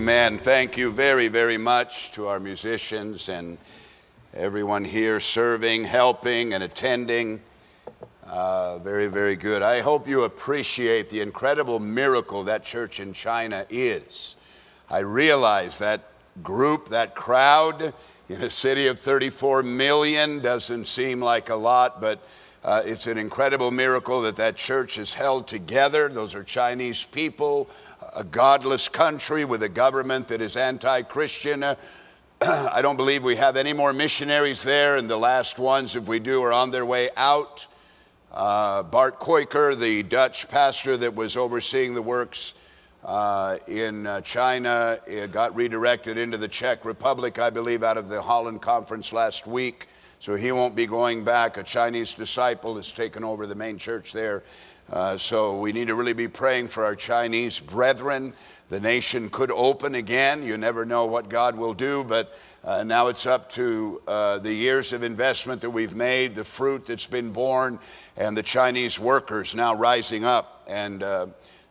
Amen. 0.00 0.38
Thank 0.38 0.78
you 0.78 0.90
very, 0.92 1.28
very 1.28 1.58
much 1.58 2.10
to 2.12 2.26
our 2.26 2.40
musicians 2.40 3.28
and 3.28 3.58
everyone 4.32 4.82
here 4.82 5.20
serving, 5.20 5.84
helping, 5.84 6.54
and 6.54 6.64
attending. 6.64 7.38
Uh, 8.26 8.78
very, 8.78 9.08
very 9.08 9.36
good. 9.36 9.60
I 9.60 9.80
hope 9.80 10.08
you 10.08 10.22
appreciate 10.22 11.10
the 11.10 11.20
incredible 11.20 11.80
miracle 11.80 12.44
that 12.44 12.64
church 12.64 12.98
in 12.98 13.12
China 13.12 13.66
is. 13.68 14.36
I 14.88 15.00
realize 15.00 15.78
that 15.80 16.04
group, 16.42 16.88
that 16.88 17.14
crowd 17.14 17.92
in 18.30 18.40
a 18.40 18.48
city 18.48 18.86
of 18.86 19.00
34 19.00 19.62
million 19.64 20.38
doesn't 20.38 20.86
seem 20.86 21.20
like 21.20 21.50
a 21.50 21.56
lot, 21.56 22.00
but 22.00 22.26
uh, 22.64 22.80
it's 22.86 23.06
an 23.06 23.18
incredible 23.18 23.70
miracle 23.70 24.22
that 24.22 24.36
that 24.36 24.56
church 24.56 24.96
is 24.96 25.12
held 25.12 25.46
together. 25.46 26.08
Those 26.08 26.34
are 26.34 26.42
Chinese 26.42 27.04
people 27.04 27.68
a 28.14 28.24
godless 28.24 28.88
country 28.88 29.44
with 29.44 29.62
a 29.62 29.68
government 29.68 30.28
that 30.28 30.40
is 30.40 30.56
anti 30.56 31.02
Christian. 31.02 31.62
I 32.42 32.82
don't 32.82 32.96
believe 32.96 33.22
we 33.22 33.36
have 33.36 33.56
any 33.56 33.72
more 33.72 33.92
missionaries 33.92 34.62
there, 34.62 34.96
and 34.96 35.08
the 35.08 35.16
last 35.16 35.58
ones, 35.58 35.96
if 35.96 36.08
we 36.08 36.18
do, 36.18 36.42
are 36.42 36.52
on 36.52 36.70
their 36.70 36.86
way 36.86 37.10
out. 37.16 37.66
Uh, 38.32 38.82
Bart 38.82 39.20
Koiker, 39.20 39.78
the 39.78 40.02
Dutch 40.02 40.48
pastor 40.48 40.96
that 40.96 41.14
was 41.14 41.36
overseeing 41.36 41.94
the 41.94 42.02
works 42.02 42.54
uh, 43.04 43.56
in 43.66 44.06
uh, 44.06 44.20
China, 44.20 44.98
got 45.32 45.54
redirected 45.54 46.16
into 46.16 46.36
the 46.36 46.48
Czech 46.48 46.84
Republic, 46.84 47.38
I 47.38 47.50
believe, 47.50 47.82
out 47.82 47.98
of 47.98 48.08
the 48.08 48.22
Holland 48.22 48.62
conference 48.62 49.12
last 49.12 49.46
week. 49.46 49.88
So 50.20 50.36
he 50.36 50.52
won't 50.52 50.76
be 50.76 50.86
going 50.86 51.24
back. 51.24 51.56
A 51.56 51.62
Chinese 51.62 52.14
disciple 52.14 52.76
has 52.76 52.92
taken 52.92 53.24
over 53.24 53.46
the 53.46 53.54
main 53.54 53.78
church 53.78 54.12
there 54.12 54.42
uh, 54.92 55.16
so 55.16 55.56
we 55.56 55.72
need 55.72 55.86
to 55.86 55.94
really 55.94 56.12
be 56.12 56.26
praying 56.26 56.66
for 56.66 56.84
our 56.84 56.96
Chinese 56.96 57.60
brethren. 57.60 58.32
The 58.70 58.80
nation 58.80 59.30
could 59.30 59.52
open 59.52 59.94
again. 59.94 60.42
You 60.42 60.56
never 60.56 60.84
know 60.84 61.06
what 61.06 61.28
God 61.28 61.56
will 61.56 61.74
do, 61.74 62.02
but 62.02 62.36
uh, 62.64 62.82
now 62.82 63.06
it's 63.06 63.24
up 63.24 63.48
to 63.50 64.02
uh, 64.08 64.38
the 64.38 64.52
years 64.52 64.92
of 64.92 65.04
investment 65.04 65.60
that 65.60 65.70
we've 65.70 65.94
made, 65.94 66.34
the 66.34 66.44
fruit 66.44 66.86
that's 66.86 67.06
been 67.06 67.30
born, 67.30 67.78
and 68.16 68.36
the 68.36 68.42
Chinese 68.42 68.98
workers 68.98 69.54
now 69.54 69.74
rising 69.74 70.24
up 70.24 70.64
and 70.68 71.04
uh, 71.04 71.26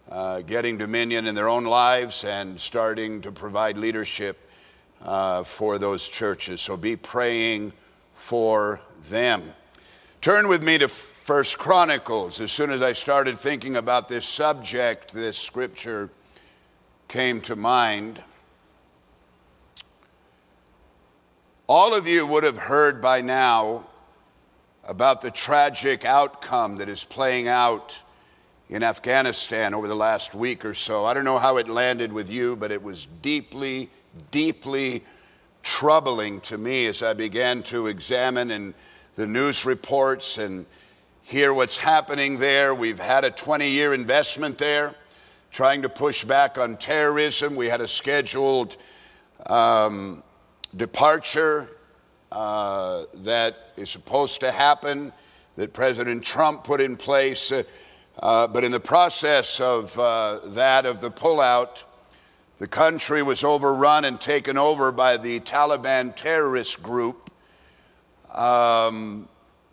uh, 0.09 0.39
getting 0.41 0.77
dominion 0.77 1.27
in 1.27 1.35
their 1.35 1.49
own 1.49 1.65
lives 1.65 2.23
and 2.23 2.59
starting 2.59 3.21
to 3.21 3.33
provide 3.33 3.77
leadership 3.77 4.49
for 5.45 5.77
those 5.77 6.07
churches. 6.07 6.61
So 6.61 6.77
be 6.77 6.95
praying 6.95 7.73
for 8.13 8.79
them. 9.09 9.43
Turn 10.21 10.47
with 10.47 10.63
me 10.63 10.77
to 10.77 10.89
First 11.29 11.59
Chronicles. 11.59 12.41
As 12.41 12.51
soon 12.51 12.71
as 12.71 12.81
I 12.81 12.93
started 12.93 13.37
thinking 13.37 13.75
about 13.75 14.09
this 14.09 14.25
subject, 14.25 15.13
this 15.13 15.37
scripture 15.37 16.09
came 17.07 17.39
to 17.41 17.55
mind. 17.55 18.23
All 21.67 21.93
of 21.93 22.07
you 22.07 22.25
would 22.25 22.43
have 22.43 22.57
heard 22.57 22.99
by 22.99 23.21
now 23.21 23.85
about 24.83 25.21
the 25.21 25.29
tragic 25.29 26.03
outcome 26.03 26.77
that 26.77 26.89
is 26.89 27.03
playing 27.03 27.47
out 27.47 28.01
in 28.67 28.81
Afghanistan 28.81 29.75
over 29.75 29.87
the 29.87 29.95
last 29.95 30.33
week 30.33 30.65
or 30.65 30.73
so. 30.73 31.05
I 31.05 31.13
don't 31.13 31.25
know 31.25 31.37
how 31.37 31.57
it 31.57 31.69
landed 31.69 32.11
with 32.11 32.31
you, 32.31 32.55
but 32.55 32.71
it 32.71 32.81
was 32.81 33.07
deeply, 33.21 33.91
deeply 34.31 35.03
troubling 35.61 36.41
to 36.41 36.57
me 36.57 36.87
as 36.87 37.03
I 37.03 37.13
began 37.13 37.61
to 37.65 37.85
examine 37.85 38.49
and 38.49 38.73
the 39.15 39.27
news 39.27 39.63
reports 39.63 40.39
and 40.39 40.65
hear 41.29 41.53
what's 41.53 41.77
happening 41.77 42.39
there. 42.39 42.73
We've 42.73 42.99
had 42.99 43.23
a 43.23 43.29
20 43.29 43.69
year 43.69 43.93
investment 43.93 44.57
there 44.57 44.95
trying 45.51 45.83
to 45.83 45.89
push 45.89 46.23
back 46.23 46.57
on 46.57 46.75
terrorism. 46.75 47.55
We 47.55 47.67
had 47.67 47.81
a 47.81 47.87
scheduled 47.87 48.77
um, 49.45 50.23
departure 50.75 51.69
uh, 52.31 53.03
that 53.13 53.73
is 53.77 53.91
supposed 53.91 54.39
to 54.39 54.51
happen 54.51 55.13
that 55.55 55.71
President 55.71 56.23
Trump 56.23 56.63
put 56.63 56.81
in 56.81 56.97
place. 56.97 57.51
Uh, 57.51 57.61
uh, 58.17 58.47
but 58.47 58.63
in 58.63 58.71
the 58.71 58.79
process 58.79 59.59
of 59.59 59.97
uh, 59.99 60.39
that, 60.45 60.87
of 60.87 60.99
the 60.99 61.11
pullout, 61.11 61.83
the 62.57 62.67
country 62.67 63.21
was 63.21 63.43
overrun 63.43 64.03
and 64.03 64.19
taken 64.19 64.57
over 64.57 64.91
by 64.91 65.15
the 65.15 65.39
Taliban 65.41 66.15
terrorist 66.15 66.81
group. 66.81 67.29
Um, 68.33 69.29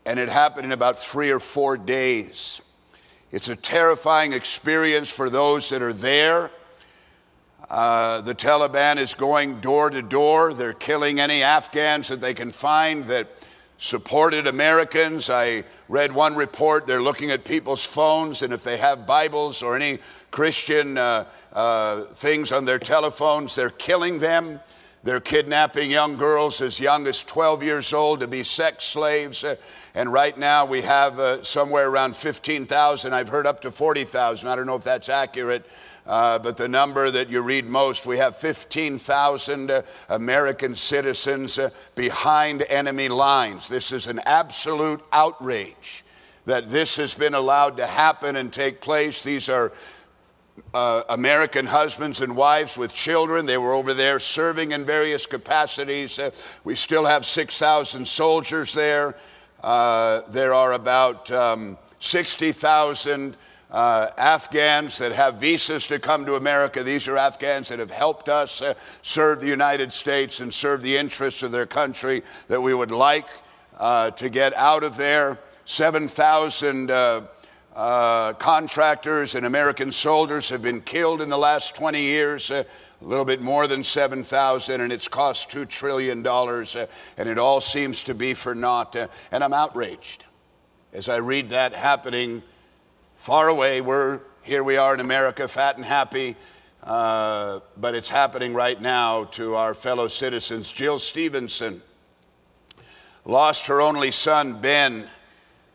and 0.07 0.21
it 0.21 0.31
happened 0.31 0.67
in 0.67 0.73
about 0.73 0.99
three 0.99 1.31
or 1.31 1.41
four 1.41 1.77
days. 1.77 2.63
It's 3.33 3.49
a 3.49 3.57
terrifying 3.57 4.33
experience 4.33 5.11
for 5.11 5.29
those 5.29 5.69
that 5.71 5.83
are 5.83 5.93
there. 5.93 6.51
Uh, 7.69 8.21
the 8.21 8.35
Taliban 8.35 8.99
is 8.99 9.15
going 9.15 9.61
door 9.61 9.91
to 9.91 10.01
door. 10.01 10.55
They're 10.55 10.73
killing 10.73 11.19
any 11.19 11.43
Afghans 11.43 12.07
that 12.09 12.21
they 12.21 12.35
can 12.35 12.53
find 12.53 13.05
that 13.07 13.29
supported 13.79 14.47
Americans. 14.47 15.29
I 15.29 15.65
read 15.89 16.13
one 16.13 16.37
report, 16.37 16.87
they're 16.87 17.03
looking 17.03 17.31
at 17.33 17.45
people's 17.45 17.85
phones, 17.85 18.43
and 18.43 18.53
if 18.53 18.63
they 18.63 18.77
have 18.77 19.07
Bibles 19.07 19.63
or 19.63 19.77
any 19.77 19.99
Christian 20.31 20.97
uh, 20.97 21.27
uh, 21.53 22.03
things 22.03 22.53
on 22.53 22.65
their 22.65 22.79
telephones, 22.79 23.55
they're 23.55 23.71
killing 23.71 24.21
them. 24.21 24.61
They're 25.07 25.21
kidnapping 25.21 25.89
young 25.89 26.17
girls 26.17 26.61
as 26.61 26.81
young 26.81 27.07
as 27.07 27.23
12 27.23 27.63
years 27.63 27.93
old 27.93 28.19
to 28.19 28.27
be 28.27 28.43
sex 28.43 28.83
slaves. 28.83 29.45
Uh, 29.45 29.55
and 29.95 30.13
right 30.13 30.37
now 30.37 30.65
we 30.65 30.83
have 30.83 31.21
uh, 31.21 31.45
somewhere 31.45 31.89
around 31.89 32.17
15,000. 32.17 33.13
I've 33.13 33.29
heard 33.29 33.47
up 33.47 33.61
to 33.61 33.71
40,000. 33.71 34.49
I 34.49 34.57
don't 34.57 34.67
know 34.67 34.75
if 34.75 34.83
that's 34.83 35.09
accurate. 35.09 35.65
Uh, 36.09 36.41
but 36.41 36.57
the 36.57 36.67
number 36.67 37.09
that 37.09 37.31
you 37.31 37.41
read 37.41 37.69
most, 37.69 38.05
we 38.05 38.19
have 38.19 38.35
15,000 38.39 39.71
uh, 39.71 39.83
American 40.09 40.75
citizens 40.75 41.57
uh, 41.57 41.71
behind 41.95 42.65
enemy 42.69 43.09
lines. 43.09 43.69
This 43.69 43.93
is 43.93 44.09
an 44.09 44.19
absolute 44.27 45.05
outrage 45.13 46.05
that 46.47 46.69
this 46.69 46.97
has 46.97 47.15
been 47.15 47.35
allowed 47.35 47.77
to 47.77 47.87
happen 47.87 48.35
and 48.35 48.53
take 48.53 48.81
place. 48.81 49.23
These 49.23 49.49
are 49.49 49.73
uh, 50.75 51.03
American 51.09 51.67
husbands 51.67 52.21
and 52.21 52.37
wives 52.37 52.77
with 52.77 52.93
children. 52.93 53.47
They 53.47 53.59
were 53.59 53.73
over 53.73 53.95
there 53.95 54.19
serving 54.19 54.73
in 54.73 54.85
various 54.85 55.27
capacities. 55.27 56.19
Uh, 56.19 56.31
we 56.65 56.75
still 56.75 57.05
have 57.05 57.25
6,000 57.25 58.07
soldiers 58.07 58.73
there. 58.73 59.17
Uh, 59.63 60.23
there 60.29 60.55
are 60.55 60.75
about 60.75 61.31
um, 61.31 61.79
60,000 61.99 63.37
uh, 63.71 64.09
Afghans 64.17 64.99
that 64.99 65.13
have 65.13 65.37
visas 65.37 65.89
to 65.89 65.99
come 65.99 66.25
to 66.27 66.37
America. 66.37 66.83
These 66.83 67.09
are 67.09 67.17
Afghans 67.17 67.69
that 67.69 67.79
have 67.79 67.91
helped 67.91 68.29
us 68.29 68.63
uh, 68.63 68.75
serve 69.03 69.41
the 69.41 69.49
United 69.49 69.93
States 69.93 70.41
and 70.41 70.53
serve 70.53 70.83
the 70.83 70.97
interests 70.97 71.43
of 71.43 71.53
their 71.53 71.67
country 71.67 72.23
that 72.49 72.61
we 72.61 72.75
would 72.75 72.91
like 72.91 73.29
to 73.79 74.29
get 74.31 74.57
out 74.57 74.85
of 74.85 74.97
there. 74.97 75.39
7,000 75.65 76.91
uh, 77.77 78.33
contractors 78.33 79.35
and 79.35 79.45
American 79.45 79.93
soldiers 79.93 80.49
have 80.49 80.63
been 80.63 80.81
killed 80.81 81.21
in 81.21 81.29
the 81.29 81.37
last 81.37 81.75
20 81.75 82.01
years, 82.01 82.51
uh, 82.51 82.65
a 83.03 83.05
little 83.05 83.27
bit 83.27 83.43
more 83.43 83.67
than 83.67 83.85
7,000, 83.85 84.81
and 84.81 84.91
it's 84.91 85.09
cost 85.09 85.51
$2 85.51 85.69
trillion, 85.69 86.27
uh, 86.27 86.87
and 87.19 87.29
it 87.29 87.39
all 87.39 87.61
seems 87.61 88.03
to 88.05 88.15
be 88.15 88.33
for 88.33 88.55
naught. 88.55 88.97
Uh, 88.97 89.09
and 89.31 89.45
I'm 89.45 89.53
outraged 89.53 90.25
as 90.95 91.11
I 91.11 91.17
read 91.17 91.51
that 91.51 91.75
happening 91.75 92.43
far 93.17 93.49
away. 93.49 93.83
We're 93.83 94.21
here, 94.43 94.65
we 94.65 94.79
are 94.79 94.95
in 94.95 95.01
America, 95.01 95.47
fat 95.47 95.77
and 95.77 95.85
happy. 95.85 96.35
Uh, 96.83 97.61
but 97.77 97.95
it's 97.95 98.09
happening 98.09 98.55
right 98.55 98.81
now 98.81 99.25
to 99.25 99.55
our 99.55 99.75
fellow 99.75 100.07
citizens. 100.07 100.73
Jill 100.73 100.99
Stevenson 100.99 101.83
lost 103.27 103.67
her 103.67 103.83
only 103.83 104.13
son, 104.13 104.61
Ben, 104.63 105.09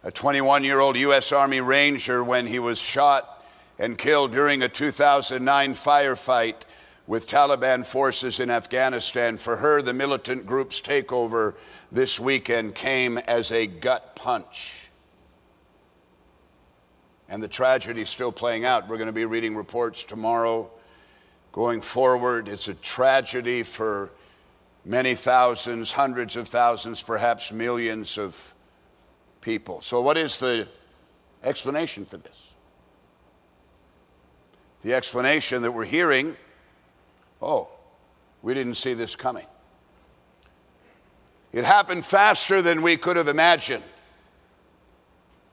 a 0.03 0.11
21 0.11 0.63
year 0.63 0.79
old 0.79 0.97
U.S. 0.97 1.31
Army 1.31 1.61
Ranger 1.61 2.23
when 2.23 2.47
he 2.47 2.59
was 2.59 2.81
shot 2.81 3.43
and 3.77 3.97
killed 3.97 4.31
during 4.31 4.63
a 4.63 4.69
2009 4.69 5.73
firefight 5.73 6.55
with 7.07 7.27
Taliban 7.27 7.85
forces 7.85 8.39
in 8.39 8.49
Afghanistan. 8.49 9.37
For 9.37 9.57
her, 9.57 9.81
the 9.81 9.93
militant 9.93 10.45
group's 10.45 10.81
takeover 10.81 11.55
this 11.91 12.19
weekend 12.19 12.75
came 12.75 13.17
as 13.19 13.51
a 13.51 13.67
gut 13.67 14.15
punch. 14.15 14.89
And 17.29 17.41
the 17.41 17.47
tragedy 17.47 18.01
is 18.01 18.09
still 18.09 18.31
playing 18.31 18.65
out. 18.65 18.89
We're 18.89 18.97
going 18.97 19.07
to 19.07 19.13
be 19.13 19.25
reading 19.25 19.55
reports 19.55 20.03
tomorrow 20.03 20.69
going 21.51 21.81
forward. 21.81 22.47
It's 22.47 22.67
a 22.67 22.73
tragedy 22.73 23.63
for 23.63 24.09
many 24.83 25.15
thousands, 25.15 25.91
hundreds 25.91 26.35
of 26.35 26.47
thousands, 26.47 27.01
perhaps 27.01 27.51
millions 27.51 28.17
of 28.17 28.53
people. 29.41 29.81
So, 29.81 30.01
what 30.01 30.17
is 30.17 30.39
the 30.39 30.67
explanation 31.43 32.05
for 32.05 32.17
this? 32.17 32.53
The 34.83 34.93
explanation 34.93 35.61
that 35.63 35.71
we're 35.71 35.85
hearing 35.85 36.37
oh, 37.41 37.69
we 38.41 38.53
didn't 38.53 38.75
see 38.75 38.93
this 38.93 39.15
coming. 39.15 39.45
It 41.51 41.65
happened 41.65 42.05
faster 42.05 42.61
than 42.61 42.81
we 42.81 42.97
could 42.97 43.17
have 43.17 43.27
imagined. 43.27 43.83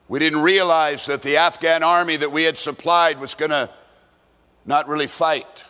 We 0.07 0.19
didn't 0.19 0.43
realize 0.43 1.07
that 1.07 1.23
the 1.23 1.37
Afghan 1.39 1.83
army 1.83 2.17
that 2.17 2.31
we 2.31 2.45
had 2.45 2.57
supplied 2.57 3.21
was 3.21 3.35
going 3.35 3.51
to 3.51 3.69
not 4.65 4.89
really 4.89 5.07
fight. 5.07 5.65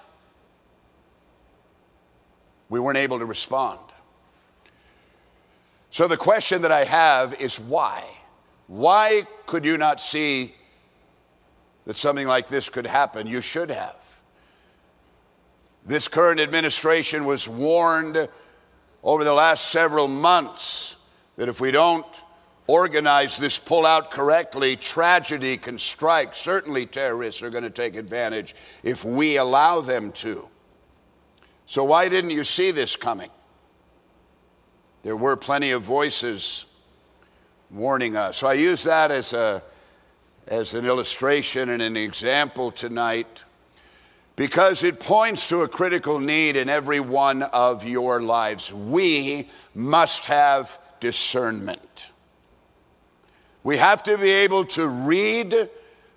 we 2.68 2.78
weren't 2.78 2.98
able 2.98 3.18
to 3.18 3.24
respond. 3.24 3.80
So 5.90 6.06
the 6.06 6.16
question 6.16 6.62
that 6.62 6.72
I 6.72 6.84
have 6.84 7.40
is 7.40 7.58
why? 7.58 8.04
Why 8.66 9.26
could 9.46 9.64
you 9.64 9.78
not 9.78 10.00
see 10.00 10.54
that 11.86 11.96
something 11.96 12.28
like 12.28 12.48
this 12.48 12.68
could 12.68 12.86
happen? 12.86 13.26
You 13.26 13.40
should 13.40 13.70
have. 13.70 14.20
This 15.86 16.06
current 16.06 16.38
administration 16.38 17.24
was 17.24 17.48
warned 17.48 18.28
over 19.02 19.24
the 19.24 19.32
last 19.32 19.70
several 19.70 20.06
months 20.06 20.96
that 21.36 21.48
if 21.48 21.60
we 21.60 21.70
don't 21.70 22.04
organize 22.66 23.38
this 23.38 23.58
pullout 23.58 24.10
correctly, 24.10 24.76
tragedy 24.76 25.56
can 25.56 25.78
strike. 25.78 26.34
Certainly, 26.34 26.86
terrorists 26.86 27.42
are 27.42 27.48
going 27.48 27.64
to 27.64 27.70
take 27.70 27.96
advantage 27.96 28.54
if 28.82 29.04
we 29.04 29.38
allow 29.38 29.80
them 29.80 30.12
to. 30.12 30.46
So, 31.64 31.84
why 31.84 32.10
didn't 32.10 32.30
you 32.30 32.44
see 32.44 32.70
this 32.70 32.94
coming? 32.94 33.30
There 35.02 35.16
were 35.16 35.36
plenty 35.36 35.70
of 35.70 35.82
voices 35.82 36.66
warning 37.70 38.16
us. 38.16 38.38
So, 38.38 38.46
I 38.46 38.54
use 38.54 38.82
that 38.84 39.10
as, 39.10 39.32
a, 39.32 39.62
as 40.46 40.74
an 40.74 40.86
illustration 40.86 41.68
and 41.68 41.82
an 41.82 41.96
example 41.96 42.70
tonight 42.70 43.44
because 44.38 44.84
it 44.84 45.00
points 45.00 45.48
to 45.48 45.62
a 45.62 45.68
critical 45.68 46.20
need 46.20 46.56
in 46.56 46.68
every 46.68 47.00
one 47.00 47.42
of 47.42 47.86
your 47.86 48.22
lives. 48.22 48.72
We 48.72 49.48
must 49.74 50.26
have 50.26 50.78
discernment. 51.00 52.06
We 53.64 53.78
have 53.78 54.04
to 54.04 54.16
be 54.16 54.30
able 54.30 54.64
to 54.66 54.86
read 54.86 55.68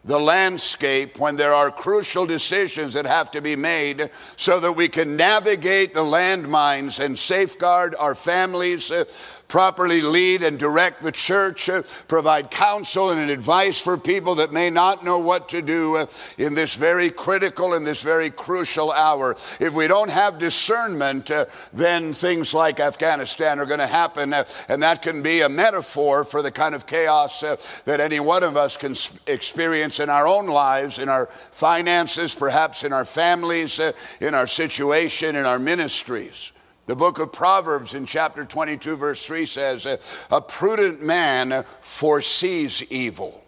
the 0.03 0.19
landscape 0.19 1.19
when 1.19 1.35
there 1.35 1.53
are 1.53 1.69
crucial 1.69 2.25
decisions 2.25 2.93
that 2.93 3.05
have 3.05 3.29
to 3.31 3.41
be 3.41 3.55
made 3.55 4.09
so 4.35 4.59
that 4.59 4.71
we 4.71 4.87
can 4.87 5.15
navigate 5.15 5.93
the 5.93 6.03
landmines 6.03 6.99
and 6.99 7.17
safeguard 7.17 7.95
our 7.99 8.15
families, 8.15 8.89
uh, 8.89 9.03
properly 9.51 9.99
lead 9.99 10.43
and 10.43 10.57
direct 10.57 11.03
the 11.03 11.11
church, 11.11 11.67
uh, 11.67 11.83
provide 12.07 12.49
counsel 12.49 13.09
and 13.09 13.29
advice 13.29 13.81
for 13.81 13.97
people 13.97 14.33
that 14.35 14.53
may 14.53 14.69
not 14.69 15.03
know 15.03 15.19
what 15.19 15.49
to 15.49 15.61
do 15.61 15.97
uh, 15.97 16.05
in 16.37 16.53
this 16.53 16.75
very 16.75 17.09
critical 17.11 17.73
and 17.73 17.85
this 17.85 18.01
very 18.01 18.29
crucial 18.29 18.93
hour. 18.93 19.35
If 19.59 19.73
we 19.73 19.87
don't 19.87 20.09
have 20.09 20.39
discernment, 20.39 21.29
uh, 21.29 21.47
then 21.73 22.13
things 22.13 22.53
like 22.53 22.79
Afghanistan 22.79 23.59
are 23.59 23.65
going 23.65 23.81
to 23.81 23.87
happen, 23.87 24.33
uh, 24.33 24.45
and 24.69 24.81
that 24.83 25.01
can 25.01 25.21
be 25.21 25.41
a 25.41 25.49
metaphor 25.49 26.23
for 26.23 26.41
the 26.41 26.51
kind 26.51 26.73
of 26.73 26.85
chaos 26.85 27.43
uh, 27.43 27.57
that 27.83 27.99
any 27.99 28.21
one 28.21 28.43
of 28.43 28.55
us 28.55 28.77
can 28.77 28.95
experience 29.27 29.99
in 29.99 30.09
our 30.09 30.29
own 30.29 30.47
lives, 30.47 30.97
in 30.97 31.09
our 31.09 31.25
finances, 31.25 32.33
perhaps 32.33 32.85
in 32.85 32.93
our 32.93 33.03
families, 33.03 33.81
in 34.21 34.33
our 34.33 34.47
situation, 34.47 35.35
in 35.35 35.45
our 35.45 35.59
ministries. 35.59 36.53
The 36.91 36.97
book 36.97 37.19
of 37.19 37.31
Proverbs 37.31 37.93
in 37.93 38.05
chapter 38.05 38.43
22, 38.43 38.97
verse 38.97 39.25
3 39.25 39.45
says, 39.45 39.85
A 40.29 40.41
prudent 40.41 41.01
man 41.01 41.63
foresees 41.79 42.83
evil. 42.89 43.41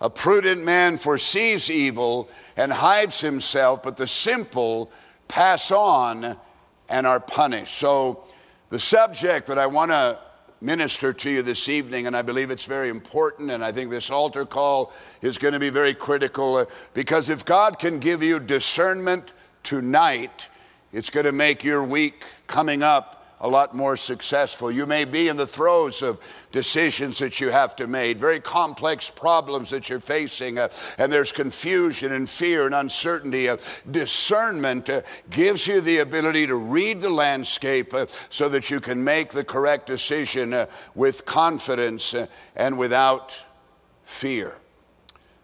A 0.00 0.08
prudent 0.08 0.62
man 0.62 0.96
foresees 0.96 1.68
evil 1.68 2.28
and 2.56 2.72
hides 2.72 3.20
himself, 3.20 3.82
but 3.82 3.96
the 3.96 4.06
simple 4.06 4.92
pass 5.26 5.72
on 5.72 6.36
and 6.88 7.04
are 7.04 7.18
punished. 7.18 7.74
So, 7.74 8.22
the 8.68 8.78
subject 8.78 9.48
that 9.48 9.58
I 9.58 9.66
want 9.66 9.90
to 9.90 10.20
minister 10.60 11.12
to 11.12 11.28
you 11.28 11.42
this 11.42 11.68
evening, 11.68 12.06
and 12.06 12.16
I 12.16 12.22
believe 12.22 12.52
it's 12.52 12.64
very 12.64 12.90
important, 12.90 13.50
and 13.50 13.64
I 13.64 13.72
think 13.72 13.90
this 13.90 14.08
altar 14.08 14.46
call 14.46 14.92
is 15.20 15.36
going 15.36 15.54
to 15.54 15.58
be 15.58 15.70
very 15.70 15.94
critical 15.94 16.58
uh, 16.58 16.66
because 16.92 17.28
if 17.28 17.44
God 17.44 17.80
can 17.80 17.98
give 17.98 18.22
you 18.22 18.38
discernment 18.38 19.32
tonight, 19.64 20.46
it's 20.94 21.10
going 21.10 21.26
to 21.26 21.32
make 21.32 21.64
your 21.64 21.82
week 21.82 22.24
coming 22.46 22.84
up 22.84 23.36
a 23.40 23.48
lot 23.48 23.74
more 23.74 23.96
successful. 23.96 24.70
You 24.70 24.86
may 24.86 25.04
be 25.04 25.26
in 25.26 25.36
the 25.36 25.46
throes 25.46 26.02
of 26.02 26.20
decisions 26.52 27.18
that 27.18 27.40
you 27.40 27.50
have 27.50 27.74
to 27.76 27.88
make, 27.88 28.16
very 28.16 28.38
complex 28.38 29.10
problems 29.10 29.70
that 29.70 29.88
you're 29.88 29.98
facing, 29.98 30.56
uh, 30.56 30.68
and 30.96 31.12
there's 31.12 31.32
confusion 31.32 32.12
and 32.12 32.30
fear 32.30 32.64
and 32.64 32.74
uncertainty. 32.76 33.48
Uh, 33.48 33.56
discernment 33.90 34.88
uh, 34.88 35.02
gives 35.30 35.66
you 35.66 35.80
the 35.80 35.98
ability 35.98 36.46
to 36.46 36.54
read 36.54 37.00
the 37.00 37.10
landscape 37.10 37.92
uh, 37.92 38.06
so 38.30 38.48
that 38.48 38.70
you 38.70 38.78
can 38.78 39.02
make 39.02 39.30
the 39.30 39.44
correct 39.44 39.88
decision 39.88 40.54
uh, 40.54 40.66
with 40.94 41.26
confidence 41.26 42.14
uh, 42.14 42.26
and 42.54 42.78
without 42.78 43.36
fear. 44.04 44.56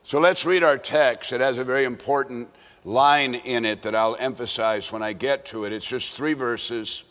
So 0.04 0.20
let's 0.20 0.46
read 0.46 0.62
our 0.62 0.78
text. 0.78 1.32
It 1.32 1.40
has 1.40 1.58
a 1.58 1.64
very 1.64 1.84
important 1.84 2.48
line 2.90 3.36
in 3.36 3.64
it 3.64 3.82
that 3.82 3.94
I'll 3.94 4.16
emphasize 4.18 4.90
when 4.90 5.02
I 5.02 5.12
get 5.12 5.46
to 5.46 5.64
it. 5.64 5.72
It's 5.72 5.86
just 5.86 6.14
three 6.14 6.34
verses. 6.34 7.04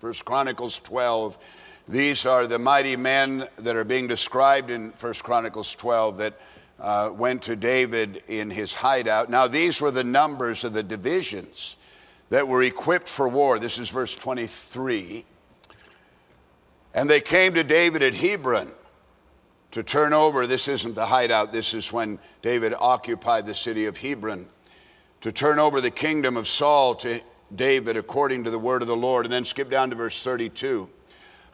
First 0.00 0.24
Chronicles 0.24 0.78
12. 0.78 1.36
These 1.86 2.24
are 2.24 2.46
the 2.46 2.58
mighty 2.58 2.96
men 2.96 3.44
that 3.56 3.76
are 3.76 3.84
being 3.84 4.06
described 4.06 4.70
in 4.70 4.92
First 4.92 5.22
Chronicles 5.22 5.74
12 5.74 6.18
that 6.18 6.40
uh, 6.80 7.10
went 7.12 7.42
to 7.42 7.56
David 7.56 8.22
in 8.28 8.50
his 8.50 8.72
hideout. 8.72 9.28
Now, 9.28 9.46
these 9.46 9.80
were 9.80 9.90
the 9.90 10.04
numbers 10.04 10.64
of 10.64 10.72
the 10.72 10.82
divisions 10.82 11.76
that 12.30 12.48
were 12.48 12.62
equipped 12.62 13.08
for 13.08 13.28
war. 13.28 13.58
This 13.58 13.78
is 13.78 13.90
verse 13.90 14.14
23. 14.14 15.24
And 16.94 17.10
they 17.10 17.20
came 17.20 17.54
to 17.54 17.64
David 17.64 18.02
at 18.02 18.14
Hebron 18.14 18.70
to 19.72 19.82
turn 19.82 20.14
over. 20.14 20.46
This 20.46 20.66
isn't 20.66 20.94
the 20.94 21.06
hideout, 21.06 21.52
this 21.52 21.74
is 21.74 21.92
when 21.92 22.18
David 22.40 22.72
occupied 22.78 23.46
the 23.46 23.54
city 23.54 23.84
of 23.84 23.98
Hebron 23.98 24.48
to 25.20 25.32
turn 25.32 25.58
over 25.58 25.80
the 25.80 25.90
kingdom 25.90 26.36
of 26.36 26.46
Saul 26.46 26.94
to 26.96 27.20
David 27.54 27.96
according 27.96 28.44
to 28.44 28.50
the 28.50 28.58
word 28.58 28.82
of 28.82 28.88
the 28.88 28.96
Lord. 28.96 29.26
And 29.26 29.32
then 29.32 29.44
skip 29.44 29.70
down 29.70 29.90
to 29.90 29.96
verse 29.96 30.22
32. 30.22 30.88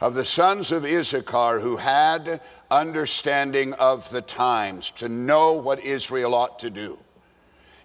Of 0.01 0.13
the 0.13 0.25
sons 0.25 0.71
of 0.71 0.85
Issachar 0.85 1.59
who 1.59 1.77
had 1.77 2.41
understanding 2.69 3.73
of 3.75 4.09
the 4.09 4.21
times 4.21 4.91
to 4.91 5.07
know 5.07 5.53
what 5.53 5.79
Israel 5.79 6.35
ought 6.35 6.59
to 6.59 6.69
do. 6.69 6.99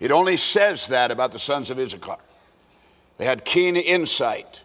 It 0.01 0.11
only 0.11 0.37
says 0.37 0.89
that 0.89 1.11
about 1.11 1.33
the 1.33 1.39
sons 1.39 1.71
of 1.71 1.79
Issachar. 1.79 2.19
They 3.19 3.27
had 3.27 3.45
keen 3.45 3.77
insight 3.77 4.63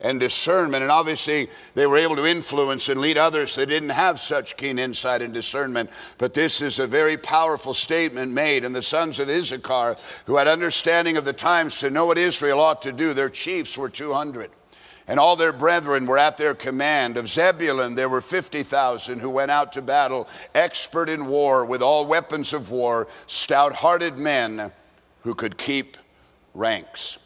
and 0.00 0.20
discernment. 0.20 0.82
And 0.82 0.92
obviously, 0.92 1.48
they 1.74 1.86
were 1.86 1.96
able 1.96 2.16
to 2.16 2.26
influence 2.26 2.88
and 2.88 3.00
lead 3.00 3.18
others 3.18 3.54
that 3.56 3.66
didn't 3.66 3.90
have 3.90 4.20
such 4.20 4.56
keen 4.56 4.78
insight 4.78 5.22
and 5.22 5.32
discernment. 5.32 5.90
But 6.18 6.34
this 6.34 6.60
is 6.60 6.78
a 6.78 6.86
very 6.86 7.16
powerful 7.16 7.74
statement 7.74 8.32
made. 8.32 8.64
And 8.64 8.74
the 8.74 8.82
sons 8.82 9.18
of 9.18 9.28
Issachar, 9.28 9.96
who 10.26 10.36
had 10.36 10.48
understanding 10.48 11.16
of 11.16 11.24
the 11.24 11.32
times 11.32 11.78
to 11.80 11.90
know 11.90 12.06
what 12.06 12.18
Israel 12.18 12.60
ought 12.60 12.82
to 12.82 12.92
do, 12.92 13.14
their 13.14 13.30
chiefs 13.30 13.78
were 13.78 13.88
200. 13.88 14.50
And 15.08 15.20
all 15.20 15.36
their 15.36 15.52
brethren 15.52 16.04
were 16.04 16.18
at 16.18 16.36
their 16.36 16.54
command. 16.54 17.16
Of 17.16 17.28
Zebulun, 17.28 17.94
there 17.94 18.08
were 18.08 18.20
50,000 18.20 19.20
who 19.20 19.30
went 19.30 19.52
out 19.52 19.72
to 19.74 19.82
battle, 19.82 20.28
expert 20.54 21.08
in 21.08 21.26
war, 21.26 21.64
with 21.64 21.80
all 21.80 22.06
weapons 22.06 22.52
of 22.52 22.70
war, 22.70 23.06
stout 23.26 23.72
hearted 23.72 24.18
men 24.18 24.72
who 25.20 25.34
could 25.34 25.56
keep 25.56 25.96
ranks. 26.54 27.18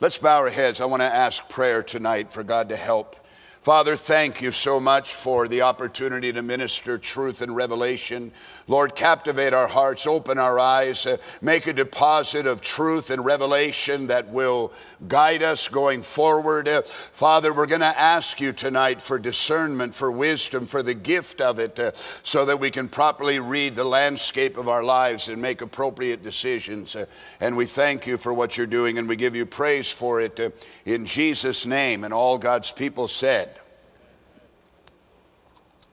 Let's 0.00 0.16
bow 0.16 0.38
our 0.38 0.50
heads. 0.50 0.80
I 0.80 0.84
want 0.84 1.02
to 1.02 1.12
ask 1.12 1.48
prayer 1.48 1.82
tonight 1.82 2.32
for 2.32 2.44
God 2.44 2.68
to 2.68 2.76
help 2.76 3.16
Father, 3.60 3.96
thank 3.96 4.40
you 4.40 4.52
so 4.52 4.78
much 4.78 5.14
for 5.14 5.48
the 5.48 5.62
opportunity 5.62 6.32
to 6.32 6.42
minister 6.42 6.96
truth 6.96 7.42
and 7.42 7.54
revelation. 7.54 8.30
Lord, 8.68 8.94
captivate 8.94 9.52
our 9.52 9.66
hearts, 9.66 10.06
open 10.06 10.38
our 10.38 10.60
eyes, 10.60 11.04
uh, 11.06 11.16
make 11.42 11.66
a 11.66 11.72
deposit 11.72 12.46
of 12.46 12.60
truth 12.60 13.10
and 13.10 13.24
revelation 13.24 14.06
that 14.06 14.28
will 14.28 14.72
guide 15.08 15.42
us 15.42 15.68
going 15.68 16.02
forward. 16.02 16.68
Uh, 16.68 16.82
Father, 16.82 17.52
we're 17.52 17.66
going 17.66 17.80
to 17.80 17.86
ask 17.86 18.40
you 18.40 18.52
tonight 18.52 19.02
for 19.02 19.18
discernment, 19.18 19.94
for 19.94 20.12
wisdom, 20.12 20.66
for 20.66 20.82
the 20.82 20.94
gift 20.94 21.40
of 21.40 21.58
it, 21.58 21.80
uh, 21.80 21.92
so 22.22 22.44
that 22.44 22.60
we 22.60 22.70
can 22.70 22.88
properly 22.88 23.40
read 23.40 23.74
the 23.74 23.84
landscape 23.84 24.56
of 24.56 24.68
our 24.68 24.84
lives 24.84 25.28
and 25.28 25.42
make 25.42 25.62
appropriate 25.62 26.22
decisions. 26.22 26.94
Uh, 26.94 27.06
and 27.40 27.56
we 27.56 27.64
thank 27.64 28.06
you 28.06 28.18
for 28.18 28.32
what 28.32 28.56
you're 28.56 28.66
doing, 28.66 28.98
and 28.98 29.08
we 29.08 29.16
give 29.16 29.34
you 29.34 29.44
praise 29.44 29.90
for 29.90 30.20
it 30.20 30.38
uh, 30.38 30.50
in 30.84 31.04
Jesus' 31.04 31.66
name. 31.66 32.04
And 32.04 32.14
all 32.14 32.38
God's 32.38 32.70
people 32.70 33.08
said, 33.08 33.57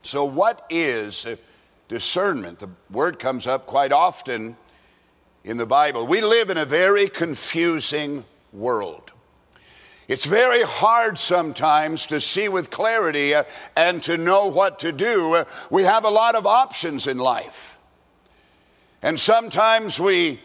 so, 0.06 0.24
what 0.24 0.64
is 0.70 1.26
discernment? 1.88 2.60
The 2.60 2.70
word 2.90 3.18
comes 3.18 3.46
up 3.46 3.66
quite 3.66 3.92
often 3.92 4.56
in 5.44 5.56
the 5.56 5.66
Bible. 5.66 6.06
We 6.06 6.20
live 6.20 6.50
in 6.50 6.56
a 6.56 6.64
very 6.64 7.08
confusing 7.08 8.24
world. 8.52 9.12
It's 10.08 10.24
very 10.24 10.62
hard 10.62 11.18
sometimes 11.18 12.06
to 12.06 12.20
see 12.20 12.48
with 12.48 12.70
clarity 12.70 13.34
uh, 13.34 13.44
and 13.74 14.02
to 14.04 14.16
know 14.16 14.46
what 14.46 14.78
to 14.80 14.92
do. 14.92 15.34
Uh, 15.34 15.44
we 15.70 15.82
have 15.82 16.04
a 16.04 16.10
lot 16.10 16.36
of 16.36 16.46
options 16.46 17.08
in 17.08 17.18
life. 17.18 17.76
And 19.02 19.18
sometimes 19.18 19.98
we 19.98 20.40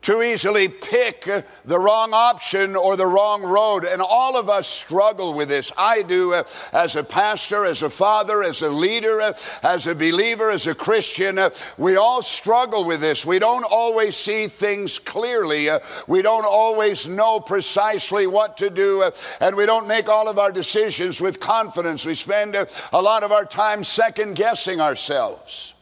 too 0.00 0.22
easily 0.22 0.68
pick 0.68 1.28
the 1.64 1.78
wrong 1.78 2.14
option 2.14 2.76
or 2.76 2.96
the 2.96 3.06
wrong 3.06 3.42
road. 3.42 3.84
And 3.84 4.00
all 4.00 4.38
of 4.38 4.48
us 4.48 4.66
struggle 4.66 5.34
with 5.34 5.48
this. 5.48 5.72
I 5.76 6.02
do 6.02 6.32
uh, 6.32 6.44
as 6.72 6.96
a 6.96 7.04
pastor, 7.04 7.64
as 7.64 7.82
a 7.82 7.90
father, 7.90 8.42
as 8.42 8.62
a 8.62 8.70
leader, 8.70 9.20
uh, 9.20 9.34
as 9.62 9.86
a 9.86 9.94
believer, 9.94 10.50
as 10.50 10.66
a 10.66 10.74
Christian. 10.74 11.38
Uh, 11.38 11.50
we 11.76 11.96
all 11.96 12.22
struggle 12.22 12.84
with 12.84 13.00
this. 13.00 13.26
We 13.26 13.38
don't 13.38 13.66
always 13.68 14.16
see 14.16 14.46
things 14.46 14.98
clearly. 14.98 15.68
Uh, 15.68 15.80
we 16.06 16.22
don't 16.22 16.46
always 16.46 17.06
know 17.06 17.40
precisely 17.40 18.26
what 18.26 18.56
to 18.58 18.70
do. 18.70 19.02
Uh, 19.02 19.10
and 19.40 19.56
we 19.56 19.66
don't 19.66 19.88
make 19.88 20.08
all 20.08 20.28
of 20.28 20.38
our 20.38 20.52
decisions 20.52 21.20
with 21.20 21.38
confidence. 21.38 22.06
We 22.06 22.14
spend 22.14 22.56
uh, 22.56 22.64
a 22.92 23.02
lot 23.02 23.24
of 23.24 23.32
our 23.32 23.44
time 23.44 23.84
second 23.84 24.36
guessing 24.36 24.80
ourselves. 24.80 25.74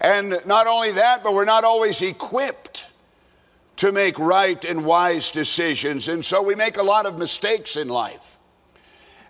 And 0.00 0.40
not 0.44 0.66
only 0.66 0.92
that, 0.92 1.22
but 1.22 1.34
we're 1.34 1.44
not 1.44 1.64
always 1.64 2.02
equipped 2.02 2.87
to 3.78 3.92
make 3.92 4.18
right 4.18 4.64
and 4.64 4.84
wise 4.84 5.30
decisions. 5.30 6.08
And 6.08 6.24
so 6.24 6.42
we 6.42 6.54
make 6.54 6.76
a 6.76 6.82
lot 6.82 7.06
of 7.06 7.18
mistakes 7.18 7.76
in 7.76 7.88
life. 7.88 8.38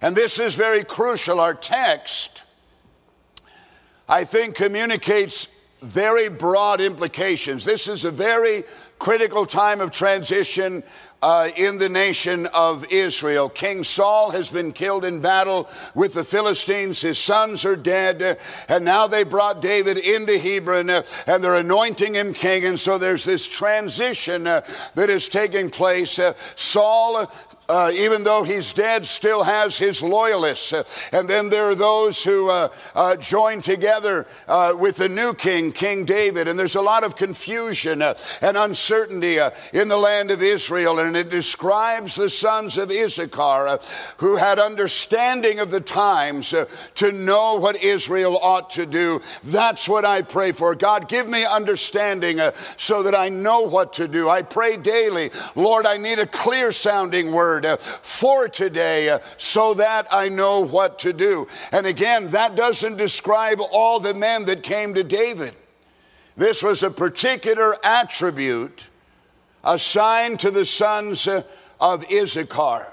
And 0.00 0.16
this 0.16 0.38
is 0.38 0.54
very 0.54 0.84
crucial. 0.84 1.38
Our 1.38 1.54
text, 1.54 2.42
I 4.08 4.24
think, 4.24 4.54
communicates 4.54 5.48
very 5.82 6.28
broad 6.28 6.80
implications. 6.80 7.64
This 7.64 7.88
is 7.88 8.04
a 8.04 8.10
very 8.10 8.64
critical 8.98 9.44
time 9.44 9.80
of 9.80 9.90
transition 9.90 10.82
uh, 11.22 11.48
in 11.56 11.78
the 11.78 11.88
nation 11.88 12.46
of 12.46 12.86
Israel. 12.92 13.48
King 13.48 13.82
Saul 13.82 14.30
has 14.30 14.50
been 14.50 14.72
killed 14.72 15.04
in 15.04 15.20
battle 15.20 15.68
with 15.94 16.14
the 16.14 16.24
Philistines. 16.24 17.00
His 17.00 17.18
sons 17.18 17.64
are 17.64 17.76
dead. 17.76 18.38
And 18.68 18.84
now 18.84 19.06
they 19.06 19.24
brought 19.24 19.60
David 19.60 19.98
into 19.98 20.38
Hebron 20.38 20.90
uh, 20.90 21.02
and 21.26 21.42
they're 21.42 21.56
anointing 21.56 22.14
him 22.14 22.34
king. 22.34 22.64
And 22.64 22.78
so 22.78 22.98
there's 22.98 23.24
this 23.24 23.46
transition 23.46 24.46
uh, 24.46 24.62
that 24.94 25.10
is 25.10 25.28
taking 25.28 25.70
place. 25.70 26.18
Uh, 26.18 26.34
Saul 26.54 27.30
uh, 27.68 27.90
even 27.94 28.22
though 28.22 28.42
he's 28.44 28.72
dead, 28.72 29.04
still 29.04 29.42
has 29.42 29.76
his 29.76 30.02
loyalists. 30.02 30.72
Uh, 30.72 30.82
and 31.12 31.28
then 31.28 31.50
there 31.50 31.64
are 31.64 31.74
those 31.74 32.24
who 32.24 32.48
uh, 32.48 32.68
uh 32.94 33.16
join 33.16 33.60
together 33.60 34.26
with 34.78 34.96
the 34.96 35.08
new 35.08 35.34
king, 35.34 35.72
King 35.72 36.04
David. 36.04 36.48
And 36.48 36.58
there's 36.58 36.76
a 36.76 36.80
lot 36.80 37.04
of 37.04 37.16
confusion 37.16 38.02
and 38.02 38.56
uncertainty 38.56 39.38
in 39.72 39.88
the 39.88 39.96
land 39.96 40.30
of 40.30 40.42
Israel. 40.42 40.98
And 40.98 41.16
it 41.16 41.28
describes 41.28 42.16
the 42.16 42.30
sons 42.30 42.78
of 42.78 42.90
Issachar 42.90 43.78
who 44.18 44.36
had 44.36 44.58
understanding 44.58 45.60
of 45.60 45.70
the 45.70 45.80
times 45.80 46.54
to 46.94 47.12
know 47.12 47.56
what 47.56 47.82
Israel 47.82 48.38
ought 48.38 48.70
to 48.70 48.86
do. 48.86 49.20
That's 49.44 49.88
what 49.88 50.04
I 50.04 50.22
pray 50.22 50.52
for. 50.52 50.74
God, 50.74 51.08
give 51.08 51.28
me 51.28 51.44
understanding 51.44 52.40
so 52.76 53.02
that 53.02 53.14
I 53.14 53.28
know 53.28 53.60
what 53.60 53.92
to 53.94 54.08
do. 54.08 54.28
I 54.28 54.42
pray 54.42 54.76
daily, 54.76 55.30
Lord, 55.54 55.86
I 55.86 55.96
need 55.96 56.18
a 56.18 56.26
clear 56.26 56.72
sounding 56.72 57.32
word 57.32 57.57
word 57.64 57.80
for 57.80 58.48
today 58.48 59.08
uh, 59.08 59.18
so 59.36 59.74
that 59.74 60.06
I 60.10 60.28
know 60.28 60.60
what 60.60 60.98
to 61.00 61.12
do. 61.12 61.48
And 61.72 61.86
again, 61.86 62.28
that 62.28 62.56
doesn't 62.56 62.96
describe 62.96 63.60
all 63.72 64.00
the 64.00 64.14
men 64.14 64.44
that 64.46 64.62
came 64.62 64.94
to 64.94 65.04
David. 65.04 65.54
This 66.36 66.62
was 66.62 66.82
a 66.82 66.90
particular 66.90 67.76
attribute 67.84 68.88
assigned 69.64 70.40
to 70.40 70.50
the 70.50 70.64
sons 70.64 71.26
uh, 71.26 71.42
of 71.80 72.04
Issachar. 72.12 72.92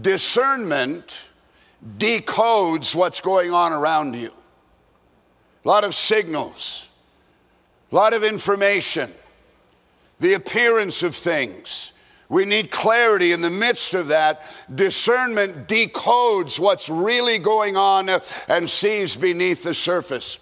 Discernment 0.00 1.28
decodes 1.98 2.94
what's 2.94 3.20
going 3.20 3.52
on 3.52 3.72
around 3.72 4.14
you. 4.14 4.32
A 5.64 5.68
lot 5.68 5.84
of 5.84 5.94
signals, 5.94 6.88
a 7.90 7.94
lot 7.94 8.14
of 8.14 8.24
information, 8.24 9.12
the 10.18 10.34
appearance 10.34 11.02
of 11.02 11.14
things. 11.14 11.92
We 12.30 12.44
need 12.44 12.70
clarity 12.70 13.32
in 13.32 13.40
the 13.40 13.50
midst 13.50 13.92
of 13.92 14.08
that. 14.08 14.42
Discernment 14.72 15.66
decodes 15.66 16.60
what's 16.60 16.88
really 16.88 17.38
going 17.38 17.76
on 17.76 18.08
and 18.48 18.70
sees 18.70 19.16
beneath 19.16 19.64
the 19.64 19.74
surface. 19.74 20.38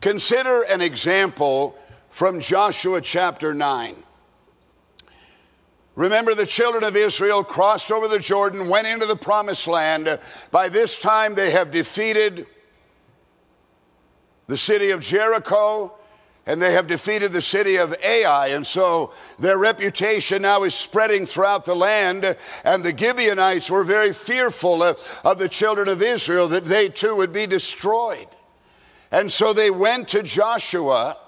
Consider 0.00 0.62
an 0.62 0.82
example 0.82 1.78
from 2.10 2.40
Joshua 2.40 3.00
chapter 3.00 3.54
9. 3.54 3.94
Remember, 5.94 6.34
the 6.34 6.46
children 6.46 6.82
of 6.82 6.96
Israel 6.96 7.44
crossed 7.44 7.92
over 7.92 8.08
the 8.08 8.18
Jordan, 8.18 8.68
went 8.68 8.88
into 8.88 9.06
the 9.06 9.16
promised 9.16 9.68
land. 9.68 10.18
By 10.50 10.68
this 10.68 10.98
time, 10.98 11.36
they 11.36 11.52
have 11.52 11.70
defeated 11.70 12.46
the 14.48 14.56
city 14.56 14.90
of 14.90 15.00
Jericho 15.00 15.97
and 16.48 16.62
they 16.62 16.72
have 16.72 16.86
defeated 16.86 17.30
the 17.30 17.42
city 17.42 17.76
of 17.76 17.94
Ai. 18.02 18.48
And 18.48 18.66
so 18.66 19.12
their 19.38 19.58
reputation 19.58 20.42
now 20.42 20.62
is 20.62 20.74
spreading 20.74 21.26
throughout 21.26 21.66
the 21.66 21.76
land. 21.76 22.36
And 22.64 22.82
the 22.82 22.96
Gibeonites 22.96 23.70
were 23.70 23.84
very 23.84 24.14
fearful 24.14 24.82
of, 24.82 25.20
of 25.24 25.38
the 25.38 25.50
children 25.50 25.88
of 25.88 26.02
Israel 26.02 26.48
that 26.48 26.64
they 26.64 26.88
too 26.88 27.14
would 27.16 27.34
be 27.34 27.46
destroyed. 27.46 28.28
And 29.12 29.30
so 29.30 29.52
they 29.52 29.70
went 29.70 30.08
to 30.08 30.22
Joshua. 30.22 31.18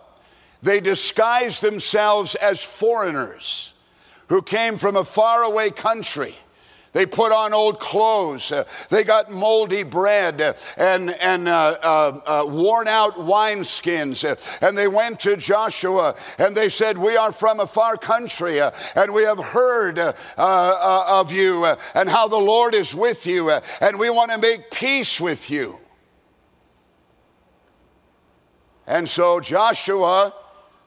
They 0.62 0.80
disguised 0.80 1.60
themselves 1.60 2.34
as 2.34 2.62
foreigners 2.62 3.74
who 4.30 4.40
came 4.40 4.78
from 4.78 4.96
a 4.96 5.04
faraway 5.04 5.68
country. 5.68 6.34
They 6.92 7.06
put 7.06 7.30
on 7.30 7.54
old 7.54 7.78
clothes. 7.78 8.50
Uh, 8.50 8.64
they 8.88 9.04
got 9.04 9.30
moldy 9.30 9.84
bread 9.84 10.40
uh, 10.40 10.54
and, 10.76 11.10
and 11.20 11.46
uh, 11.46 11.76
uh, 11.82 12.20
uh 12.26 12.46
worn 12.46 12.88
out 12.88 13.14
wineskins. 13.14 14.24
And 14.60 14.76
they 14.76 14.88
went 14.88 15.20
to 15.20 15.36
Joshua 15.36 16.16
and 16.38 16.56
they 16.56 16.68
said, 16.68 16.98
We 16.98 17.16
are 17.16 17.30
from 17.30 17.60
a 17.60 17.66
far 17.66 17.96
country 17.96 18.60
and 18.60 19.14
we 19.14 19.22
have 19.22 19.38
heard 19.38 19.98
of 20.36 21.32
you 21.32 21.64
and 21.94 22.08
how 22.08 22.26
the 22.26 22.36
Lord 22.36 22.74
is 22.74 22.94
with 22.94 23.24
you 23.26 23.50
and 23.80 23.98
we 23.98 24.10
want 24.10 24.32
to 24.32 24.38
make 24.38 24.70
peace 24.70 25.20
with 25.20 25.48
you. 25.48 25.78
And 28.86 29.08
so 29.08 29.38
Joshua 29.38 30.34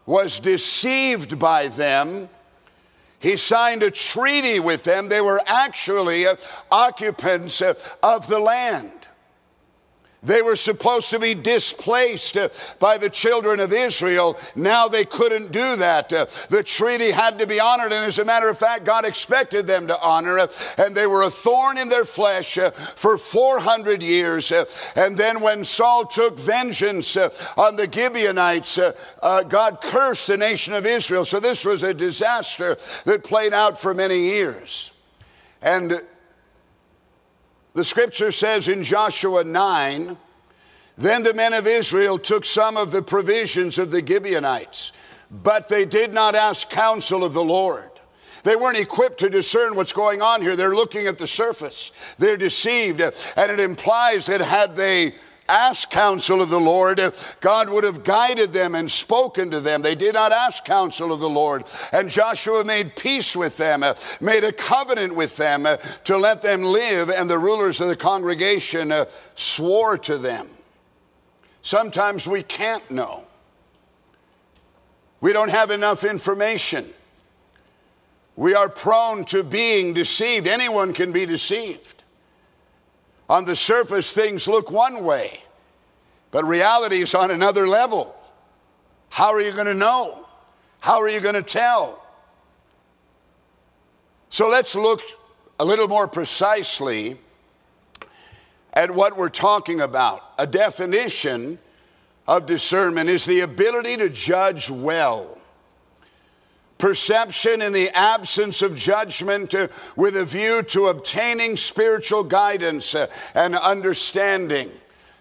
was 0.05 0.41
deceived 0.41 1.39
by 1.39 1.69
them 1.69 2.29
he 3.24 3.38
signed 3.38 3.82
a 3.82 3.89
treaty 3.89 4.60
with 4.60 4.84
them. 4.84 5.10
They 5.10 5.22
were 5.22 5.42
actually 5.48 6.25
occupants 6.70 7.62
of 7.62 8.27
the 8.27 8.39
land. 8.39 8.92
They 10.24 10.42
were 10.42 10.56
supposed 10.56 11.10
to 11.10 11.20
be 11.20 11.36
displaced 11.36 12.38
uh, 12.38 12.50
by 12.80 12.98
the 12.98 13.10
children 13.10 13.60
of 13.60 13.74
Israel. 13.74 14.39
Now 14.56 14.88
they 14.88 15.03
couldn't 15.03 15.51
do 15.51 15.75
that. 15.75 16.13
Uh, 16.13 16.25
the 16.50 16.63
treaty 16.63 17.12
had 17.12 17.39
to 17.39 17.48
be 17.48 17.60
honored. 17.60 17.92
And 17.92 18.06
as 18.06 18.20
a 18.20 18.25
matter 18.25 18.50
of 18.50 18.58
fact, 18.58 18.86
God 18.86 19.06
expected 19.06 19.68
them 19.68 19.88
to 19.88 20.01
honor 20.01 20.38
it. 20.39 20.75
And 20.77 20.96
they 20.96 21.08
were 21.08 21.24
a 21.24 21.30
thorn 21.30 21.77
in 21.77 21.89
their 21.89 22.06
flesh 22.06 22.58
uh, 22.58 22.72
for 22.72 23.18
400 23.18 24.01
years. 24.01 24.51
And 24.96 25.18
then 25.18 25.42
when 25.42 25.63
Saul 25.63 26.06
took 26.06 26.39
vengeance 26.39 27.18
on 27.58 27.75
the 27.75 27.92
Gibeonites, 27.92 28.80
God 29.22 29.82
cursed 29.82 30.27
the 30.27 30.38
nation 30.38 30.74
of 30.74 30.86
Israel. 30.86 31.25
So 31.25 31.39
this 31.39 31.65
was 31.65 31.84
a 31.84 31.94
disaster 31.94 32.77
that 33.06 33.24
played 33.24 33.53
out 33.53 33.80
for 33.80 33.94
many 33.94 34.18
years. 34.18 34.92
And 35.62 36.01
the 37.74 37.84
scripture 37.84 38.32
says 38.32 38.68
in 38.68 38.84
Joshua 38.84 39.44
9, 39.44 40.18
then 40.98 41.24
the 41.24 41.34
men 41.34 41.53
of 41.53 41.65
Israel 41.65 42.20
took 42.20 42.46
some 42.46 42.77
of 42.77 42.92
the 42.92 43.01
provisions 43.01 43.77
of 43.77 43.92
the 43.92 44.06
Gibeonites, 44.06 44.92
but 45.32 45.68
they 45.68 45.86
did 45.86 46.13
not 46.13 46.36
ask 46.36 46.70
counsel 46.70 47.24
of 47.24 47.34
the 47.34 47.44
Lord. 47.44 47.89
They 48.44 48.56
weren't 48.56 48.77
equipped 48.77 49.20
to 49.20 49.30
discern 49.30 49.75
what's 49.75 49.94
going 49.94 50.22
on 50.22 50.42
here. 50.42 50.56
They're 50.56 50.75
looking 50.75 51.08
at 51.08 51.18
the 51.18 51.27
surface. 51.27 51.92
They're 52.20 52.38
deceived. 52.38 53.01
And 53.01 53.51
it 53.51 53.60
implies 53.60 54.25
that 54.25 54.42
had 54.42 54.75
they 54.75 55.15
asked 55.47 55.89
counsel 55.89 56.41
of 56.41 56.50
the 56.50 56.59
Lord, 56.59 57.01
God 57.41 57.69
would 57.69 57.83
have 57.83 58.03
guided 58.03 58.53
them 58.53 58.75
and 58.75 58.89
spoken 58.89 59.51
to 59.51 59.59
them. 59.59 59.81
They 59.81 59.95
did 59.95 60.13
not 60.13 60.31
ask 60.31 60.63
counsel 60.63 61.12
of 61.12 61.19
the 61.19 61.29
Lord. 61.29 61.65
And 61.91 62.09
Joshua 62.09 62.63
made 62.63 62.95
peace 62.95 63.35
with 63.35 63.57
them, 63.57 63.83
made 64.21 64.43
a 64.43 64.51
covenant 64.51 65.15
with 65.15 65.35
them 65.38 65.67
to 66.05 66.17
let 66.17 66.41
them 66.41 66.63
live, 66.63 67.09
and 67.09 67.29
the 67.29 67.38
rulers 67.38 67.79
of 67.81 67.88
the 67.88 67.95
congregation 67.95 68.93
swore 69.35 69.97
to 70.00 70.17
them. 70.17 70.50
Sometimes 71.62 72.27
we 72.27 72.43
can't 72.43 72.89
know. 72.91 73.23
We 75.21 75.31
don't 75.31 75.51
have 75.51 75.71
enough 75.71 76.03
information. 76.03 76.93
We 78.35 78.55
are 78.55 78.67
prone 78.67 79.23
to 79.25 79.43
being 79.43 79.93
deceived. 79.93 80.47
Anyone 80.47 80.91
can 80.91 81.13
be 81.13 81.25
deceived. 81.25 82.02
On 83.34 83.46
the 83.46 83.56
surface, 83.56 84.13
things 84.13 84.48
look 84.48 84.70
one 84.70 85.04
way, 85.04 85.42
but 86.30 86.46
reality 86.46 86.98
is 86.98 87.16
on 87.16 87.32
another 87.32 87.68
level. 87.68 88.16
How 89.10 89.34
are 89.34 89.42
you 89.42 89.52
going 89.52 89.66
to 89.66 89.74
know? 89.74 90.28
How 90.82 91.02
are 91.02 91.10
you 91.10 91.20
going 91.20 91.34
to 91.34 91.42
tell? 91.42 92.06
So 94.30 94.50
let's 94.50 94.75
look 94.75 95.02
a 95.60 95.66
little 95.66 95.88
more 95.88 96.08
precisely 96.08 97.18
at 98.72 98.92
what 98.92 99.18
we're 99.18 99.30
talking 99.30 99.82
about. 99.82 100.22
A 100.38 100.46
definition 100.46 101.58
of 102.28 102.46
discernment 102.46 103.10
is 103.10 103.25
the 103.25 103.40
ability 103.40 103.98
to 103.98 104.10
judge 104.10 104.70
well 104.70 105.40
perception 106.84 107.62
in 107.62 107.72
the 107.72 107.90
absence 107.98 108.62
of 108.62 108.75
judgment 108.75 109.56
uh, 109.56 109.70
with 109.96 110.18
a 110.18 110.25
view 110.25 110.62
to 110.62 110.88
obtaining 110.88 111.56
spiritual 111.56 112.25
guidance 112.25 112.94
uh, 112.94 113.08
and 113.34 113.56
understanding. 113.56 114.70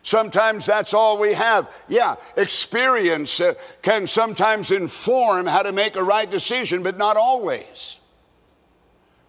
Sometimes 0.03 0.67
that's 0.67 0.93
all 0.93 1.19
we 1.19 1.35
have. 1.35 1.73
Yeah, 1.87 2.17
experience 2.37 3.39
uh, 3.39 3.55
can 3.81 4.09
sometimes 4.09 4.73
inform 4.73 5.47
how 5.47 5.63
to 5.63 5.71
make 5.71 5.95
a 5.95 6.03
right 6.03 6.29
decision, 6.29 6.83
but 6.83 6.99
not 6.99 7.17
always. 7.17 8.01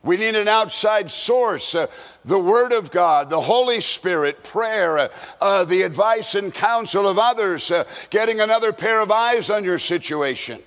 We 0.02 0.18
need 0.18 0.34
an 0.34 0.48
outside 0.48 1.12
source 1.12 1.75
uh, 1.75 1.86
the 2.25 2.40
Word 2.40 2.74
of 2.74 2.90
God, 2.90 3.30
the 3.30 3.42
Holy 3.42 3.80
Spirit, 3.80 4.44
prayer, 4.44 4.98
uh, 4.98 5.08
uh, 5.40 5.66
the 5.66 5.84
advice 5.84 6.34
and 6.34 6.52
counsel 6.52 7.08
of 7.08 7.20
others, 7.20 7.70
uh, 7.70 7.84
getting 8.10 8.40
another 8.40 8.74
pair 8.74 9.02
of 9.02 9.12
eyes 9.12 9.52
on 9.52 9.63
your 9.63 9.78
situation. 9.78 10.63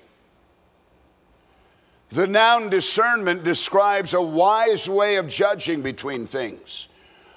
The 2.11 2.27
noun 2.27 2.71
discernment 2.71 3.45
describes 3.45 4.15
a 4.15 4.23
wise 4.23 4.89
way 4.89 5.17
of 5.17 5.29
judging 5.29 5.83
between 5.83 6.27
things 6.27 6.89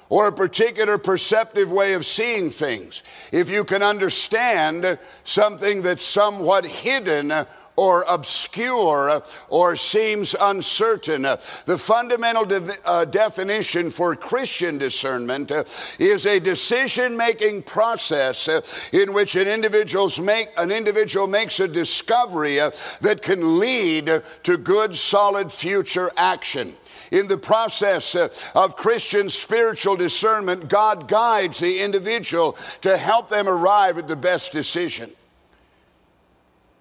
or 0.09 0.27
a 0.27 0.31
particular 0.31 0.97
perceptive 0.97 1.71
way 1.71 1.93
of 1.93 2.05
seeing 2.05 2.49
things. 2.49 3.03
If 3.31 3.49
you 3.49 3.63
can 3.63 3.83
understand 3.83 4.97
something 5.23 5.83
that's 5.83 6.03
somewhat 6.03 6.65
hidden 6.65 7.45
or 7.79 8.03
obscure 8.09 9.23
or 9.47 9.73
seems 9.77 10.35
uncertain. 10.41 11.21
The 11.21 11.77
fundamental 11.77 12.43
de- 12.43 12.75
uh, 12.83 13.05
definition 13.05 13.89
for 13.89 14.17
Christian 14.17 14.77
discernment 14.77 15.49
uh, 15.49 15.63
is 15.97 16.25
a 16.25 16.41
decision 16.41 17.15
making 17.15 17.63
process 17.63 18.49
uh, 18.49 18.59
in 18.91 19.13
which 19.13 19.35
an, 19.35 19.47
individual's 19.47 20.19
make, 20.19 20.49
an 20.57 20.71
individual 20.71 21.25
makes 21.25 21.61
a 21.61 21.69
discovery 21.69 22.59
uh, 22.59 22.71
that 22.99 23.21
can 23.21 23.59
lead 23.59 24.23
to 24.43 24.57
good, 24.57 24.93
solid 24.93 25.49
future 25.49 26.11
action. 26.17 26.75
In 27.11 27.27
the 27.27 27.37
process 27.37 28.13
uh, 28.13 28.27
of 28.55 28.75
Christian 28.75 29.29
spiritual 29.29 29.95
discernment, 29.95 30.67
God 30.67 31.07
guides 31.07 31.59
the 31.59 31.81
individual 31.81 32.57
to 32.81 32.97
help 32.97 33.29
them 33.29 33.47
arrive 33.47 33.97
at 33.97 34.09
the 34.09 34.17
best 34.17 34.51
decision. 34.51 35.11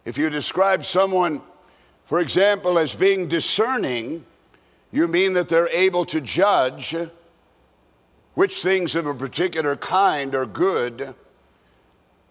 If 0.05 0.17
you 0.17 0.31
describe 0.31 0.85
someone, 0.85 1.43
for 2.07 2.21
example, 2.21 2.79
as 2.79 2.95
being 2.95 3.29
discerning, 3.29 4.25
you 4.91 5.07
mean 5.09 5.35
that 5.35 5.49
they're 5.49 5.69
able 5.69 6.05
to 6.07 6.21
judge 6.21 6.97
which 8.35 8.63
things 8.63 8.95
of 8.95 9.07
a 9.07 9.15
particular 9.15 9.77
kind 9.77 10.35
are 10.35 10.47
good 10.47 11.15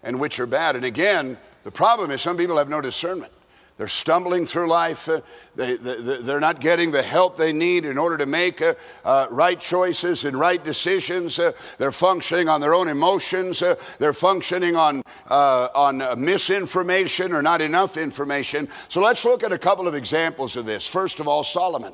and 0.04 0.20
which 0.20 0.40
are 0.40 0.46
bad. 0.46 0.76
And 0.76 0.86
again, 0.86 1.38
the 1.64 1.72
problem 1.72 2.12
is 2.12 2.22
some 2.22 2.38
people 2.38 2.58
have 2.58 2.70
no 2.70 2.82
discernment. 2.82 3.34
They're 3.77 3.88
stumbling 3.88 4.48
through 4.48 4.69
life. 4.69 5.07
Uh, 5.07 5.22
they, 5.55 5.75
they, 5.75 6.34
are 6.34 6.39
not 6.39 6.60
getting 6.60 6.89
the 6.89 7.03
help 7.03 7.38
they 7.38 7.53
need 7.53 7.86
in 7.86 8.00
order 8.00 8.17
to 8.17 8.25
make 8.25 8.60
uh, 8.60 8.74
uh, 9.05 9.27
right 9.29 9.60
choices 9.60 10.25
and 10.25 10.38
right 10.38 10.63
decisions. 10.63 11.38
Uh, 11.38 11.51
they're 11.77 11.91
functioning 11.91 12.50
on 12.50 12.60
their 12.60 12.74
own 12.74 12.88
emotions. 12.88 13.62
Uh, 13.62 13.75
they're 14.00 14.13
functioning 14.13 14.75
on, 14.75 15.03
uh, 15.29 15.67
on 15.75 16.24
misinformation 16.24 17.34
or 17.34 17.43
not 17.43 17.62
enough 17.62 17.98
information. 17.98 18.67
So 18.89 19.00
let's 19.00 19.24
look 19.24 19.43
at 19.43 19.51
a 19.51 19.60
couple 19.60 19.88
of 19.88 19.93
examples 19.93 20.55
of 20.57 20.65
this. 20.65 20.88
First 20.88 21.19
of 21.19 21.27
all, 21.27 21.43
Solomon. 21.43 21.93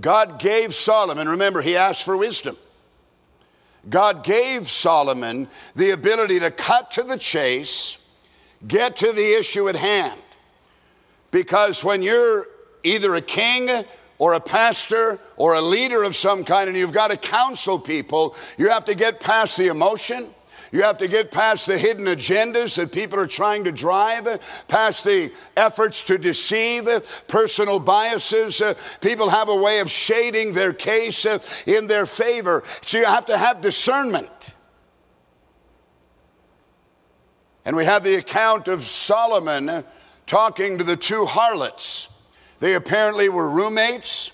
God 0.00 0.40
gave 0.40 0.74
Solomon, 0.74 1.28
remember, 1.28 1.60
he 1.60 1.76
asked 1.76 2.02
for 2.02 2.16
wisdom. 2.16 2.56
God 3.88 4.24
gave 4.24 4.68
Solomon 4.68 5.48
the 5.76 5.90
ability 5.90 6.40
to 6.40 6.50
cut 6.50 6.90
to 6.92 7.02
the 7.02 7.18
chase 7.18 7.98
Get 8.66 8.96
to 8.96 9.12
the 9.12 9.38
issue 9.38 9.68
at 9.68 9.76
hand. 9.76 10.20
Because 11.30 11.82
when 11.82 12.02
you're 12.02 12.46
either 12.82 13.14
a 13.14 13.20
king 13.20 13.68
or 14.18 14.34
a 14.34 14.40
pastor 14.40 15.18
or 15.36 15.54
a 15.54 15.60
leader 15.60 16.04
of 16.04 16.14
some 16.14 16.44
kind 16.44 16.68
and 16.68 16.78
you've 16.78 16.92
got 16.92 17.10
to 17.10 17.16
counsel 17.16 17.78
people, 17.78 18.36
you 18.56 18.68
have 18.68 18.84
to 18.84 18.94
get 18.94 19.20
past 19.20 19.56
the 19.56 19.66
emotion. 19.66 20.32
You 20.70 20.82
have 20.82 20.98
to 20.98 21.08
get 21.08 21.30
past 21.30 21.66
the 21.66 21.78
hidden 21.78 22.06
agendas 22.06 22.74
that 22.76 22.90
people 22.90 23.18
are 23.20 23.28
trying 23.28 23.62
to 23.64 23.70
drive, 23.70 24.40
past 24.66 25.04
the 25.04 25.30
efforts 25.56 26.02
to 26.04 26.18
deceive, 26.18 26.88
personal 27.28 27.78
biases. 27.78 28.60
People 29.00 29.28
have 29.28 29.48
a 29.48 29.54
way 29.54 29.78
of 29.78 29.88
shading 29.88 30.52
their 30.52 30.72
case 30.72 31.26
in 31.66 31.86
their 31.86 32.06
favor. 32.06 32.64
So 32.82 32.98
you 32.98 33.04
have 33.04 33.26
to 33.26 33.38
have 33.38 33.60
discernment. 33.60 34.50
And 37.64 37.76
we 37.76 37.84
have 37.84 38.04
the 38.04 38.16
account 38.16 38.68
of 38.68 38.84
Solomon 38.84 39.84
talking 40.26 40.78
to 40.78 40.84
the 40.84 40.96
two 40.96 41.24
harlots. 41.24 42.08
They 42.60 42.74
apparently 42.74 43.28
were 43.28 43.48
roommates. 43.48 44.32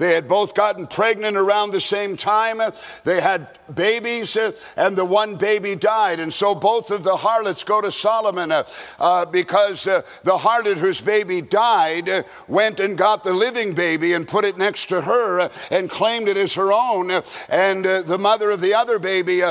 They 0.00 0.14
had 0.14 0.28
both 0.28 0.54
gotten 0.54 0.86
pregnant 0.86 1.36
around 1.36 1.72
the 1.72 1.80
same 1.80 2.16
time. 2.16 2.62
They 3.04 3.20
had 3.20 3.58
babies, 3.74 4.34
uh, 4.34 4.52
and 4.74 4.96
the 4.96 5.04
one 5.04 5.36
baby 5.36 5.74
died. 5.74 6.20
And 6.20 6.32
so 6.32 6.54
both 6.54 6.90
of 6.90 7.04
the 7.04 7.18
harlots 7.18 7.64
go 7.64 7.82
to 7.82 7.92
Solomon 7.92 8.50
uh, 8.50 8.64
uh, 8.98 9.26
because 9.26 9.86
uh, 9.86 10.00
the 10.24 10.38
harlot 10.38 10.78
whose 10.78 11.02
baby 11.02 11.42
died 11.42 12.08
uh, 12.08 12.22
went 12.48 12.80
and 12.80 12.96
got 12.96 13.24
the 13.24 13.34
living 13.34 13.74
baby 13.74 14.14
and 14.14 14.26
put 14.26 14.46
it 14.46 14.56
next 14.56 14.86
to 14.86 15.02
her 15.02 15.40
uh, 15.40 15.48
and 15.70 15.90
claimed 15.90 16.28
it 16.28 16.38
as 16.38 16.54
her 16.54 16.72
own. 16.72 17.10
and 17.50 17.84
the 17.84 18.18
mother 18.18 18.50
of 18.50 18.62
the 18.62 18.72
other 18.72 18.98
baby 18.98 19.42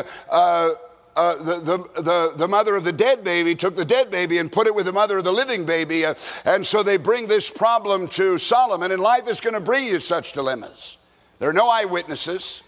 uh, 1.19 1.35
the, 1.35 1.59
the, 1.59 2.01
the, 2.01 2.33
the, 2.37 2.47
mother 2.47 2.77
of 2.77 2.85
the 2.85 2.93
dead 2.93 3.25
baby 3.25 3.53
took 3.53 3.75
the 3.75 3.83
dead 3.83 4.09
baby 4.09 4.37
and 4.37 4.49
put 4.49 4.67
it 4.67 4.73
with 4.73 4.85
the 4.85 4.93
mother 4.93 5.17
of 5.17 5.25
the 5.25 5.33
living 5.33 5.65
baby. 5.65 6.05
Uh, 6.05 6.13
and 6.45 6.65
so 6.65 6.81
they 6.81 6.95
bring 6.95 7.27
this 7.27 7.49
problem 7.49 8.07
to 8.07 8.37
Solomon, 8.37 8.93
and 8.93 9.01
life 9.01 9.27
is 9.27 9.41
going 9.41 9.53
to 9.53 9.59
bring 9.59 9.83
you 9.83 9.99
such 9.99 10.31
dilemmas. 10.31 10.97
There 11.37 11.49
are 11.49 11.53
no 11.53 11.67
eyewitnesses. 11.69 12.63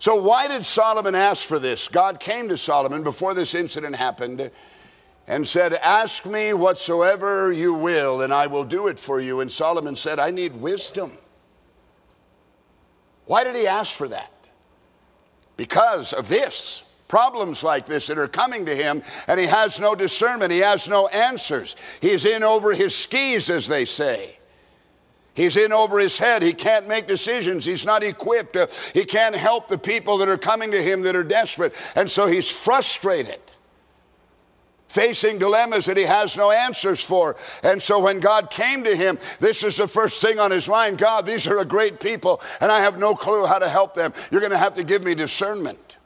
So, 0.00 0.20
why 0.20 0.48
did 0.48 0.64
Solomon 0.64 1.14
ask 1.14 1.46
for 1.46 1.60
this? 1.60 1.86
God 1.86 2.18
came 2.18 2.48
to 2.48 2.58
Solomon 2.58 3.04
before 3.04 3.32
this 3.32 3.54
incident 3.54 3.94
happened 3.94 4.50
and 5.28 5.46
said, 5.46 5.74
Ask 5.74 6.26
me 6.26 6.52
whatsoever 6.52 7.52
you 7.52 7.72
will, 7.72 8.22
and 8.22 8.34
I 8.34 8.48
will 8.48 8.64
do 8.64 8.88
it 8.88 8.98
for 8.98 9.20
you. 9.20 9.40
And 9.40 9.50
Solomon 9.50 9.94
said, 9.94 10.18
I 10.18 10.30
need 10.30 10.56
wisdom. 10.56 11.16
Why 13.26 13.44
did 13.44 13.54
he 13.54 13.66
ask 13.66 13.96
for 13.96 14.08
that? 14.08 14.32
Because 15.56 16.12
of 16.12 16.28
this. 16.28 16.82
Problems 17.08 17.62
like 17.62 17.86
this 17.86 18.08
that 18.08 18.18
are 18.18 18.26
coming 18.26 18.66
to 18.66 18.74
him, 18.74 19.02
and 19.28 19.38
he 19.38 19.46
has 19.46 19.78
no 19.78 19.94
discernment, 19.94 20.50
he 20.50 20.58
has 20.58 20.88
no 20.88 21.06
answers. 21.08 21.76
He's 22.00 22.24
in 22.24 22.42
over 22.42 22.74
his 22.74 22.96
skis, 22.96 23.48
as 23.48 23.68
they 23.68 23.84
say. 23.84 24.36
He's 25.34 25.56
in 25.56 25.70
over 25.70 25.98
his 25.98 26.18
head. 26.18 26.42
He 26.42 26.54
can't 26.54 26.88
make 26.88 27.06
decisions. 27.06 27.64
He's 27.64 27.84
not 27.84 28.02
equipped. 28.02 28.56
Uh, 28.56 28.66
he 28.94 29.04
can't 29.04 29.36
help 29.36 29.68
the 29.68 29.78
people 29.78 30.18
that 30.18 30.28
are 30.30 30.38
coming 30.38 30.70
to 30.70 30.82
him 30.82 31.02
that 31.02 31.14
are 31.14 31.22
desperate. 31.22 31.74
And 31.94 32.10
so 32.10 32.26
he's 32.26 32.48
frustrated 32.48 33.38
facing 34.96 35.38
dilemmas 35.38 35.84
that 35.84 35.98
he 35.98 36.04
has 36.04 36.38
no 36.38 36.50
answers 36.50 37.02
for. 37.02 37.36
And 37.62 37.82
so 37.82 37.98
when 37.98 38.18
God 38.18 38.50
came 38.50 38.82
to 38.84 38.96
him, 38.96 39.18
this 39.40 39.62
is 39.62 39.76
the 39.76 39.86
first 39.86 40.22
thing 40.22 40.40
on 40.40 40.50
his 40.50 40.68
mind 40.68 40.96
God, 40.96 41.26
these 41.26 41.46
are 41.46 41.58
a 41.58 41.66
great 41.66 42.00
people, 42.00 42.40
and 42.62 42.72
I 42.72 42.80
have 42.80 42.98
no 42.98 43.14
clue 43.14 43.44
how 43.44 43.58
to 43.58 43.68
help 43.68 43.92
them. 43.92 44.14
You're 44.30 44.40
going 44.40 44.52
to 44.52 44.58
have 44.58 44.74
to 44.76 44.84
give 44.84 45.04
me 45.04 45.14
discernment. 45.14 45.96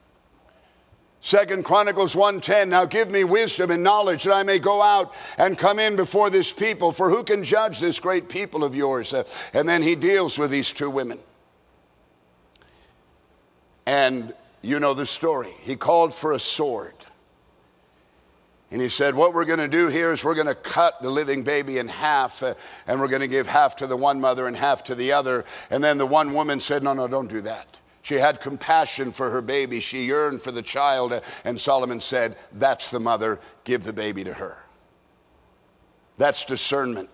Second 1.20 1.64
Chronicles 1.64 2.16
1:10 2.16 2.68
Now 2.68 2.84
give 2.84 3.10
me 3.10 3.22
wisdom 3.22 3.70
and 3.70 3.84
knowledge 3.84 4.24
that 4.24 4.34
I 4.34 4.42
may 4.42 4.58
go 4.58 4.82
out 4.82 5.14
and 5.38 5.56
come 5.56 5.78
in 5.78 5.94
before 5.94 6.30
this 6.30 6.52
people 6.52 6.90
for 6.92 7.10
who 7.10 7.22
can 7.22 7.44
judge 7.44 7.78
this 7.78 8.00
great 8.00 8.28
people 8.28 8.64
of 8.64 8.74
yours 8.74 9.12
uh, 9.12 9.24
and 9.52 9.68
then 9.68 9.82
he 9.82 9.94
deals 9.94 10.38
with 10.38 10.50
these 10.50 10.72
two 10.72 10.88
women 10.88 11.18
and 13.84 14.32
you 14.62 14.80
know 14.80 14.94
the 14.94 15.04
story 15.04 15.52
he 15.60 15.76
called 15.76 16.14
for 16.14 16.32
a 16.32 16.38
sword 16.38 16.99
and 18.70 18.80
he 18.80 18.88
said, 18.88 19.14
What 19.14 19.34
we're 19.34 19.44
going 19.44 19.58
to 19.58 19.68
do 19.68 19.88
here 19.88 20.12
is 20.12 20.22
we're 20.22 20.34
going 20.34 20.46
to 20.46 20.54
cut 20.54 21.02
the 21.02 21.10
living 21.10 21.42
baby 21.42 21.78
in 21.78 21.88
half, 21.88 22.42
uh, 22.42 22.54
and 22.86 23.00
we're 23.00 23.08
going 23.08 23.22
to 23.22 23.28
give 23.28 23.46
half 23.46 23.76
to 23.76 23.86
the 23.86 23.96
one 23.96 24.20
mother 24.20 24.46
and 24.46 24.56
half 24.56 24.84
to 24.84 24.94
the 24.94 25.12
other. 25.12 25.44
And 25.70 25.82
then 25.82 25.98
the 25.98 26.06
one 26.06 26.32
woman 26.32 26.60
said, 26.60 26.82
No, 26.82 26.92
no, 26.92 27.08
don't 27.08 27.28
do 27.28 27.40
that. 27.42 27.78
She 28.02 28.14
had 28.14 28.40
compassion 28.40 29.12
for 29.12 29.30
her 29.30 29.42
baby. 29.42 29.80
She 29.80 30.06
yearned 30.06 30.42
for 30.42 30.52
the 30.52 30.62
child. 30.62 31.12
Uh, 31.12 31.20
and 31.44 31.60
Solomon 31.60 32.00
said, 32.00 32.36
That's 32.52 32.90
the 32.90 33.00
mother. 33.00 33.40
Give 33.64 33.82
the 33.82 33.92
baby 33.92 34.22
to 34.24 34.34
her. 34.34 34.58
That's 36.16 36.44
discernment. 36.44 37.10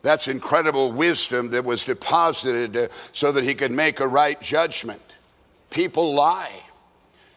That's 0.00 0.26
incredible 0.26 0.90
wisdom 0.90 1.50
that 1.50 1.64
was 1.64 1.84
deposited 1.84 2.76
uh, 2.76 2.88
so 3.12 3.30
that 3.32 3.44
he 3.44 3.54
could 3.54 3.72
make 3.72 4.00
a 4.00 4.08
right 4.08 4.40
judgment. 4.40 5.02
People 5.70 6.14
lie. 6.14 6.62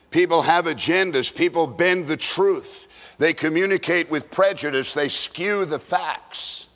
People 0.10 0.44
have 0.44 0.66
agendas. 0.66 1.36
People 1.36 1.68
bend 1.68 2.08
the 2.08 2.18
truth. 2.18 2.88
They 3.18 3.34
communicate 3.34 4.10
with 4.10 4.32
prejudice, 4.32 4.94
they 4.94 5.10
skew 5.10 5.66
the 5.66 5.80
facts. 5.80 6.68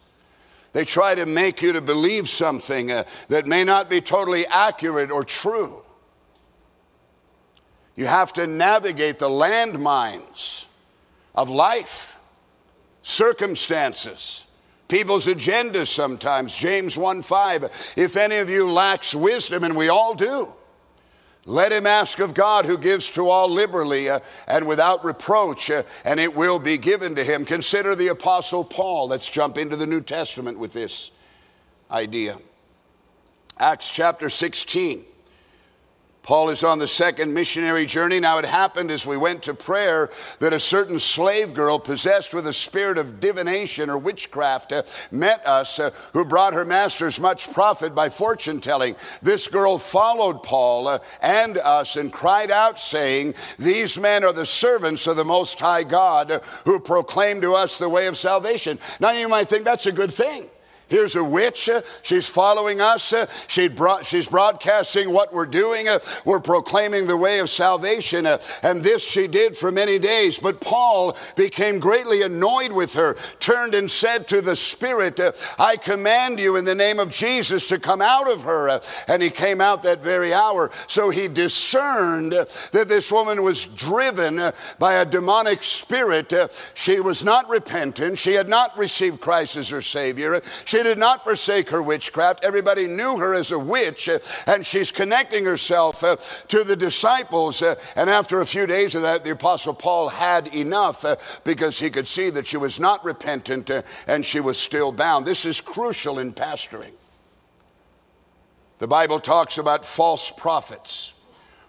They 0.71 0.86
try 0.86 1.15
to 1.15 1.25
make 1.25 1.62
you 1.62 1.73
to 1.73 1.82
believe 1.82 2.30
something 2.30 2.91
uh, 2.91 3.04
that 3.28 3.47
may 3.47 3.63
not 3.63 3.89
be 3.89 4.02
totally 4.02 4.45
accurate 4.47 5.12
or 5.12 5.23
true. 5.23 5.82
You 7.95 8.06
have 8.06 8.32
to 8.34 8.47
navigate 8.47 9.19
the 9.19 9.30
landmines 9.30 10.65
of 11.36 11.49
life 11.49 12.19
circumstances, 13.02 14.45
people's 14.88 15.25
agendas 15.25 15.88
sometimes. 15.88 16.56
James 16.56 16.97
1 16.97 17.23
5, 17.23 17.93
if 17.97 18.15
any 18.15 18.38
of 18.38 18.49
you 18.49 18.71
lacks 18.71 19.15
wisdom, 19.15 19.63
and 19.63 19.75
we 19.75 19.89
all 19.89 20.13
do, 20.13 20.54
let 21.49 21.71
him 21.71 21.88
ask 21.88 22.19
of 22.19 22.35
God 22.35 22.65
who 22.65 22.77
gives 22.77 23.09
to 23.13 23.27
all 23.27 23.49
liberally 23.49 24.07
uh, 24.07 24.19
and 24.47 24.67
without 24.67 25.03
reproach, 25.03 25.71
uh, 25.71 25.81
and 26.05 26.19
it 26.19 26.35
will 26.35 26.59
be 26.59 26.77
given 26.77 27.15
to 27.15 27.23
him. 27.23 27.43
Consider 27.43 27.95
the 27.95 28.09
Apostle 28.09 28.63
Paul. 28.63 29.07
Let's 29.07 29.27
jump 29.27 29.57
into 29.57 29.75
the 29.75 29.88
New 29.88 30.01
Testament 30.01 30.59
with 30.59 30.73
this 30.73 31.09
idea. 31.89 32.38
Acts 33.57 33.91
chapter 33.91 34.29
16. 34.29 35.05
Paul 36.23 36.49
is 36.49 36.63
on 36.63 36.79
the 36.79 36.88
second 36.88 37.34
missionary 37.34 37.86
journey. 37.86 38.19
Now, 38.19 38.38
it 38.38 38.45
happened 38.45 38.91
as 38.91 39.05
we 39.05 39.17
went 39.17 39.43
to 39.43 39.53
prayer 39.53 40.10
that 40.39 40.53
a 40.53 40.60
certain 40.60 40.99
slave 40.99 41.53
girl 41.53 41.79
possessed 41.79 42.34
with 42.34 42.45
a 42.45 42.53
spirit 42.53 42.97
of 42.97 43.19
divination 43.19 43.89
or 43.89 43.97
witchcraft 43.97 44.71
uh, 44.71 44.84
met 45.12 45.45
us, 45.47 45.79
uh, 45.79 45.91
who 46.13 46.25
brought 46.25 46.53
her 46.53 46.65
masters 46.65 47.19
much 47.19 47.51
profit 47.51 47.95
by 47.95 48.10
fortune 48.10 48.60
telling. 48.62 48.95
This 49.21 49.47
girl 49.47 49.77
followed 49.79 50.43
Paul 50.43 50.88
uh, 50.88 50.99
and 51.21 51.58
us 51.58 51.95
and 51.95 52.12
cried 52.12 52.51
out, 52.51 52.79
saying, 52.79 53.34
These 53.58 53.97
men 53.97 54.23
are 54.23 54.34
the 54.34 54.45
servants 54.45 55.08
of 55.08 55.15
the 55.15 55.25
Most 55.25 55.60
High 55.60 55.84
God 55.84 56.41
who 56.65 56.79
proclaim 56.79 57.41
to 57.41 57.53
us 57.53 57.79
the 57.79 57.89
way 57.89 58.08
of 58.08 58.17
salvation. 58.17 58.77
Now, 58.99 59.12
you 59.12 59.29
might 59.29 59.47
think 59.47 59.63
that's 59.63 59.86
a 59.86 59.91
good 59.91 60.13
thing. 60.13 60.49
Here's 60.89 61.15
a 61.15 61.23
witch. 61.23 61.69
Uh, 61.69 61.82
she's 62.02 62.28
following 62.28 62.82
us. 62.82 63.13
Uh, 63.13 63.28
she 63.47 63.67
brought, 63.67 64.06
she's 64.06 64.28
broadcasting 64.28 65.13
what 65.13 65.32
we're 65.32 65.45
doing. 65.45 65.88
Uh, 65.88 65.99
we're 66.25 66.39
proclaiming 66.39 67.06
the 67.06 67.15
way 67.15 67.39
of 67.39 67.49
salvation. 67.49 68.25
Uh, 68.25 68.39
and 68.63 68.84
this 68.84 69.08
she 69.08 69.28
did 69.28 69.56
for 69.56 69.71
many 69.71 69.99
days. 69.99 70.39
But 70.39 70.60
Paul 70.60 71.15
became 71.36 71.80
greatly 71.80 72.23
annoyed 72.23 72.71
with 72.71 72.95
her, 72.95 73.15
turned 73.39 73.75
and 73.75 73.89
said 73.89 74.28
to 74.30 74.41
the 74.41 74.56
Spirit, 74.56 75.19
uh, 75.19 75.32
I 75.60 75.78
command 75.78 76.39
you 76.39 76.56
in 76.56 76.65
the 76.65 76.73
name 76.73 76.99
of 76.99 77.10
Jesus 77.10 77.67
to 77.67 77.78
come 77.78 78.02
out 78.02 78.30
of 78.30 78.41
her. 78.43 78.69
Uh, 78.69 78.80
and 79.08 79.21
he 79.21 79.30
came 79.30 79.62
out 79.62 79.84
that 79.84 80.02
very 80.02 80.34
hour. 80.34 80.71
So 80.88 81.12
he 81.12 81.28
discerned 81.28 82.32
that 82.32 82.88
this 82.88 83.12
woman 83.12 83.43
was 83.43 83.65
driven 83.67 84.41
by 84.80 84.95
a 84.95 85.06
demonic 85.06 85.62
spirit. 85.62 86.34
She 86.73 86.99
was 86.99 87.23
not 87.23 87.47
repentant. 87.47 88.17
She 88.17 88.34
had 88.34 88.49
not 88.49 88.75
received 88.75 89.21
Christ 89.21 89.56
as 89.56 89.69
her 89.69 89.82
Savior. 89.82 90.41
She 90.65 90.79
she 90.80 90.84
did 90.84 90.98
not 90.98 91.26
forsake 91.26 91.72
her 91.72 91.82
witchcraft. 91.82 92.46
Everybody 92.46 92.88
knew 92.88 93.18
her 93.18 93.34
as 93.34 93.52
a 93.52 93.60
witch, 93.60 94.08
uh, 94.08 94.20
and 94.48 94.65
she's 94.65 94.92
connecting 94.92 95.44
herself 95.44 96.02
uh, 96.06 96.15
to 96.48 96.63
the 96.63 96.76
disciples. 96.78 97.62
Uh, 97.62 97.76
and 97.98 98.10
after 98.10 98.39
a 98.39 98.46
few 98.46 98.65
days 98.65 98.96
of 98.96 99.02
that, 99.02 99.26
the 99.26 99.32
Apostle 99.32 99.74
Paul 99.74 100.08
had 100.08 100.56
enough 100.56 101.04
because 101.44 101.78
he 101.78 101.89
could 101.89 102.08
see 102.08 102.30
that 102.30 102.48
she 102.48 102.56
was 102.56 102.80
not 102.80 103.04
repentant 103.04 103.70
and 104.08 104.26
she 104.26 104.39
was 104.39 104.58
still 104.58 104.94
bound. 104.94 105.26
This 105.26 105.44
is 105.44 105.60
crucial 105.60 106.18
in 106.18 106.32
pastoring. 106.32 106.94
The 108.78 108.88
Bible 108.88 109.20
talks 109.20 109.58
about 109.58 109.86
false 109.86 110.32
prophets 110.32 111.13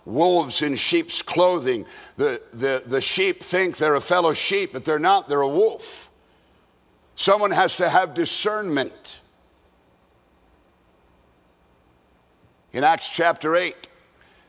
wolves 0.07 0.63
in 0.63 0.77
sheep's 0.77 1.21
clothing. 1.21 1.85
The, 2.17 2.41
the, 2.53 2.83
the 2.87 3.01
sheep 3.01 3.43
think 3.43 3.77
they're 3.77 3.97
a 3.97 4.01
fellow 4.01 4.35
sheep, 4.35 4.73
but 4.73 4.85
they're 4.85 5.01
not, 5.01 5.29
they're 5.29 5.41
a 5.41 5.49
wolf. 5.49 6.10
Someone 7.21 7.51
has 7.51 7.77
to 7.77 7.87
have 7.87 8.15
discernment. 8.15 9.21
In 12.73 12.83
Acts 12.83 13.15
chapter 13.15 13.57
8, 13.57 13.77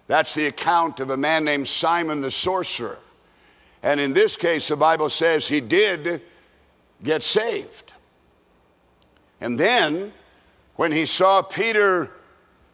that's 0.07 0.33
the 0.33 0.45
account 0.45 1.01
of 1.01 1.09
a 1.09 1.17
man 1.17 1.43
named 1.43 1.67
Simon 1.67 2.21
the 2.21 2.31
sorcerer. 2.31 2.99
And 3.83 3.99
in 3.99 4.13
this 4.13 4.37
case, 4.37 4.69
the 4.69 4.77
Bible 4.77 5.09
says 5.09 5.49
he 5.49 5.59
did 5.59 6.21
get 7.03 7.23
saved. 7.23 7.91
And 9.41 9.59
then, 9.59 10.13
when 10.77 10.93
he 10.93 11.05
saw 11.05 11.41
Peter 11.41 12.09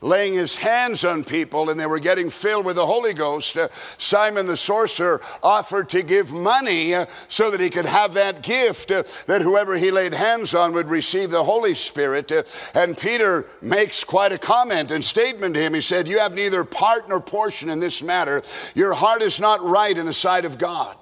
laying 0.01 0.33
his 0.33 0.55
hands 0.55 1.03
on 1.03 1.23
people 1.23 1.69
and 1.69 1.79
they 1.79 1.85
were 1.85 1.99
getting 1.99 2.29
filled 2.29 2.65
with 2.65 2.75
the 2.75 2.85
Holy 2.85 3.13
Ghost, 3.13 3.57
uh, 3.57 3.67
Simon 3.97 4.45
the 4.45 4.57
sorcerer 4.57 5.21
offered 5.41 5.89
to 5.89 6.03
give 6.03 6.31
money 6.31 6.93
uh, 6.93 7.07
so 7.27 7.49
that 7.49 7.59
he 7.59 7.69
could 7.69 7.85
have 7.85 8.13
that 8.13 8.43
gift, 8.43 8.91
uh, 8.91 9.03
that 9.25 9.41
whoever 9.41 9.75
he 9.75 9.89
laid 9.89 10.13
hands 10.13 10.53
on 10.53 10.73
would 10.73 10.89
receive 10.89 11.31
the 11.31 11.43
Holy 11.43 11.73
Spirit. 11.73 12.31
Uh, 12.31 12.43
and 12.75 12.97
Peter 12.97 13.45
makes 13.61 14.03
quite 14.03 14.31
a 14.31 14.37
comment 14.37 14.91
and 14.91 15.03
statement 15.03 15.55
to 15.55 15.61
him. 15.61 15.73
He 15.73 15.81
said, 15.81 16.07
You 16.07 16.19
have 16.19 16.33
neither 16.33 16.63
part 16.63 17.09
nor 17.09 17.19
portion 17.19 17.69
in 17.69 17.79
this 17.79 18.03
matter. 18.03 18.43
Your 18.75 18.93
heart 18.93 19.23
is 19.23 19.39
not 19.39 19.63
right 19.63 19.97
in 19.97 20.05
the 20.05 20.13
sight 20.13 20.45
of 20.45 20.57
God. 20.57 20.95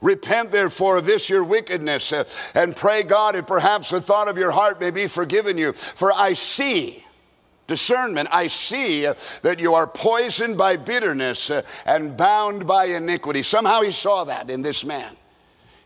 Repent 0.00 0.52
therefore 0.52 0.98
of 0.98 1.06
this 1.06 1.30
your 1.30 1.42
wickedness 1.42 2.12
uh, 2.12 2.24
and 2.54 2.76
pray 2.76 3.02
God, 3.02 3.34
and 3.34 3.46
perhaps 3.46 3.90
the 3.90 4.00
thought 4.00 4.28
of 4.28 4.36
your 4.36 4.50
heart 4.50 4.80
may 4.80 4.90
be 4.90 5.08
forgiven 5.08 5.58
you. 5.58 5.72
For 5.72 6.12
I 6.12 6.34
see 6.34 7.03
discernment, 7.66 8.28
I 8.30 8.46
see 8.46 9.02
that 9.42 9.60
you 9.60 9.74
are 9.74 9.86
poisoned 9.86 10.58
by 10.58 10.76
bitterness 10.76 11.50
uh, 11.50 11.62
and 11.86 12.16
bound 12.16 12.66
by 12.66 12.86
iniquity. 12.86 13.42
Somehow 13.42 13.82
he 13.82 13.90
saw 13.90 14.24
that 14.24 14.50
in 14.50 14.62
this 14.62 14.84
man. 14.84 15.16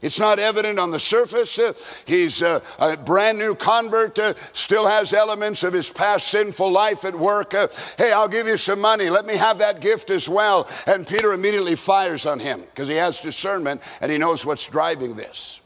It's 0.01 0.21
not 0.21 0.39
evident 0.39 0.79
on 0.79 0.93
the 0.93 1.01
surface. 1.01 1.59
Uh, 1.59 1.73
he's 2.07 2.41
a, 2.41 2.63
a, 2.79 2.97
brand 2.97 3.39
new 3.39 3.55
convert, 3.55 4.19
uh, 4.19 4.35
still 4.53 4.87
has 4.87 5.13
elements 5.13 5.65
of 5.65 5.73
his 5.73 5.91
past 5.91 6.29
sinful 6.29 6.71
life 6.71 7.05
at 7.05 7.17
work. 7.17 7.53
Uh, 7.53 7.69
hey, 7.97 8.13
I'll 8.13 8.29
give 8.29 8.47
you 8.47 8.57
some 8.57 8.81
money. 8.81 9.11
Let 9.11 9.27
me 9.27 9.37
have 9.37 9.59
that 9.59 9.81
gift 9.81 10.11
as 10.11 10.29
well. 10.29 10.69
And 10.87 11.07
Peter 11.07 11.33
immediately 11.33 11.75
fires 11.75 12.27
on 12.27 12.39
him 12.39 12.61
because 12.61 12.87
he 12.87 12.95
has 12.95 13.19
discernment 13.19 13.83
and 14.01 14.13
he 14.13 14.19
knows 14.19 14.47
what's 14.47 14.69
driving 14.69 15.15
this. 15.15 15.58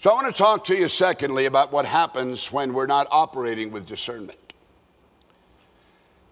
So 0.00 0.10
I 0.10 0.14
want 0.14 0.34
to 0.34 0.42
talk 0.42 0.64
to 0.64 0.74
you, 0.74 0.88
secondly, 0.88 1.44
about 1.44 1.72
what 1.72 1.84
happens 1.84 2.50
when 2.50 2.72
we're 2.72 2.86
not 2.86 3.06
operating 3.10 3.70
with 3.70 3.84
discernment. 3.84 4.54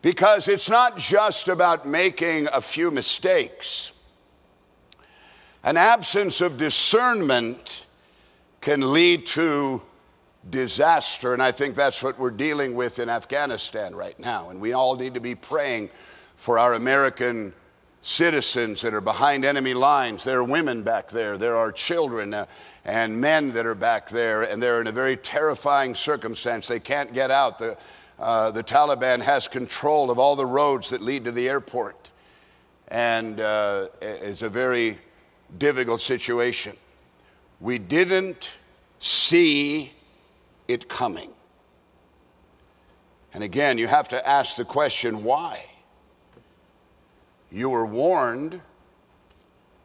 Because 0.01 0.49
it's 0.49 0.71
not 0.71 0.97
just 0.97 1.49
about 1.49 1.87
making 1.87 2.49
a 2.55 2.63
few 2.63 2.91
mistakes. 2.91 3.93
An 5.63 5.77
absence 5.77 6.41
of 6.41 6.57
discernment 6.57 7.85
can 8.63 8.95
lead 8.95 9.27
to 9.27 9.83
disaster, 10.49 11.35
and 11.35 11.43
I 11.43 11.53
think 11.53 11.75
that's 11.75 12.03
what 12.03 12.19
we're 12.19 12.31
dealing 12.31 12.75
with 12.75 12.99
in 12.99 13.11
Afghanistan 13.11 13.95
right 13.95 14.19
now. 14.19 14.49
And 14.49 14.63
we 14.63 14.73
all 14.73 14.97
need 14.97 15.13
to 15.13 15.21
be 15.21 15.35
praying 15.35 15.91
for 16.37 16.59
our 16.59 16.73
American 16.73 17.53
citizens 18.01 18.81
that 18.81 18.95
are 18.95 19.03
behind 19.03 19.45
enemy 19.45 19.75
lines. 19.75 20.25
There 20.25 20.39
are 20.39 20.45
women 20.45 20.83
back 20.83 21.09
there, 21.09 21.37
there 21.37 21.57
are 21.57 21.71
children 21.71 22.33
uh, 22.33 22.47
and 22.89 23.21
men 23.21 23.53
that 23.53 23.67
are 23.67 23.75
back 23.75 24.09
there, 24.09 24.45
and 24.45 24.63
they're 24.63 24.81
in 24.81 24.87
a 24.87 24.93
very 24.93 25.15
terrifying 25.15 25.95
circumstance. 25.95 26.67
They 26.67 26.81
can't 26.81 27.13
get 27.13 27.31
out. 27.31 27.59
The, 27.59 27.77
uh, 28.19 28.51
the 28.51 28.65
Taliban 28.65 29.21
has 29.21 29.47
control 29.47 30.11
of 30.11 30.19
all 30.19 30.35
the 30.37 30.47
roads 30.47 30.89
that 30.89 31.03
lead 31.03 31.27
to 31.27 31.31
the 31.31 31.51
airport, 31.51 32.09
and 32.89 33.41
uh, 33.41 33.89
it's 34.01 34.41
a 34.41 34.49
very 34.49 34.97
difficult 35.59 36.01
situation. 36.01 36.79
We 37.61 37.79
didn't 37.79 38.53
see 39.01 39.93
it 40.67 40.89
coming. 40.89 41.29
And 43.35 43.45
again, 43.45 43.77
you 43.77 43.87
have 43.87 44.09
to 44.09 44.27
ask 44.27 44.57
the 44.57 44.65
question 44.65 45.25
why? 45.25 45.63
You 47.53 47.69
were 47.69 47.85
warned. 47.85 48.63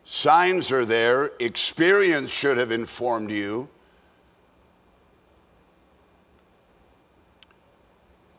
Signs 0.06 0.72
are 0.72 0.86
there. 0.86 1.32
Experience 1.40 2.34
should 2.34 2.58
have 2.58 2.72
informed 2.72 3.32
you. 3.32 3.70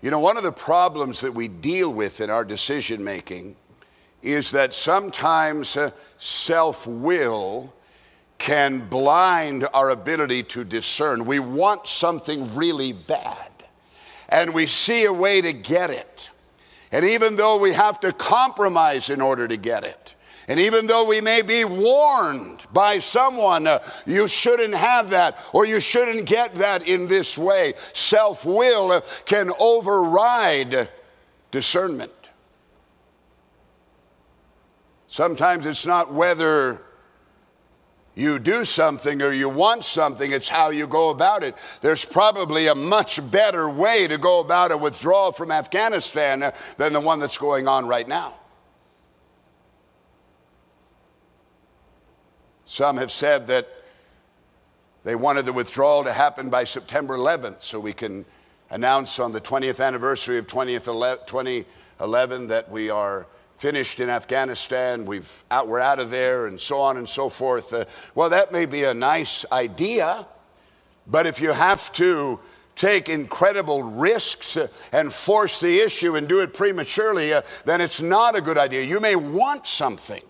You 0.02 0.10
know, 0.10 0.18
one 0.20 0.36
of 0.36 0.42
the 0.42 0.52
problems 0.52 1.22
that 1.22 1.32
we 1.32 1.48
deal 1.48 1.90
with 1.90 2.20
in 2.20 2.28
our 2.28 2.44
decision 2.44 3.02
making 3.02 3.56
is 4.20 4.50
that 4.50 4.74
sometimes 4.74 5.76
uh, 5.76 5.90
self 6.18 6.86
will 6.86 7.72
can 8.36 8.86
blind 8.88 9.66
our 9.72 9.88
ability 9.88 10.42
to 10.42 10.64
discern. 10.64 11.24
We 11.24 11.38
want 11.38 11.86
something 11.86 12.54
really 12.54 12.92
bad, 12.92 13.50
and 14.28 14.52
we 14.52 14.66
see 14.66 15.04
a 15.04 15.12
way 15.12 15.40
to 15.40 15.54
get 15.54 15.88
it. 15.90 16.28
And 16.92 17.06
even 17.06 17.36
though 17.36 17.56
we 17.56 17.72
have 17.72 17.98
to 18.00 18.12
compromise 18.12 19.08
in 19.08 19.22
order 19.22 19.48
to 19.48 19.56
get 19.56 19.84
it, 19.84 20.14
and 20.48 20.60
even 20.60 20.86
though 20.86 21.04
we 21.04 21.20
may 21.20 21.42
be 21.42 21.64
warned 21.64 22.66
by 22.72 22.98
someone, 22.98 23.66
uh, 23.66 23.78
you 24.06 24.28
shouldn't 24.28 24.74
have 24.74 25.10
that 25.10 25.38
or 25.52 25.66
you 25.66 25.80
shouldn't 25.80 26.26
get 26.26 26.54
that 26.56 26.86
in 26.86 27.08
this 27.08 27.38
way, 27.38 27.74
self 27.92 28.44
will 28.44 28.92
uh, 28.92 29.00
can 29.24 29.50
override 29.58 30.90
discernment. 31.50 32.12
Sometimes 35.06 35.64
it's 35.64 35.86
not 35.86 36.12
whether 36.12 36.82
you 38.16 38.38
do 38.38 38.64
something 38.64 39.22
or 39.22 39.32
you 39.32 39.48
want 39.48 39.84
something, 39.84 40.30
it's 40.30 40.48
how 40.48 40.70
you 40.70 40.86
go 40.86 41.10
about 41.10 41.42
it. 41.42 41.56
There's 41.80 42.04
probably 42.04 42.68
a 42.68 42.74
much 42.74 43.18
better 43.30 43.68
way 43.68 44.06
to 44.06 44.18
go 44.18 44.40
about 44.40 44.72
a 44.72 44.76
withdrawal 44.76 45.32
from 45.32 45.50
Afghanistan 45.50 46.52
than 46.76 46.92
the 46.92 47.00
one 47.00 47.18
that's 47.18 47.38
going 47.38 47.66
on 47.66 47.86
right 47.86 48.06
now. 48.06 48.34
Some 52.66 52.96
have 52.96 53.12
said 53.12 53.46
that 53.48 53.68
They 55.04 55.14
wanted 55.14 55.44
the 55.44 55.52
withdrawal 55.52 56.04
to 56.04 56.12
happen 56.12 56.48
by 56.48 56.64
September 56.64 57.18
11th 57.18 57.60
so 57.60 57.78
we 57.78 57.92
can 57.92 58.24
announce 58.70 59.18
on 59.18 59.32
the 59.32 59.40
20th 59.40 59.84
anniversary 59.84 60.38
of 60.38 60.46
2011 60.46 62.48
that 62.48 62.70
we 62.70 62.88
are 62.88 63.26
finished 63.58 64.00
in 64.00 64.08
Afghanistan, 64.08 65.04
we've 65.04 65.44
out, 65.50 65.68
we're 65.68 65.80
out 65.80 66.00
of 66.00 66.10
there, 66.10 66.46
and 66.46 66.58
so 66.58 66.78
on 66.78 66.96
and 66.96 67.06
so 67.06 67.28
forth. 67.28 67.72
Uh, 67.72 67.84
well, 68.14 68.30
that 68.30 68.50
may 68.50 68.66
be 68.66 68.84
a 68.84 68.94
nice 68.94 69.44
idea, 69.52 70.26
but 71.06 71.26
if 71.26 71.40
you 71.40 71.52
have 71.52 71.92
to 71.92 72.40
take 72.74 73.08
incredible 73.08 73.82
risks 73.82 74.56
uh, 74.56 74.66
and 74.92 75.12
force 75.12 75.60
the 75.60 75.80
issue 75.80 76.16
and 76.16 76.28
do 76.28 76.40
it 76.40 76.54
prematurely, 76.54 77.32
uh, 77.32 77.42
then 77.66 77.80
it's 77.80 78.00
not 78.00 78.34
a 78.34 78.40
good 78.40 78.58
idea. 78.58 78.82
You 78.82 79.00
may 79.00 79.16
want 79.16 79.66
something, 79.66 80.22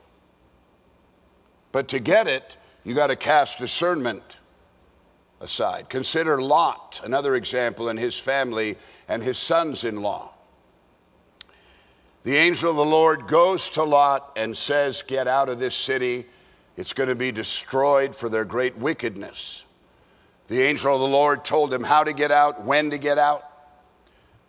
but 1.75 1.89
to 1.89 1.99
get 1.99 2.29
it, 2.29 2.57
you 2.85 2.95
got 2.95 3.09
to 3.09 3.17
cast 3.17 3.59
discernment 3.59 4.23
aside. 5.41 5.89
Consider 5.89 6.41
Lot, 6.41 7.01
another 7.03 7.35
example, 7.35 7.89
and 7.89 7.99
his 7.99 8.17
family 8.17 8.77
and 9.09 9.25
his 9.25 9.39
sons 9.39 9.83
in 9.83 10.01
law. 10.01 10.31
The 12.23 12.37
angel 12.37 12.71
of 12.71 12.77
the 12.77 12.85
Lord 12.85 13.27
goes 13.27 13.71
to 13.71 13.83
Lot 13.83 14.31
and 14.37 14.57
says, 14.57 15.03
Get 15.03 15.27
out 15.27 15.49
of 15.49 15.59
this 15.59 15.75
city. 15.75 16.27
It's 16.77 16.93
going 16.93 17.09
to 17.09 17.17
be 17.17 17.33
destroyed 17.33 18.15
for 18.15 18.29
their 18.29 18.45
great 18.45 18.79
wickedness. 18.79 19.67
The 20.47 20.63
angel 20.63 20.95
of 20.95 21.01
the 21.01 21.09
Lord 21.09 21.45
told 21.45 21.75
him 21.75 21.83
how 21.83 22.05
to 22.05 22.13
get 22.13 22.31
out, 22.31 22.63
when 22.63 22.93
to 22.93 22.99
get 22.99 23.19
out. 23.19 23.51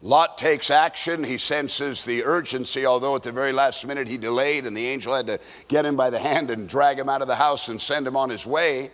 Lot 0.06 0.38
takes 0.38 0.70
action. 0.70 1.24
He 1.24 1.40
senses 1.40 2.06
the 2.06 2.26
urgency, 2.26 2.86
although 2.86 3.16
at 3.16 3.24
the 3.24 3.32
very 3.32 3.52
last 3.52 3.88
minute 3.88 4.08
he 4.08 4.20
delayed, 4.20 4.68
and 4.68 4.78
the 4.78 4.86
angel 4.86 5.16
had 5.16 5.26
to 5.26 5.40
get 5.68 5.84
him 5.84 5.98
by 5.98 6.12
the 6.12 6.20
hand 6.20 6.52
and 6.52 6.70
drag 6.70 7.00
him 7.00 7.10
out 7.10 7.24
of 7.24 7.28
the 7.28 7.34
house 7.34 7.70
and 7.70 7.82
send 7.82 8.06
him 8.06 8.16
on 8.16 8.30
his 8.30 8.46
way. 8.46 8.92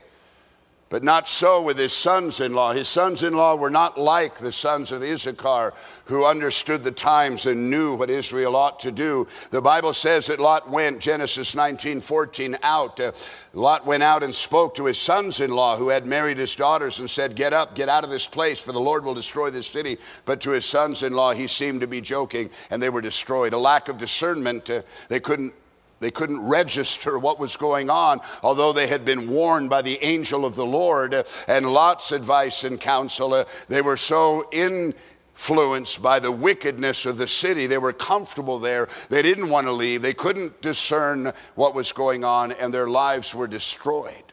But 0.91 1.03
not 1.03 1.25
so 1.25 1.61
with 1.61 1.77
his 1.77 1.93
sons 1.93 2.41
in 2.41 2.53
law. 2.53 2.73
His 2.73 2.89
sons 2.89 3.23
in 3.23 3.33
law 3.33 3.55
were 3.55 3.69
not 3.69 3.97
like 3.97 4.39
the 4.39 4.51
sons 4.51 4.91
of 4.91 5.01
Issachar, 5.01 5.73
who 6.05 6.25
understood 6.25 6.83
the 6.83 6.91
times 6.91 7.45
and 7.45 7.69
knew 7.69 7.95
what 7.95 8.09
Israel 8.09 8.57
ought 8.57 8.81
to 8.81 8.91
do. 8.91 9.25
The 9.51 9.61
Bible 9.61 9.93
says 9.93 10.27
that 10.27 10.41
Lot 10.41 10.69
went, 10.69 10.99
Genesis 10.99 11.55
19 11.55 12.01
14, 12.01 12.57
out. 12.61 12.99
Uh, 12.99 13.13
Lot 13.53 13.85
went 13.85 14.03
out 14.03 14.21
and 14.21 14.35
spoke 14.35 14.75
to 14.75 14.85
his 14.85 14.97
sons 14.97 15.39
in 15.39 15.51
law, 15.51 15.77
who 15.77 15.87
had 15.87 16.05
married 16.05 16.37
his 16.37 16.57
daughters, 16.57 16.99
and 16.99 17.09
said, 17.09 17.37
Get 17.37 17.53
up, 17.53 17.73
get 17.73 17.87
out 17.87 18.03
of 18.03 18.09
this 18.09 18.27
place, 18.27 18.59
for 18.59 18.73
the 18.73 18.79
Lord 18.81 19.05
will 19.05 19.13
destroy 19.13 19.49
this 19.49 19.67
city. 19.67 19.97
But 20.25 20.41
to 20.41 20.51
his 20.51 20.65
sons 20.65 21.03
in 21.03 21.13
law, 21.13 21.31
he 21.31 21.47
seemed 21.47 21.79
to 21.81 21.87
be 21.87 22.01
joking, 22.01 22.49
and 22.69 22.83
they 22.83 22.89
were 22.89 23.01
destroyed. 23.01 23.53
A 23.53 23.57
lack 23.57 23.87
of 23.87 23.97
discernment, 23.97 24.69
uh, 24.69 24.81
they 25.07 25.21
couldn't 25.21 25.53
they 26.01 26.11
couldn't 26.11 26.43
register 26.43 27.17
what 27.17 27.39
was 27.39 27.55
going 27.55 27.89
on, 27.89 28.19
although 28.43 28.73
they 28.73 28.87
had 28.87 29.05
been 29.05 29.29
warned 29.29 29.69
by 29.69 29.83
the 29.83 30.03
angel 30.03 30.45
of 30.45 30.55
the 30.55 30.65
Lord 30.65 31.25
and 31.47 31.71
Lot's 31.71 32.11
advice 32.11 32.63
and 32.63 32.79
counsel. 32.81 33.35
Uh, 33.35 33.45
they 33.69 33.83
were 33.83 33.97
so 33.97 34.49
influenced 34.51 36.01
by 36.01 36.19
the 36.19 36.31
wickedness 36.31 37.05
of 37.05 37.19
the 37.19 37.27
city. 37.27 37.67
They 37.67 37.77
were 37.77 37.93
comfortable 37.93 38.57
there. 38.57 38.89
They 39.09 39.21
didn't 39.21 39.49
want 39.49 39.67
to 39.67 39.71
leave. 39.71 40.01
They 40.01 40.15
couldn't 40.15 40.59
discern 40.61 41.31
what 41.53 41.75
was 41.75 41.93
going 41.93 42.25
on, 42.25 42.51
and 42.51 42.73
their 42.73 42.87
lives 42.87 43.35
were 43.35 43.47
destroyed. 43.47 44.30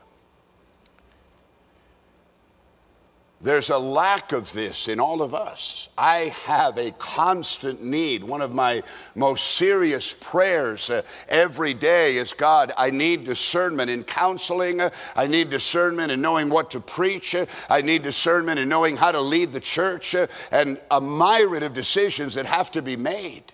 There's 3.40 3.70
a 3.70 3.78
lack 3.78 4.32
of 4.32 4.52
this 4.52 4.88
in 4.88 4.98
all 4.98 5.22
of 5.22 5.32
us. 5.32 5.88
I 5.96 6.34
have 6.46 6.76
a 6.76 6.90
constant 6.92 7.84
need. 7.84 8.24
One 8.24 8.42
of 8.42 8.52
my 8.52 8.82
most 9.14 9.54
serious 9.54 10.12
prayers 10.12 10.90
uh, 10.90 11.02
every 11.28 11.72
day 11.72 12.16
is 12.16 12.34
God, 12.34 12.72
I 12.76 12.90
need 12.90 13.24
discernment 13.24 13.90
in 13.90 14.02
counseling. 14.02 14.80
Uh, 14.80 14.90
I 15.14 15.28
need 15.28 15.50
discernment 15.50 16.10
in 16.10 16.20
knowing 16.20 16.48
what 16.48 16.72
to 16.72 16.80
preach. 16.80 17.36
Uh, 17.36 17.46
I 17.70 17.80
need 17.80 18.02
discernment 18.02 18.58
in 18.58 18.68
knowing 18.68 18.96
how 18.96 19.12
to 19.12 19.20
lead 19.20 19.52
the 19.52 19.60
church 19.60 20.16
and 20.50 20.80
a 20.90 21.00
myriad 21.00 21.62
of 21.62 21.74
decisions 21.74 22.34
that 22.34 22.46
have 22.46 22.72
to 22.72 22.82
be 22.82 22.96
made. 22.96 23.52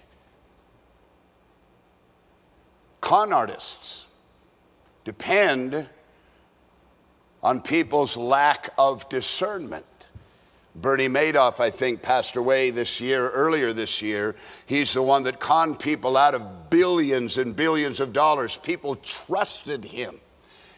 Con 3.02 3.34
artists 3.34 4.08
depend 5.04 5.90
on 7.44 7.60
people's 7.60 8.16
lack 8.16 8.72
of 8.78 9.08
discernment. 9.10 9.84
Bernie 10.74 11.08
Madoff, 11.08 11.60
I 11.60 11.70
think, 11.70 12.02
passed 12.02 12.34
away 12.34 12.70
this 12.70 13.00
year, 13.00 13.30
earlier 13.30 13.72
this 13.72 14.02
year. 14.02 14.34
He's 14.66 14.94
the 14.94 15.02
one 15.02 15.22
that 15.24 15.38
conned 15.38 15.78
people 15.78 16.16
out 16.16 16.34
of 16.34 16.70
billions 16.70 17.38
and 17.38 17.54
billions 17.54 18.00
of 18.00 18.12
dollars. 18.12 18.56
People 18.56 18.96
trusted 18.96 19.84
him. 19.84 20.18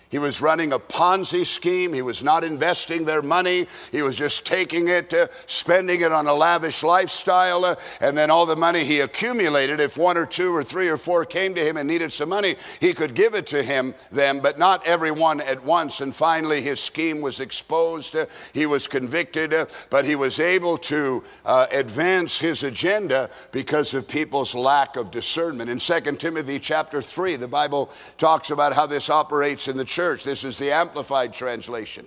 He 0.08 0.18
was 0.18 0.40
running 0.40 0.72
a 0.72 0.78
Ponzi 0.78 1.44
scheme. 1.44 1.92
He 1.92 2.02
was 2.02 2.22
not 2.22 2.44
investing 2.44 3.04
their 3.04 3.22
money. 3.22 3.66
He 3.90 4.02
was 4.02 4.16
just 4.16 4.46
taking 4.46 4.88
it, 4.88 5.12
uh, 5.12 5.26
spending 5.46 6.00
it 6.00 6.12
on 6.12 6.26
a 6.26 6.34
lavish 6.34 6.84
lifestyle, 6.84 7.64
uh, 7.64 7.76
and 8.00 8.16
then 8.16 8.30
all 8.30 8.46
the 8.46 8.54
money 8.54 8.84
he 8.84 9.00
accumulated, 9.00 9.80
if 9.80 9.98
one 9.98 10.16
or 10.16 10.24
two 10.24 10.54
or 10.54 10.62
three 10.62 10.88
or 10.88 10.96
four 10.96 11.24
came 11.24 11.54
to 11.56 11.60
him 11.60 11.76
and 11.76 11.88
needed 11.88 12.12
some 12.12 12.28
money, 12.28 12.54
he 12.80 12.94
could 12.94 13.14
give 13.14 13.34
it 13.34 13.48
to 13.48 13.62
him, 13.62 13.94
them, 14.12 14.38
but 14.40 14.58
not 14.58 14.86
everyone 14.86 15.40
at 15.40 15.64
once. 15.64 16.00
And 16.00 16.14
finally, 16.14 16.62
his 16.62 16.78
scheme 16.78 17.20
was 17.20 17.40
exposed. 17.40 18.14
Uh, 18.14 18.26
he 18.52 18.66
was 18.66 18.86
convicted, 18.86 19.52
uh, 19.52 19.66
but 19.90 20.06
he 20.06 20.14
was 20.14 20.38
able 20.38 20.78
to 20.78 21.24
uh, 21.44 21.66
advance 21.72 22.38
his 22.38 22.62
agenda 22.62 23.28
because 23.50 23.92
of 23.92 24.06
people's 24.06 24.54
lack 24.54 24.94
of 24.94 25.10
discernment. 25.10 25.68
In 25.68 25.78
2 25.78 26.16
Timothy 26.16 26.60
chapter 26.60 27.02
3, 27.02 27.34
the 27.34 27.48
Bible 27.48 27.90
talks 28.18 28.50
about 28.50 28.72
how 28.72 28.86
this 28.86 29.10
operates 29.10 29.66
in 29.66 29.76
the 29.76 29.95
church. 29.96 30.24
This 30.24 30.44
is 30.44 30.58
the 30.58 30.72
Amplified 30.72 31.32
Translation. 31.32 32.06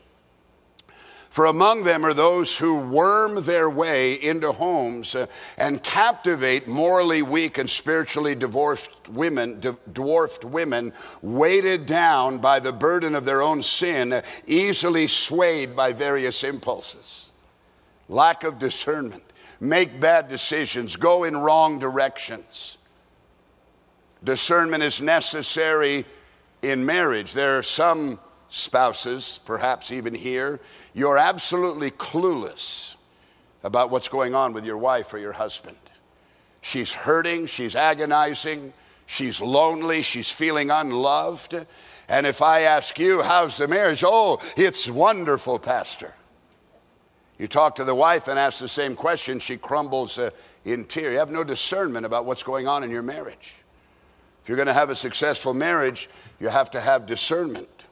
For 1.32 1.46
among 1.46 1.86
them 1.86 2.06
are 2.06 2.14
those 2.14 2.56
who 2.56 2.78
worm 2.78 3.44
their 3.46 3.68
way 3.68 4.14
into 4.14 4.52
homes 4.52 5.16
uh, 5.16 5.26
and 5.58 5.82
captivate 5.82 6.68
morally 6.68 7.24
weak 7.24 7.58
and 7.58 7.68
spiritually 7.68 8.36
dwarfed 8.36 9.10
women, 9.10 9.60
dwarfed 9.92 10.46
women, 10.46 10.94
weighted 11.24 11.88
down 11.88 12.38
by 12.38 12.60
the 12.60 12.72
burden 12.72 13.16
of 13.16 13.26
their 13.26 13.42
own 13.42 13.64
sin, 13.64 14.22
easily 14.46 15.08
swayed 15.08 15.76
by 15.76 15.92
various 15.92 16.44
impulses. 16.44 17.32
Lack 18.08 18.44
of 18.44 18.60
discernment, 18.60 19.24
make 19.60 20.00
bad 20.00 20.28
decisions, 20.28 20.96
go 20.96 21.24
in 21.24 21.36
wrong 21.36 21.80
directions. 21.80 22.78
Discernment 24.24 24.84
is 24.84 25.02
necessary 25.02 26.06
in 26.62 26.86
marriage. 26.86 27.34
There 27.34 27.58
are 27.58 27.64
some 27.64 28.20
spouses, 28.50 29.40
perhaps 29.46 29.92
even 29.92 30.14
here, 30.14 30.60
you're 30.94 31.18
absolutely 31.18 31.92
clueless 31.92 32.96
about 33.64 33.90
what's 33.90 34.10
going 34.10 34.34
on 34.34 34.54
with 34.54 34.66
your 34.66 34.78
wife 34.78 35.14
or 35.14 35.20
your 35.20 35.34
husband. 35.34 35.78
She's 36.62 36.94
hurting, 36.94 37.46
she's 37.46 37.76
agonizing, 37.76 38.74
she's 39.06 39.40
lonely, 39.40 40.02
she's 40.02 40.32
feeling 40.32 40.72
unloved. 40.72 41.66
And 42.10 42.26
if 42.26 42.42
I 42.42 42.62
ask 42.62 43.00
you, 43.00 43.22
how's 43.22 43.58
the 43.58 43.68
marriage? 43.68 44.04
Oh, 44.06 44.42
it's 44.58 44.90
wonderful, 44.90 45.60
Pastor. 45.60 46.16
You 47.38 47.48
talk 47.48 47.76
to 47.76 47.86
the 47.86 47.96
wife 47.96 48.28
and 48.28 48.38
ask 48.38 48.60
the 48.60 48.68
same 48.68 48.96
question, 48.96 49.40
she 49.40 49.56
crumbles 49.56 50.18
uh, 50.18 50.32
in 50.66 50.84
tears. 50.84 51.14
You 51.14 51.20
have 51.20 51.32
no 51.32 51.46
discernment 51.46 52.06
about 52.06 52.26
what's 52.26 52.44
going 52.44 52.68
on 52.68 52.84
in 52.84 52.92
your 52.92 53.02
marriage. 53.02 53.56
If 54.50 54.52
you're 54.52 54.66
going 54.66 54.74
to 54.74 54.74
have 54.74 54.90
a 54.90 54.96
successful 54.96 55.54
marriage, 55.54 56.10
you 56.40 56.48
have 56.48 56.72
to 56.72 56.82
have 56.82 57.06
discernment. 57.06 57.86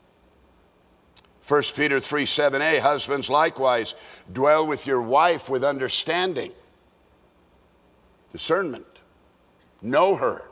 1 1.48 1.64
Peter 1.76 2.00
3 2.00 2.26
7a, 2.26 2.80
husbands 2.80 3.30
likewise, 3.30 3.94
dwell 4.34 4.66
with 4.66 4.88
your 4.88 5.00
wife 5.00 5.52
with 5.52 5.64
understanding. 5.64 6.52
Discernment. 8.32 8.88
Know 9.84 10.16
her. 10.16 10.50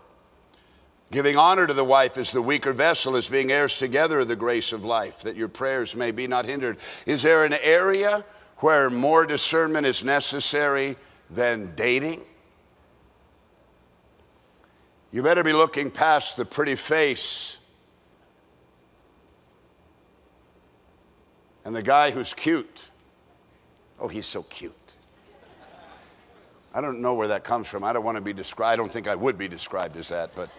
Giving 1.12 1.38
honor 1.38 1.66
to 1.66 1.74
the 1.74 1.84
wife 1.84 2.20
as 2.20 2.32
the 2.32 2.40
weaker 2.40 2.72
vessel, 2.72 3.16
as 3.16 3.28
being 3.28 3.52
heirs 3.52 3.80
together 3.80 4.20
of 4.20 4.28
the 4.28 4.36
grace 4.36 4.74
of 4.74 4.86
life, 4.86 5.24
that 5.24 5.36
your 5.36 5.50
prayers 5.50 5.96
may 5.96 6.12
be 6.12 6.28
not 6.28 6.46
hindered. 6.46 6.78
Is 7.08 7.24
there 7.24 7.44
an 7.44 7.56
area 7.64 8.24
where 8.58 8.92
more 8.92 9.26
discernment 9.26 9.88
is 9.88 10.04
necessary 10.04 10.98
than 11.32 11.74
dating? 11.76 12.22
You 15.16 15.24
better 15.24 15.46
be 15.46 15.54
looking 15.54 15.92
past 15.92 16.36
the 16.36 16.44
pretty 16.44 16.76
face 16.76 17.60
and 21.64 21.74
the 21.74 21.82
guy 21.82 22.12
who's 22.12 22.34
cute. 22.34 22.84
Oh, 23.98 24.10
he's 24.10 24.26
so 24.26 24.44
cute. 24.44 24.74
I 26.74 26.82
don't 26.82 27.00
know 27.00 27.14
where 27.14 27.30
that 27.30 27.46
comes 27.46 27.70
from. 27.70 27.86
I 27.86 27.94
don't 27.94 28.04
want 28.04 28.18
to 28.18 28.22
be 28.22 28.34
described. 28.34 28.74
I 28.74 28.76
don't 28.76 28.92
think 28.92 29.08
I 29.08 29.16
would 29.16 29.38
be 29.38 29.48
described 29.48 29.96
as 29.96 30.10
that, 30.10 30.36
but. 30.36 30.50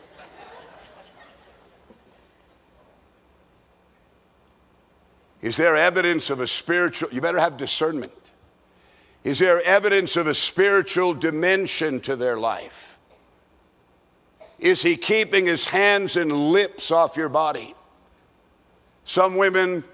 Is 5.42 5.58
there 5.58 5.76
evidence 5.76 6.30
of 6.30 6.40
a 6.40 6.46
spiritual, 6.46 7.10
you 7.12 7.20
better 7.20 7.40
have 7.40 7.58
discernment. 7.58 8.32
Is 9.22 9.38
there 9.38 9.60
evidence 9.60 10.16
of 10.16 10.26
a 10.26 10.34
spiritual 10.34 11.12
dimension 11.12 12.00
to 12.00 12.16
their 12.16 12.38
life? 12.38 12.95
Is 14.58 14.82
he 14.82 14.96
keeping 14.96 15.46
his 15.46 15.66
hands 15.66 16.16
and 16.16 16.32
lips 16.32 16.90
off 16.90 17.16
your 17.16 17.28
body? 17.28 17.74
Some 19.04 19.36
women 19.36 19.84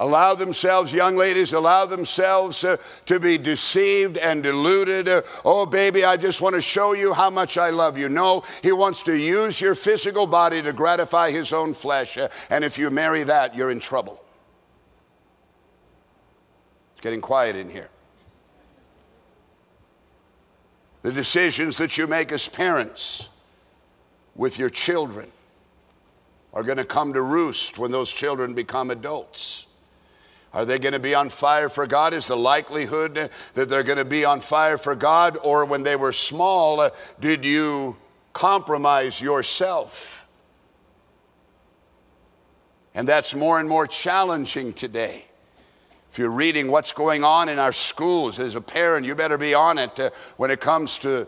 allow 0.00 0.34
themselves, 0.34 0.92
young 0.92 1.14
ladies, 1.14 1.52
allow 1.52 1.84
themselves 1.84 2.64
uh, 2.64 2.78
to 3.04 3.20
be 3.20 3.36
deceived 3.36 4.16
and 4.16 4.42
deluded. 4.42 5.06
Uh, 5.06 5.22
oh, 5.44 5.66
baby, 5.66 6.04
I 6.04 6.16
just 6.16 6.40
want 6.40 6.54
to 6.54 6.60
show 6.62 6.94
you 6.94 7.12
how 7.12 7.28
much 7.28 7.58
I 7.58 7.68
love 7.68 7.98
you. 7.98 8.08
No, 8.08 8.42
he 8.62 8.72
wants 8.72 9.02
to 9.04 9.14
use 9.14 9.60
your 9.60 9.74
physical 9.74 10.26
body 10.26 10.62
to 10.62 10.72
gratify 10.72 11.30
his 11.30 11.52
own 11.52 11.74
flesh. 11.74 12.16
Uh, 12.16 12.28
and 12.48 12.64
if 12.64 12.78
you 12.78 12.90
marry 12.90 13.24
that, 13.24 13.54
you're 13.54 13.70
in 13.70 13.78
trouble. 13.78 14.22
It's 16.94 17.02
getting 17.02 17.20
quiet 17.20 17.54
in 17.54 17.68
here. 17.68 17.90
The 21.02 21.12
decisions 21.12 21.76
that 21.76 21.96
you 21.96 22.06
make 22.06 22.32
as 22.32 22.48
parents 22.48 23.28
with 24.40 24.58
your 24.58 24.70
children 24.70 25.30
are 26.54 26.62
going 26.62 26.78
to 26.78 26.84
come 26.84 27.12
to 27.12 27.20
roost 27.20 27.78
when 27.78 27.90
those 27.90 28.10
children 28.10 28.54
become 28.54 28.90
adults. 28.90 29.66
Are 30.54 30.64
they 30.64 30.78
going 30.78 30.94
to 30.94 30.98
be 30.98 31.14
on 31.14 31.28
fire 31.28 31.68
for 31.68 31.86
God? 31.86 32.14
Is 32.14 32.26
the 32.26 32.38
likelihood 32.38 33.30
that 33.52 33.68
they're 33.68 33.82
going 33.82 33.98
to 33.98 34.04
be 34.06 34.24
on 34.24 34.40
fire 34.40 34.78
for 34.78 34.94
God? 34.94 35.36
Or 35.44 35.66
when 35.66 35.82
they 35.82 35.94
were 35.94 36.10
small, 36.10 36.90
did 37.20 37.44
you 37.44 37.98
compromise 38.32 39.20
yourself? 39.20 40.26
And 42.94 43.06
that's 43.06 43.34
more 43.34 43.60
and 43.60 43.68
more 43.68 43.86
challenging 43.86 44.72
today. 44.72 45.26
If 46.10 46.18
you're 46.18 46.30
reading 46.30 46.70
what's 46.70 46.92
going 46.92 47.24
on 47.24 47.50
in 47.50 47.58
our 47.58 47.72
schools 47.72 48.40
as 48.40 48.54
a 48.54 48.62
parent, 48.62 49.04
you 49.04 49.14
better 49.14 49.36
be 49.36 49.52
on 49.52 49.76
it 49.76 50.00
uh, 50.00 50.10
when 50.38 50.50
it 50.50 50.60
comes 50.60 50.98
to 51.00 51.26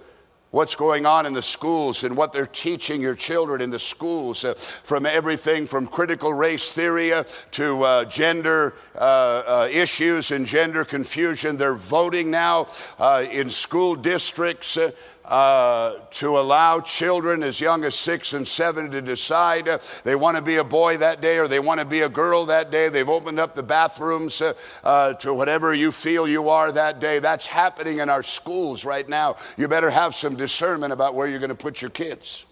what's 0.53 0.75
going 0.75 1.07
on 1.07 1.25
in 1.25 1.33
the 1.33 1.43
schools 1.43 2.05
and 2.05 2.15
what 2.15 2.33
they're 2.33 2.47
teaching 2.47 3.01
your 3.01 3.15
children 3.15 3.61
in 3.63 3.71
the 3.71 3.81
schools, 3.81 4.45
uh, 4.45 4.53
from 4.55 5.07
everything 5.07 5.67
from 5.67 5.87
critical 5.87 6.33
race 6.33 6.73
theory 6.73 7.13
uh, 7.13 7.25
to 7.51 7.83
uh, 7.83 8.05
gender 8.05 8.75
uh, 8.95 9.43
uh, 9.47 9.69
issues 9.73 10.31
and 10.31 10.47
gender 10.47 10.85
confusion. 10.85 11.57
They're 11.57 11.75
voting 11.75 12.31
now 12.31 12.69
uh, 12.99 13.25
in 13.33 13.49
school 13.49 13.97
districts 13.97 14.79
uh, 15.25 15.95
to 16.11 16.39
allow 16.39 16.81
children 16.81 17.43
as 17.43 17.61
young 17.61 17.85
as 17.85 17.95
six 17.95 18.33
and 18.33 18.47
seven 18.47 18.91
to 18.91 19.01
decide 19.01 19.69
uh, 19.69 19.79
they 20.05 20.17
want 20.17 20.37
to 20.37 20.43
be 20.43 20.57
a 20.57 20.65
boy 20.65 20.97
that 20.97 21.21
day 21.21 21.39
or 21.39 21.47
they 21.47 21.61
want 21.61 21.79
to 21.79 21.87
be 21.87 22.01
a 22.01 22.09
girl 22.09 22.47
that 22.47 22.71
day. 22.71 22.89
They've 22.89 23.09
opened 23.09 23.39
up 23.39 23.55
the 23.55 23.63
bathrooms 23.63 24.41
uh, 24.41 24.55
uh, 24.83 25.13
to 25.15 25.33
whatever 25.33 25.73
you 25.75 25.93
feel 25.93 26.27
you 26.27 26.49
are 26.49 26.73
that 26.73 26.99
day. 26.99 27.21
That's 27.21 27.47
happening 27.47 28.01
in 28.01 28.11
our 28.11 28.23
schools 28.23 28.85
right 28.85 29.09
now. 29.09 29.37
You 29.57 29.69
better 29.69 29.91
have 29.91 30.15
some 30.15 30.37
discernment 30.37 30.93
about 30.93 31.15
where 31.15 31.29
you're 31.29 31.39
going 31.39 31.51
to 31.51 31.55
put 31.55 31.81
your 31.81 31.91
kids. 31.91 32.47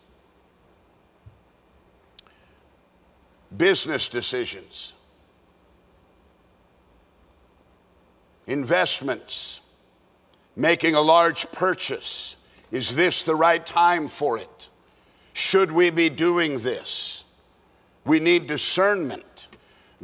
Business 3.56 4.08
decisions, 4.08 4.94
investments, 8.46 9.60
making 10.54 10.94
a 10.94 11.00
large 11.00 11.50
purchase 11.50 12.36
is 12.70 12.94
this 12.94 13.24
the 13.24 13.34
right 13.34 13.64
time 13.64 14.08
for 14.08 14.38
it? 14.38 14.68
Should 15.32 15.72
we 15.72 15.90
be 15.90 16.08
doing 16.08 16.60
this? 16.60 17.24
We 18.04 18.20
need 18.20 18.46
discernment. 18.46 19.48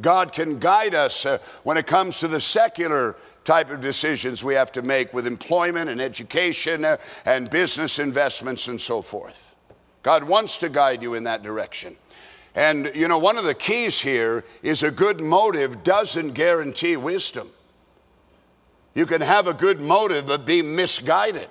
God 0.01 0.33
can 0.33 0.59
guide 0.59 0.95
us 0.95 1.25
uh, 1.25 1.39
when 1.63 1.77
it 1.77 1.87
comes 1.87 2.19
to 2.21 2.29
the 2.29 2.41
secular 2.41 3.17
type 3.45 3.71
of 3.71 3.81
decisions 3.81 4.45
we 4.45 4.55
have 4.55 4.71
to 4.73 4.83
make 4.83 5.15
with 5.15 5.27
employment 5.27 5.89
and 5.89 6.01
education 6.01 6.85
uh, 6.85 6.99
and 7.25 7.49
business 7.49 7.99
investments 7.99 8.69
and 8.69 8.81
so 8.81 9.01
forth. 9.01 9.55
God 10.03 10.25
wants 10.25 10.59
to 10.59 10.69
guide 10.69 11.03
you 11.03 11.15
in 11.15 11.25
that 11.25 11.43
direction. 11.43 11.97
And 12.55 12.91
you 12.95 13.09
know, 13.09 13.19
one 13.19 13.39
of 13.39 13.45
the 13.45 13.55
keys 13.55 14.01
here 14.01 14.45
is 14.63 14.83
a 14.83 14.91
good 14.91 15.21
motive 15.21 15.83
doesn't 15.83 16.33
guarantee 16.33 16.97
wisdom. 16.97 17.51
You 18.95 19.07
can 19.07 19.21
have 19.21 19.47
a 19.47 19.55
good 19.55 19.81
motive 19.81 20.27
but 20.27 20.47
be 20.47 20.63
misguided. 20.63 21.49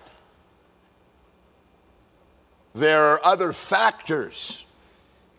There 2.76 3.06
are 3.06 3.22
other 3.24 3.54
factors 3.54 4.66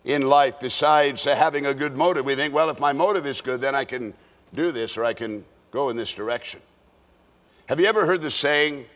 in 0.07 0.27
life 0.27 0.59
besides 0.59 1.25
having 1.25 1.67
a 1.67 1.75
good 1.75 1.95
motive. 1.95 2.25
We 2.25 2.35
think, 2.35 2.55
well, 2.55 2.71
if 2.71 2.81
my 2.81 2.95
motive 2.95 3.27
is 3.27 3.43
good, 3.43 3.61
then 3.61 3.75
I 3.75 3.85
can 3.85 4.15
do 4.55 4.73
this 4.73 4.97
or 4.97 5.05
I 5.05 5.13
can 5.13 5.45
go 5.71 5.91
in 5.91 5.97
this 5.97 6.15
direction. 6.15 6.61
Have 7.69 7.79
you 7.79 7.87
ever 7.87 8.07
heard 8.07 8.23
the 8.23 8.31
saying, 8.31 8.87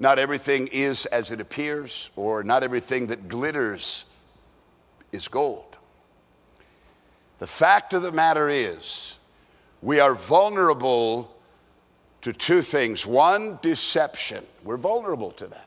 not 0.00 0.18
everything 0.18 0.68
is 0.72 1.06
as 1.06 1.30
it 1.30 1.40
appears, 1.40 2.10
or 2.16 2.42
not 2.42 2.64
everything 2.64 3.06
that 3.06 3.28
glitters 3.28 4.04
is 5.12 5.28
gold? 5.28 5.78
The 7.38 7.46
fact 7.46 7.92
of 7.92 8.02
the 8.02 8.10
matter 8.10 8.48
is, 8.48 9.18
we 9.80 10.00
are 10.00 10.14
vulnerable 10.14 11.36
to 12.22 12.32
two 12.32 12.62
things. 12.62 13.06
One, 13.06 13.60
deception. 13.62 14.44
We're 14.64 14.78
vulnerable 14.78 15.30
to 15.32 15.46
that. 15.48 15.63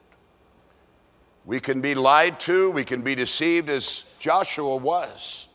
We 1.47 1.61
can 1.61 1.79
be 1.79 1.95
lied 1.95 2.41
to, 2.41 2.69
we 2.69 2.83
can 2.83 3.03
be 3.03 3.15
deceived 3.15 3.69
as 3.69 4.03
Joshua 4.19 4.75
was. 4.75 5.47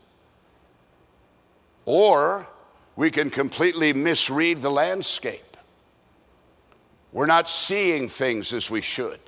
Or 1.85 2.49
we 2.97 3.11
can 3.11 3.29
completely 3.29 3.93
misread 3.93 4.63
the 4.63 4.71
landscape. 4.71 5.55
We're 7.13 7.27
not 7.27 7.47
seeing 7.47 8.09
things 8.09 8.55
as 8.55 8.71
we 8.71 8.81
should. 8.81 9.21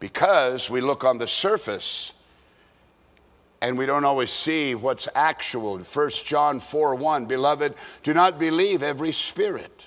Because 0.00 0.70
we 0.70 0.80
look 0.80 1.04
on 1.04 1.18
the 1.18 1.28
surface 1.28 2.14
and 3.60 3.76
we 3.76 3.84
don't 3.84 4.06
always 4.06 4.30
see 4.30 4.74
what's 4.74 5.06
actual. 5.14 5.78
1 5.78 6.10
John 6.24 6.60
4 6.60 6.94
1, 6.94 7.26
beloved, 7.26 7.74
do 8.02 8.14
not 8.14 8.38
believe 8.38 8.82
every 8.82 9.12
spirit, 9.12 9.84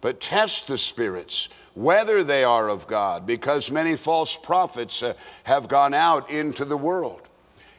but 0.00 0.20
test 0.20 0.68
the 0.68 0.78
spirits 0.78 1.48
whether 1.74 2.22
they 2.22 2.44
are 2.44 2.68
of 2.68 2.86
God, 2.86 3.26
because 3.26 3.70
many 3.70 3.96
false 3.96 4.36
prophets 4.36 5.02
uh, 5.02 5.14
have 5.44 5.68
gone 5.68 5.94
out 5.94 6.30
into 6.30 6.64
the 6.64 6.76
world. 6.76 7.20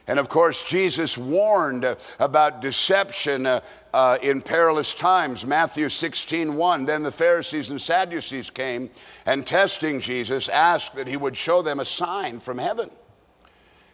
And 0.08 0.20
of 0.20 0.28
course, 0.28 0.68
Jesus 0.68 1.18
warned 1.18 1.84
uh, 1.84 1.96
about 2.20 2.60
deception 2.60 3.46
uh, 3.46 3.60
uh, 3.92 4.18
in 4.22 4.40
perilous 4.40 4.94
times. 4.94 5.44
Matthew 5.44 5.88
16, 5.88 6.54
1. 6.54 6.84
Then 6.84 7.02
the 7.02 7.10
Pharisees 7.10 7.70
and 7.70 7.80
Sadducees 7.80 8.50
came 8.50 8.90
and 9.24 9.46
testing 9.46 9.98
Jesus 9.98 10.48
asked 10.48 10.94
that 10.94 11.08
he 11.08 11.16
would 11.16 11.36
show 11.36 11.60
them 11.60 11.80
a 11.80 11.84
sign 11.84 12.38
from 12.38 12.58
heaven. 12.58 12.90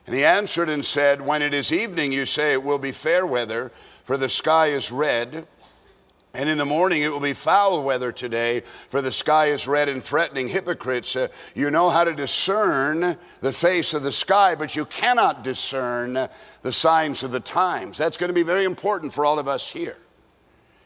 And 0.07 0.15
he 0.15 0.25
answered 0.25 0.69
and 0.69 0.85
said, 0.85 1.23
When 1.23 1.41
it 1.41 1.55
is 1.55 1.73
evening, 1.73 2.13
you 2.13 2.27
say 2.27 2.53
it 2.53 2.63
will 2.63 2.79
be 2.79 2.93
fair 2.93 3.25
weather, 3.25 3.73
for 4.05 4.17
the 4.17 4.29
sky 4.29 4.67
is 4.67 4.91
red. 4.91 5.47
And 6.35 6.49
in 6.49 6.57
the 6.57 6.65
morning 6.65 7.03
it 7.03 7.13
will 7.13 7.21
be 7.21 7.35
foul 7.35 7.83
weather 7.83 8.11
today, 8.11 8.63
for 8.89 9.03
the 9.03 9.13
sky 9.13 9.47
is 9.47 9.69
red 9.69 9.89
and 9.89 10.03
threatening. 10.03 10.49
Hypocrites, 10.49 11.15
uh, 11.15 11.29
you 11.55 11.71
know 11.71 11.91
how 11.91 12.05
to 12.05 12.15
discern 12.15 13.19
the 13.41 13.53
face 13.53 13.93
of 13.93 14.03
the 14.03 14.13
sky, 14.13 14.55
but 14.55 14.75
you 14.75 14.87
cannot 14.87 15.45
discern 15.45 16.29
the 16.63 16.73
signs 16.73 17.23
of 17.23 17.33
the 17.33 17.41
times. 17.41 17.99
That's 17.99 18.17
going 18.17 18.29
to 18.29 18.35
be 18.35 18.43
very 18.43 18.65
important 18.65 19.13
for 19.13 19.27
all 19.27 19.39
of 19.39 19.47
us 19.47 19.71
here. 19.71 19.97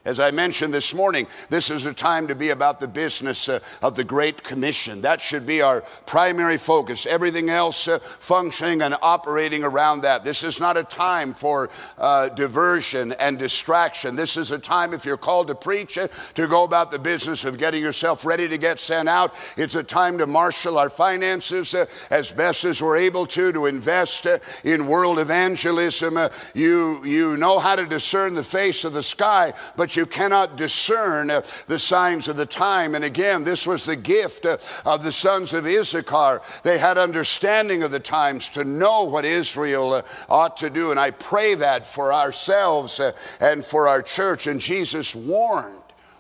As 0.07 0.21
I 0.21 0.31
mentioned 0.31 0.73
this 0.73 0.95
morning, 0.95 1.27
this 1.51 1.69
is 1.69 1.85
a 1.85 1.93
time 1.93 2.29
to 2.29 2.37
be 2.37 2.51
about 2.51 2.79
the 2.79 2.87
business 2.87 3.49
uh, 3.49 3.59
of 3.83 3.97
the 3.97 4.05
Great 4.05 4.45
Commission. 4.45 5.03
That 5.03 5.21
should 5.21 5.45
be 5.45 5.63
our 5.63 5.81
primary 6.07 6.59
focus. 6.59 7.07
Everything 7.07 7.51
else 7.51 7.89
uh, 7.89 7.99
functioning 7.99 8.83
and 8.83 8.95
operating 9.03 9.65
around 9.65 10.03
that. 10.03 10.23
This 10.23 10.45
is 10.45 10.61
not 10.61 10.77
a 10.77 10.85
time 10.85 11.35
for 11.35 11.71
uh, 11.99 12.29
diversion 12.29 13.15
and 13.19 13.37
distraction. 13.37 14.15
This 14.15 14.37
is 14.37 14.53
a 14.53 14.61
time, 14.61 14.95
if 14.95 15.05
you're 15.05 15.17
called 15.17 15.49
to 15.49 15.57
preach, 15.57 15.99
uh, 15.99 16.07
to 16.35 16.47
go 16.47 16.63
about 16.63 16.93
the 16.93 17.01
business 17.01 17.45
of 17.45 17.59
getting 17.59 17.83
yourself 17.83 18.25
ready 18.25 18.47
to 18.47 18.59
get 18.59 18.79
sent 18.79 19.09
out. 19.09 19.35
It's 19.57 19.75
a 19.75 19.83
time 19.83 20.19
to 20.19 20.29
marshal 20.29 20.79
our 20.79 20.89
finances 20.89 21.75
uh, 21.75 21.87
as 22.11 22.31
best 22.31 22.65
as 22.65 22.81
we're 22.81 22.97
able 22.97 23.27
to, 23.27 23.51
to 23.51 23.67
invest 23.67 24.25
uh, 24.29 24.39
in 24.63 24.87
world 24.87 25.19
evangelism. 25.19 26.17
you, 26.55 27.05
you 27.05 27.37
know 27.37 27.59
how 27.59 27.75
to 27.75 27.87
discern 27.87 28.37
the 28.37 28.45
face 28.45 28.85
of 28.85 28.93
the 28.93 29.03
sky, 29.03 29.53
but 29.75 29.96
you 29.97 30.07
cannot 30.07 30.57
discern 30.57 31.31
uh, 31.31 31.43
the 31.67 31.79
signs 31.79 32.29
of 32.29 32.37
the 32.37 32.47
time. 32.47 32.95
And 32.95 33.05
again, 33.05 33.45
this 33.45 33.67
was 33.67 33.85
the 33.85 33.97
gift 33.97 34.47
uh, 34.47 34.59
of 34.85 35.03
the 35.03 35.13
sons 35.13 35.53
of 35.53 35.67
Issachar. 35.67 36.43
They 36.63 36.79
had 36.79 36.99
understanding 36.99 37.83
of 37.83 37.91
the 37.91 38.01
times 38.01 38.49
to 38.51 38.65
know 38.65 39.05
what 39.05 39.25
Israel 39.25 39.95
uh, 39.95 40.03
ought 40.29 40.57
to 40.59 40.71
do. 40.71 40.91
And 40.91 41.01
I 41.01 41.11
pray 41.11 41.55
that 41.55 41.87
for 41.87 42.13
ourselves 42.13 43.01
and 43.41 43.65
for 43.65 43.89
our 43.89 44.03
church. 44.03 44.47
And 44.47 44.61
Jesus 44.61 45.15
warned 45.15 45.75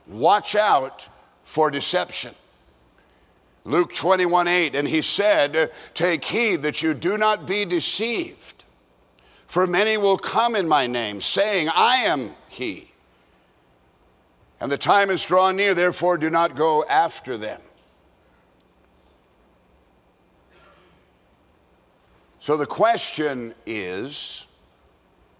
watch 0.06 0.54
out 0.54 1.08
for 1.44 1.70
deception. 1.70 2.34
Luke 3.64 3.92
21 3.94 4.46
8, 4.46 4.76
and 4.76 4.86
he 4.86 5.02
said, 5.02 5.72
Take 5.92 6.24
heed 6.24 6.62
that 6.62 6.82
you 6.82 6.94
do 6.94 7.18
not 7.18 7.46
be 7.46 7.64
deceived, 7.64 8.62
for 9.48 9.66
many 9.66 9.96
will 9.96 10.18
come 10.18 10.54
in 10.54 10.68
my 10.68 10.86
name, 10.86 11.20
saying, 11.20 11.68
I 11.74 11.96
am 12.04 12.36
he 12.48 12.92
and 14.60 14.72
the 14.72 14.78
time 14.78 15.10
is 15.10 15.24
drawn 15.24 15.56
near, 15.56 15.74
therefore 15.74 16.16
do 16.18 16.30
not 16.30 16.56
go 16.56 16.84
after 16.88 17.36
them. 17.36 17.60
So 22.38 22.56
the 22.56 22.66
question 22.66 23.54
is 23.66 24.46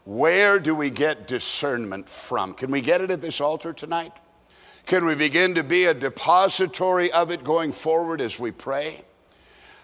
where 0.04 0.58
do 0.58 0.74
we 0.74 0.90
get 0.90 1.26
discernment 1.26 2.08
from? 2.08 2.54
Can 2.54 2.70
we 2.70 2.80
get 2.80 3.00
it 3.00 3.10
at 3.10 3.20
this 3.20 3.40
altar 3.40 3.72
tonight? 3.72 4.12
Can 4.86 5.04
we 5.04 5.16
begin 5.16 5.56
to 5.56 5.64
be 5.64 5.84
a 5.84 5.94
depository 5.94 7.10
of 7.10 7.32
it 7.32 7.42
going 7.42 7.72
forward 7.72 8.20
as 8.20 8.38
we 8.38 8.52
pray? 8.52 9.02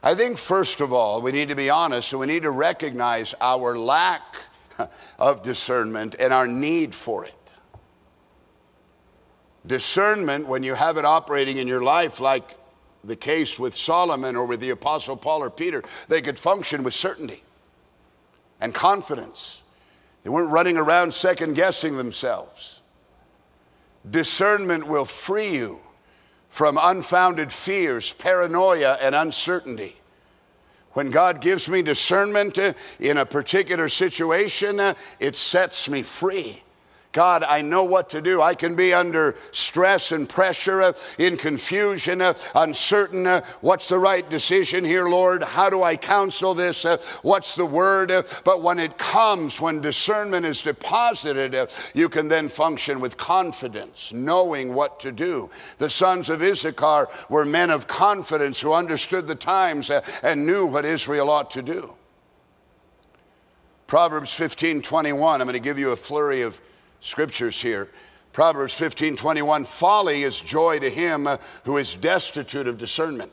I 0.02 0.14
think, 0.14 0.38
first 0.38 0.80
of 0.80 0.92
all, 0.92 1.22
we 1.22 1.32
need 1.32 1.48
to 1.48 1.54
be 1.54 1.70
honest 1.70 2.12
and 2.12 2.20
we 2.20 2.26
need 2.26 2.42
to 2.42 2.50
recognize 2.50 3.34
our 3.40 3.78
lack 3.78 4.22
of 5.18 5.42
discernment 5.42 6.14
and 6.18 6.32
our 6.32 6.46
need 6.46 6.94
for 6.94 7.24
it. 7.24 7.41
Discernment, 9.66 10.46
when 10.46 10.62
you 10.62 10.74
have 10.74 10.96
it 10.96 11.04
operating 11.04 11.58
in 11.58 11.68
your 11.68 11.82
life, 11.82 12.20
like 12.20 12.56
the 13.04 13.16
case 13.16 13.58
with 13.58 13.74
Solomon 13.74 14.36
or 14.36 14.46
with 14.46 14.60
the 14.60 14.70
Apostle 14.70 15.16
Paul 15.16 15.42
or 15.42 15.50
Peter, 15.50 15.82
they 16.08 16.20
could 16.20 16.38
function 16.38 16.82
with 16.82 16.94
certainty 16.94 17.42
and 18.60 18.74
confidence. 18.74 19.62
They 20.22 20.30
weren't 20.30 20.50
running 20.50 20.76
around 20.76 21.12
second 21.14 21.54
guessing 21.54 21.96
themselves. 21.96 22.80
Discernment 24.08 24.86
will 24.86 25.04
free 25.04 25.54
you 25.54 25.80
from 26.48 26.78
unfounded 26.80 27.52
fears, 27.52 28.12
paranoia, 28.12 28.98
and 29.00 29.14
uncertainty. 29.14 29.96
When 30.92 31.10
God 31.10 31.40
gives 31.40 31.68
me 31.68 31.82
discernment 31.82 32.58
uh, 32.58 32.74
in 33.00 33.16
a 33.16 33.24
particular 33.24 33.88
situation, 33.88 34.78
uh, 34.78 34.94
it 35.18 35.36
sets 35.36 35.88
me 35.88 36.02
free. 36.02 36.62
God, 37.12 37.42
I 37.42 37.60
know 37.60 37.84
what 37.84 38.08
to 38.10 38.22
do. 38.22 38.40
I 38.40 38.54
can 38.54 38.74
be 38.74 38.94
under 38.94 39.36
stress 39.50 40.12
and 40.12 40.26
pressure, 40.26 40.80
uh, 40.80 40.92
in 41.18 41.36
confusion, 41.36 42.22
uh, 42.22 42.32
uncertain. 42.54 43.26
Uh, 43.26 43.44
what's 43.60 43.88
the 43.88 43.98
right 43.98 44.28
decision 44.28 44.82
here, 44.82 45.06
Lord? 45.06 45.42
How 45.42 45.68
do 45.68 45.82
I 45.82 45.96
counsel 45.96 46.54
this? 46.54 46.86
Uh, 46.86 46.96
what's 47.20 47.54
the 47.54 47.66
word? 47.66 48.10
Uh, 48.10 48.22
but 48.44 48.62
when 48.62 48.78
it 48.78 48.96
comes, 48.96 49.60
when 49.60 49.82
discernment 49.82 50.46
is 50.46 50.62
deposited, 50.62 51.54
uh, 51.54 51.66
you 51.94 52.08
can 52.08 52.28
then 52.28 52.48
function 52.48 52.98
with 52.98 53.18
confidence, 53.18 54.10
knowing 54.14 54.72
what 54.72 54.98
to 55.00 55.12
do. 55.12 55.50
The 55.76 55.90
sons 55.90 56.30
of 56.30 56.42
Issachar 56.42 57.10
were 57.28 57.44
men 57.44 57.68
of 57.68 57.86
confidence 57.86 58.62
who 58.62 58.72
understood 58.72 59.26
the 59.26 59.34
times 59.34 59.90
and 60.22 60.46
knew 60.46 60.64
what 60.64 60.86
Israel 60.86 61.28
ought 61.28 61.50
to 61.50 61.62
do. 61.62 61.92
Proverbs 63.86 64.32
15 64.32 64.80
21, 64.80 65.42
I'm 65.42 65.46
going 65.46 65.52
to 65.52 65.60
give 65.60 65.78
you 65.78 65.90
a 65.90 65.96
flurry 65.96 66.40
of 66.40 66.58
scriptures 67.02 67.60
here. 67.60 67.90
Proverbs 68.32 68.72
15 68.74 69.16
21 69.16 69.64
Folly 69.64 70.22
is 70.22 70.40
joy 70.40 70.78
to 70.78 70.88
him 70.88 71.28
who 71.64 71.76
is 71.76 71.96
destitute 71.96 72.66
of 72.66 72.78
discernment. 72.78 73.32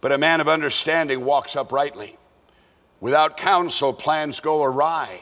But 0.00 0.10
a 0.10 0.18
man 0.18 0.40
of 0.40 0.48
understanding 0.48 1.24
walks 1.24 1.54
uprightly. 1.54 2.16
Without 3.00 3.36
counsel, 3.36 3.92
plans 3.92 4.40
go 4.40 4.64
awry, 4.64 5.20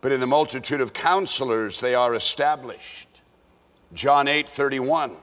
but 0.00 0.12
in 0.12 0.20
the 0.20 0.26
multitude 0.26 0.80
of 0.80 0.92
counselors, 0.92 1.80
they 1.80 1.94
are 1.94 2.14
established. 2.14 3.08
John 3.94 4.28
8 4.28 4.48
31. 4.48 5.16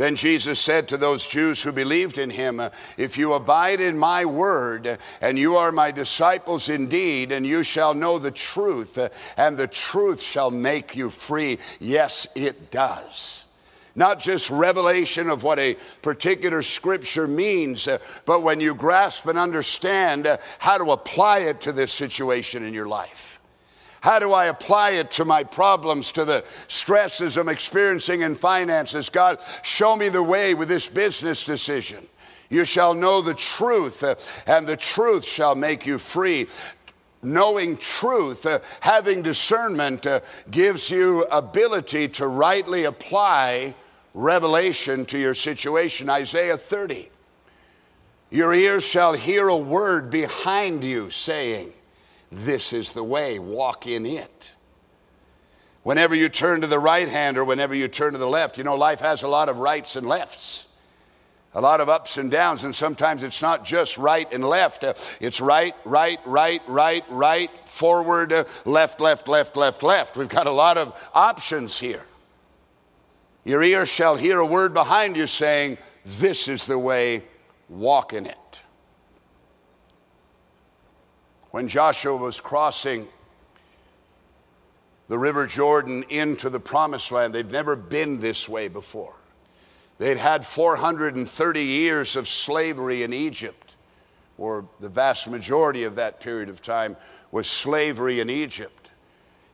Then 0.00 0.16
Jesus 0.16 0.58
said 0.58 0.88
to 0.88 0.96
those 0.96 1.26
Jews 1.26 1.62
who 1.62 1.72
believed 1.72 2.16
in 2.16 2.30
him, 2.30 2.58
If 2.96 3.18
you 3.18 3.34
abide 3.34 3.82
in 3.82 3.98
my 3.98 4.24
word, 4.24 4.96
and 5.20 5.38
you 5.38 5.56
are 5.56 5.70
my 5.72 5.90
disciples 5.90 6.70
indeed, 6.70 7.30
and 7.32 7.46
you 7.46 7.62
shall 7.62 7.92
know 7.92 8.18
the 8.18 8.30
truth, 8.30 8.96
and 9.36 9.58
the 9.58 9.66
truth 9.66 10.22
shall 10.22 10.50
make 10.50 10.96
you 10.96 11.10
free. 11.10 11.58
Yes, 11.80 12.26
it 12.34 12.70
does 12.70 13.44
not 13.94 14.20
just 14.20 14.48
revelation 14.48 15.28
of 15.28 15.42
what 15.42 15.58
a 15.58 15.76
particular 16.00 16.62
scripture 16.62 17.28
means, 17.28 17.86
but 18.24 18.42
when 18.42 18.58
you 18.58 18.74
grasp 18.74 19.26
and 19.26 19.38
understand 19.38 20.38
how 20.60 20.78
to 20.78 20.92
apply 20.92 21.40
it 21.40 21.60
to 21.60 21.72
this 21.72 21.92
situation 21.92 22.64
in 22.64 22.72
your 22.72 22.88
life. 22.88 23.39
How 24.00 24.18
do 24.18 24.32
I 24.32 24.46
apply 24.46 24.90
it 24.90 25.10
to 25.12 25.24
my 25.24 25.44
problems, 25.44 26.10
to 26.12 26.24
the 26.24 26.44
stresses 26.68 27.36
I'm 27.36 27.48
experiencing 27.48 28.22
in 28.22 28.34
finances? 28.34 29.10
God, 29.10 29.40
show 29.62 29.94
me 29.94 30.08
the 30.08 30.22
way 30.22 30.54
with 30.54 30.68
this 30.68 30.88
business 30.88 31.44
decision. 31.44 32.06
You 32.48 32.64
shall 32.64 32.94
know 32.94 33.20
the 33.20 33.34
truth, 33.34 34.02
uh, 34.02 34.16
and 34.46 34.66
the 34.66 34.76
truth 34.76 35.24
shall 35.26 35.54
make 35.54 35.86
you 35.86 35.98
free. 35.98 36.48
Knowing 37.22 37.76
truth, 37.76 38.46
uh, 38.46 38.60
having 38.80 39.22
discernment, 39.22 40.06
uh, 40.06 40.20
gives 40.50 40.90
you 40.90 41.22
ability 41.24 42.08
to 42.08 42.26
rightly 42.26 42.84
apply 42.84 43.74
revelation 44.14 45.04
to 45.06 45.18
your 45.18 45.34
situation. 45.34 46.08
Isaiah 46.08 46.56
30. 46.56 47.10
Your 48.30 48.54
ears 48.54 48.86
shall 48.86 49.14
hear 49.14 49.48
a 49.48 49.56
word 49.56 50.10
behind 50.10 50.82
you 50.82 51.10
saying, 51.10 51.72
this 52.30 52.72
is 52.72 52.92
the 52.92 53.04
way, 53.04 53.38
walk 53.38 53.86
in 53.86 54.06
it. 54.06 54.56
Whenever 55.82 56.14
you 56.14 56.28
turn 56.28 56.60
to 56.60 56.66
the 56.66 56.78
right 56.78 57.08
hand 57.08 57.38
or 57.38 57.44
whenever 57.44 57.74
you 57.74 57.88
turn 57.88 58.12
to 58.12 58.18
the 58.18 58.28
left, 58.28 58.58
you 58.58 58.64
know, 58.64 58.74
life 58.74 59.00
has 59.00 59.22
a 59.22 59.28
lot 59.28 59.48
of 59.48 59.58
rights 59.58 59.96
and 59.96 60.06
lefts, 60.06 60.68
a 61.54 61.60
lot 61.60 61.80
of 61.80 61.88
ups 61.88 62.18
and 62.18 62.30
downs, 62.30 62.62
and 62.62 62.74
sometimes 62.74 63.22
it's 63.22 63.42
not 63.42 63.64
just 63.64 63.98
right 63.98 64.30
and 64.32 64.44
left. 64.44 64.84
Uh, 64.84 64.94
it's 65.20 65.40
right, 65.40 65.74
right, 65.84 66.20
right, 66.24 66.62
right, 66.68 67.04
right, 67.08 67.50
forward, 67.68 68.32
uh, 68.32 68.44
left, 68.64 69.00
left, 69.00 69.26
left, 69.26 69.56
left, 69.56 69.82
left. 69.82 70.16
We've 70.16 70.28
got 70.28 70.46
a 70.46 70.52
lot 70.52 70.78
of 70.78 71.10
options 71.14 71.80
here. 71.80 72.04
Your 73.44 73.62
ear 73.62 73.86
shall 73.86 74.16
hear 74.16 74.38
a 74.38 74.46
word 74.46 74.74
behind 74.74 75.16
you 75.16 75.26
saying, 75.26 75.78
This 76.04 76.46
is 76.46 76.66
the 76.66 76.78
way, 76.78 77.22
walk 77.68 78.12
in 78.12 78.26
it. 78.26 78.36
When 81.50 81.68
Joshua 81.68 82.16
was 82.16 82.40
crossing 82.40 83.08
the 85.08 85.18
River 85.18 85.46
Jordan 85.46 86.04
into 86.08 86.48
the 86.48 86.60
promised 86.60 87.10
land. 87.10 87.34
They'd 87.34 87.50
never 87.50 87.74
been 87.74 88.20
this 88.20 88.48
way 88.48 88.68
before. 88.68 89.16
They'd 89.98 90.18
had 90.18 90.46
430 90.46 91.62
years 91.62 92.16
of 92.16 92.28
slavery 92.28 93.02
in 93.02 93.12
Egypt, 93.12 93.74
or 94.38 94.66
the 94.78 94.88
vast 94.88 95.28
majority 95.28 95.84
of 95.84 95.96
that 95.96 96.20
period 96.20 96.48
of 96.48 96.62
time 96.62 96.96
was 97.32 97.48
slavery 97.48 98.20
in 98.20 98.30
Egypt. 98.30 98.79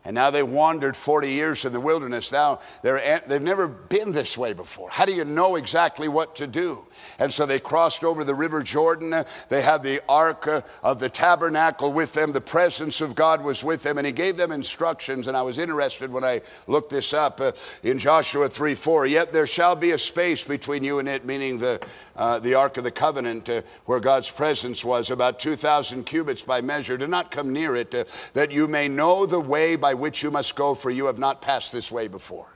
And 0.07 0.15
now 0.15 0.31
they 0.31 0.45
wandered 0.45 0.97
40 0.97 1.33
years 1.33 1.65
in 1.65 1.73
the 1.73 1.81
wilderness. 1.81 2.31
Now 2.31 2.61
they've 2.83 3.43
never 3.43 3.67
been 3.67 4.13
this 4.13 4.39
way 4.39 4.53
before. 4.53 4.89
How 4.89 5.05
do 5.05 5.13
you 5.13 5.25
know 5.25 5.57
exactly 5.57 6.07
what 6.07 6.37
to 6.37 6.47
do? 6.47 6.87
And 7.19 7.33
so 7.33 7.45
they 7.45 7.59
crossed 7.59 8.05
over 8.05 8.23
the 8.23 8.35
River 8.35 8.63
Jordan. 8.63 9.25
They 9.49 9.63
had 9.63 9.83
the 9.83 10.01
Ark 10.09 10.47
of 10.85 11.01
the 11.01 11.09
Tabernacle 11.09 11.93
with 11.93 12.13
them. 12.13 12.33
The 12.33 12.41
presence 12.41 13.01
of 13.01 13.17
God 13.17 13.43
was 13.43 13.65
with 13.65 13.83
them. 13.83 13.99
And 13.99 14.07
He 14.07 14.13
gave 14.13 14.37
them 14.37 14.53
instructions. 14.53 15.27
And 15.27 15.37
I 15.37 15.43
was 15.43 15.59
interested 15.59 16.13
when 16.13 16.23
I 16.23 16.41
looked 16.69 16.91
this 16.91 17.13
up 17.13 17.41
uh, 17.41 17.51
in 17.83 17.99
Joshua 17.99 18.49
3 18.49 18.77
4. 18.77 19.07
Yet 19.07 19.33
there 19.33 19.47
shall 19.49 19.75
be 19.75 19.91
a 19.91 19.99
space 19.99 20.45
between 20.45 20.85
you 20.85 21.01
and 21.01 21.09
it, 21.09 21.25
meaning 21.25 21.59
the, 21.59 21.85
uh, 22.17 22.39
the 22.39 22.55
Ark 22.55 22.77
of 22.77 22.85
the 22.85 22.91
Covenant, 22.91 23.49
uh, 23.49 23.63
where 23.85 24.01
God's 24.01 24.31
presence 24.31 24.85
was, 24.85 25.11
about 25.11 25.39
2,000 25.39 26.05
cubits 26.05 26.43
by 26.43 26.61
measure. 26.61 26.97
Do 26.97 27.07
not 27.07 27.31
come 27.31 27.53
near 27.53 27.77
it, 27.77 27.95
uh, 27.95 28.05
that 28.33 28.51
you 28.51 28.67
may 28.67 28.89
know 28.89 29.27
the 29.27 29.41
way 29.41 29.77
by 29.77 29.95
which 29.95 30.23
you 30.23 30.31
must 30.31 30.57
go, 30.57 30.75
for 30.75 30.91
you 30.91 31.07
have 31.07 31.19
not 31.19 31.43
passed 31.43 31.73
this 31.73 31.91
way 31.91 32.09
before. 32.09 32.49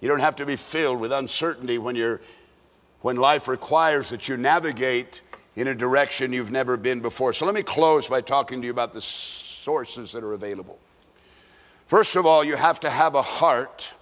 You 0.00 0.08
don't 0.08 0.20
have 0.20 0.36
to 0.36 0.46
be 0.46 0.56
filled 0.56 1.00
with 1.00 1.12
uncertainty 1.12 1.78
when, 1.78 1.96
you're, 1.96 2.20
when 3.00 3.16
life 3.16 3.48
requires 3.48 4.10
that 4.10 4.28
you 4.28 4.36
navigate 4.36 5.22
in 5.56 5.68
a 5.68 5.74
direction 5.74 6.32
you've 6.32 6.50
never 6.50 6.76
been 6.76 7.00
before. 7.00 7.32
So 7.32 7.46
let 7.46 7.54
me 7.54 7.62
close 7.62 8.08
by 8.08 8.20
talking 8.20 8.60
to 8.60 8.66
you 8.66 8.72
about 8.72 8.92
the 8.92 9.00
sources 9.00 10.12
that 10.12 10.22
are 10.22 10.34
available. 10.34 10.78
First 11.86 12.16
of 12.16 12.26
all, 12.26 12.44
you 12.44 12.56
have 12.56 12.78
to 12.80 12.90
have 12.90 13.14
a 13.14 13.22
heart 13.22 13.94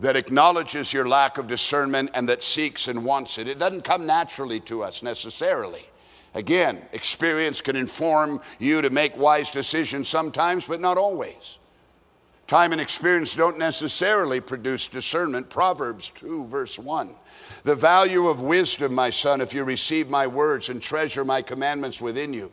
that 0.00 0.16
acknowledges 0.16 0.92
your 0.92 1.06
lack 1.06 1.36
of 1.38 1.46
discernment 1.46 2.10
and 2.14 2.28
that 2.28 2.42
seeks 2.42 2.88
and 2.88 3.04
wants 3.04 3.38
it. 3.38 3.46
It 3.46 3.58
doesn't 3.58 3.84
come 3.84 4.06
naturally 4.06 4.58
to 4.60 4.82
us 4.82 5.02
necessarily. 5.02 5.84
Again, 6.34 6.80
experience 6.92 7.60
can 7.60 7.76
inform 7.76 8.40
you 8.58 8.80
to 8.80 8.90
make 8.90 9.16
wise 9.16 9.50
decisions 9.50 10.08
sometimes, 10.08 10.64
but 10.66 10.80
not 10.80 10.96
always. 10.96 11.58
Time 12.46 12.72
and 12.72 12.80
experience 12.80 13.36
don't 13.36 13.58
necessarily 13.58 14.40
produce 14.40 14.88
discernment. 14.88 15.50
Proverbs 15.50 16.10
2, 16.10 16.46
verse 16.46 16.78
1. 16.78 17.14
The 17.64 17.76
value 17.76 18.26
of 18.26 18.40
wisdom, 18.40 18.94
my 18.94 19.10
son, 19.10 19.40
if 19.40 19.52
you 19.52 19.64
receive 19.64 20.08
my 20.08 20.26
words 20.26 20.68
and 20.68 20.80
treasure 20.80 21.24
my 21.24 21.42
commandments 21.42 22.00
within 22.00 22.32
you, 22.32 22.50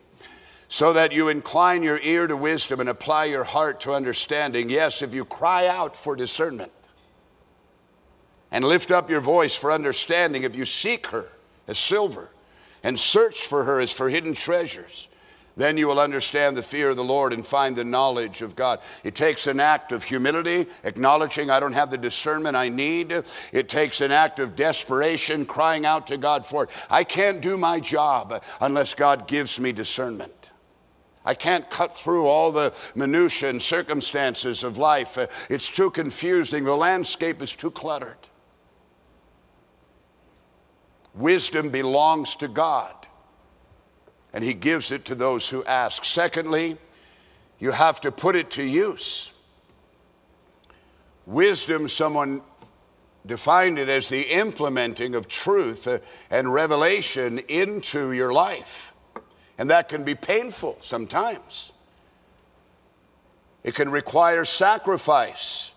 so 0.68 0.92
that 0.92 1.12
you 1.12 1.28
incline 1.28 1.82
your 1.82 1.98
ear 2.00 2.26
to 2.26 2.36
wisdom 2.36 2.78
and 2.78 2.88
apply 2.88 3.24
your 3.24 3.44
heart 3.44 3.80
to 3.80 3.94
understanding. 3.94 4.68
Yes, 4.68 5.02
if 5.02 5.14
you 5.14 5.24
cry 5.24 5.66
out 5.66 5.96
for 5.96 6.14
discernment 6.14 6.72
and 8.50 8.64
lift 8.64 8.90
up 8.90 9.10
your 9.10 9.20
voice 9.20 9.54
for 9.54 9.72
understanding, 9.72 10.42
if 10.42 10.56
you 10.56 10.64
seek 10.64 11.08
her 11.08 11.28
as 11.66 11.78
silver 11.78 12.30
and 12.82 12.98
search 12.98 13.46
for 13.46 13.64
her 13.64 13.80
as 13.80 13.92
for 13.92 14.08
hidden 14.08 14.34
treasures, 14.34 15.08
then 15.56 15.76
you 15.76 15.88
will 15.88 15.98
understand 15.98 16.56
the 16.56 16.62
fear 16.62 16.90
of 16.90 16.96
the 16.96 17.02
Lord 17.02 17.32
and 17.32 17.44
find 17.44 17.74
the 17.74 17.82
knowledge 17.82 18.42
of 18.42 18.54
God. 18.54 18.78
It 19.02 19.16
takes 19.16 19.48
an 19.48 19.58
act 19.58 19.90
of 19.90 20.04
humility, 20.04 20.66
acknowledging 20.84 21.50
I 21.50 21.58
don't 21.58 21.72
have 21.72 21.90
the 21.90 21.98
discernment 21.98 22.54
I 22.54 22.68
need. 22.68 23.10
It 23.52 23.68
takes 23.68 24.00
an 24.00 24.12
act 24.12 24.38
of 24.38 24.54
desperation, 24.54 25.44
crying 25.44 25.84
out 25.84 26.06
to 26.06 26.16
God 26.16 26.46
for 26.46 26.64
it. 26.64 26.70
I 26.88 27.02
can't 27.02 27.40
do 27.40 27.58
my 27.58 27.80
job 27.80 28.40
unless 28.60 28.94
God 28.94 29.26
gives 29.26 29.58
me 29.58 29.72
discernment. 29.72 30.50
I 31.24 31.34
can't 31.34 31.68
cut 31.68 31.94
through 31.96 32.26
all 32.26 32.52
the 32.52 32.72
minutiae 32.94 33.50
and 33.50 33.60
circumstances 33.60 34.62
of 34.62 34.78
life. 34.78 35.18
It's 35.50 35.70
too 35.70 35.90
confusing. 35.90 36.64
The 36.64 36.76
landscape 36.76 37.42
is 37.42 37.54
too 37.54 37.72
cluttered. 37.72 38.16
Wisdom 41.18 41.70
belongs 41.70 42.36
to 42.36 42.46
God, 42.46 42.94
and 44.32 44.44
He 44.44 44.54
gives 44.54 44.92
it 44.92 45.04
to 45.06 45.16
those 45.16 45.48
who 45.48 45.64
ask. 45.64 46.04
Secondly, 46.04 46.76
you 47.58 47.72
have 47.72 48.00
to 48.02 48.12
put 48.12 48.36
it 48.36 48.50
to 48.52 48.62
use. 48.62 49.32
Wisdom, 51.26 51.88
someone 51.88 52.40
defined 53.26 53.78
it 53.78 53.88
as 53.88 54.08
the 54.08 54.32
implementing 54.32 55.16
of 55.16 55.26
truth 55.26 55.88
and 56.30 56.52
revelation 56.52 57.40
into 57.48 58.12
your 58.12 58.32
life. 58.32 58.94
And 59.58 59.68
that 59.70 59.88
can 59.88 60.04
be 60.04 60.14
painful 60.14 60.78
sometimes. 60.80 61.72
It 63.64 63.74
can 63.74 63.90
require 63.90 64.44
sacrifice. 64.44 65.72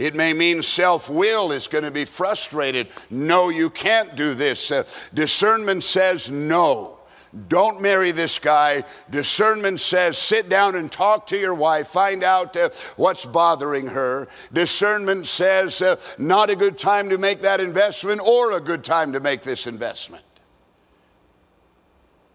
It 0.00 0.14
may 0.14 0.32
mean 0.32 0.62
self 0.62 1.10
will 1.10 1.52
is 1.52 1.68
going 1.68 1.84
to 1.84 1.90
be 1.90 2.06
frustrated. 2.06 2.88
No, 3.10 3.50
you 3.50 3.68
can't 3.68 4.16
do 4.16 4.32
this. 4.32 4.70
Uh, 4.70 4.84
discernment 5.12 5.82
says 5.82 6.30
no. 6.30 7.00
Don't 7.48 7.82
marry 7.82 8.10
this 8.10 8.38
guy. 8.38 8.84
Discernment 9.10 9.78
says 9.78 10.16
sit 10.16 10.48
down 10.48 10.74
and 10.74 10.90
talk 10.90 11.26
to 11.26 11.38
your 11.38 11.52
wife, 11.52 11.88
find 11.88 12.24
out 12.24 12.56
uh, 12.56 12.70
what's 12.96 13.26
bothering 13.26 13.88
her. 13.88 14.26
Discernment 14.54 15.26
says 15.26 15.82
uh, 15.82 15.96
not 16.16 16.48
a 16.48 16.56
good 16.56 16.78
time 16.78 17.10
to 17.10 17.18
make 17.18 17.42
that 17.42 17.60
investment 17.60 18.22
or 18.22 18.52
a 18.52 18.60
good 18.60 18.82
time 18.82 19.12
to 19.12 19.20
make 19.20 19.42
this 19.42 19.66
investment. 19.66 20.24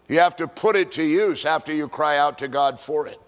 You 0.08 0.20
have 0.20 0.36
to 0.36 0.48
put 0.48 0.76
it 0.76 0.92
to 0.94 1.04
use 1.04 1.46
after 1.46 1.74
you 1.74 1.88
cry 1.88 2.20
out 2.20 2.38
to 2.38 2.48
God 2.48 2.80
for 2.80 3.08
it. 3.08 3.25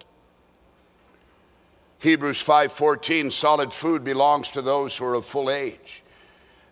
Hebrews 1.99 2.43
5:14 2.43 3.31
solid 3.31 3.73
food 3.73 4.03
belongs 4.03 4.49
to 4.51 4.61
those 4.61 4.97
who 4.97 5.05
are 5.05 5.15
of 5.15 5.25
full 5.25 5.49
age. 5.49 6.03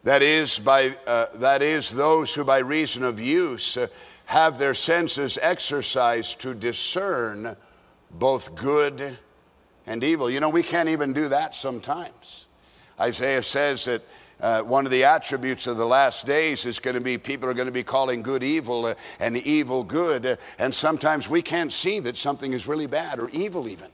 That 0.03 0.21
is 0.21 0.59
by 0.59 0.95
uh, 1.07 1.27
that 1.35 1.63
is 1.63 1.89
those 1.89 2.33
who 2.33 2.43
by 2.43 2.59
reason 2.59 3.03
of 3.03 3.19
use 3.19 3.75
uh, 3.75 3.87
have 4.25 4.59
their 4.59 4.73
senses 4.73 5.39
exercised 5.41 6.41
to 6.41 6.53
discern 6.53 7.55
both 8.11 8.55
good 8.55 9.17
and 9.87 10.03
evil. 10.03 10.29
You 10.29 10.39
know, 10.39 10.49
we 10.49 10.63
can't 10.63 10.89
even 10.89 11.13
do 11.13 11.29
that 11.29 11.55
sometimes. 11.55 12.45
Isaiah 12.99 13.43
says 13.43 13.85
that 13.85 14.03
uh, 14.39 14.61
one 14.61 14.85
of 14.85 14.91
the 14.91 15.03
attributes 15.03 15.65
of 15.67 15.77
the 15.77 15.85
last 15.85 16.25
days 16.25 16.65
is 16.65 16.79
going 16.79 16.95
to 16.95 17.01
be 17.01 17.17
people 17.17 17.49
are 17.49 17.53
going 17.53 17.67
to 17.67 17.73
be 17.73 17.83
calling 17.83 18.21
good 18.21 18.43
evil 18.43 18.85
uh, 18.85 18.95
and 19.19 19.37
evil 19.37 19.83
good. 19.83 20.25
Uh, 20.25 20.35
and 20.59 20.73
sometimes 20.73 21.29
we 21.29 21.41
can't 21.41 21.71
see 21.71 21.99
that 21.99 22.17
something 22.17 22.53
is 22.53 22.67
really 22.67 22.87
bad 22.87 23.19
or 23.19 23.29
evil, 23.29 23.67
even. 23.67 23.89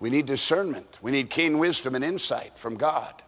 We 0.00 0.10
need 0.10 0.26
discernment, 0.26 0.98
we 1.02 1.10
need 1.10 1.30
keen 1.30 1.58
wisdom 1.58 1.94
and 1.94 2.04
insight 2.04 2.58
from 2.58 2.76
God. 2.76 3.22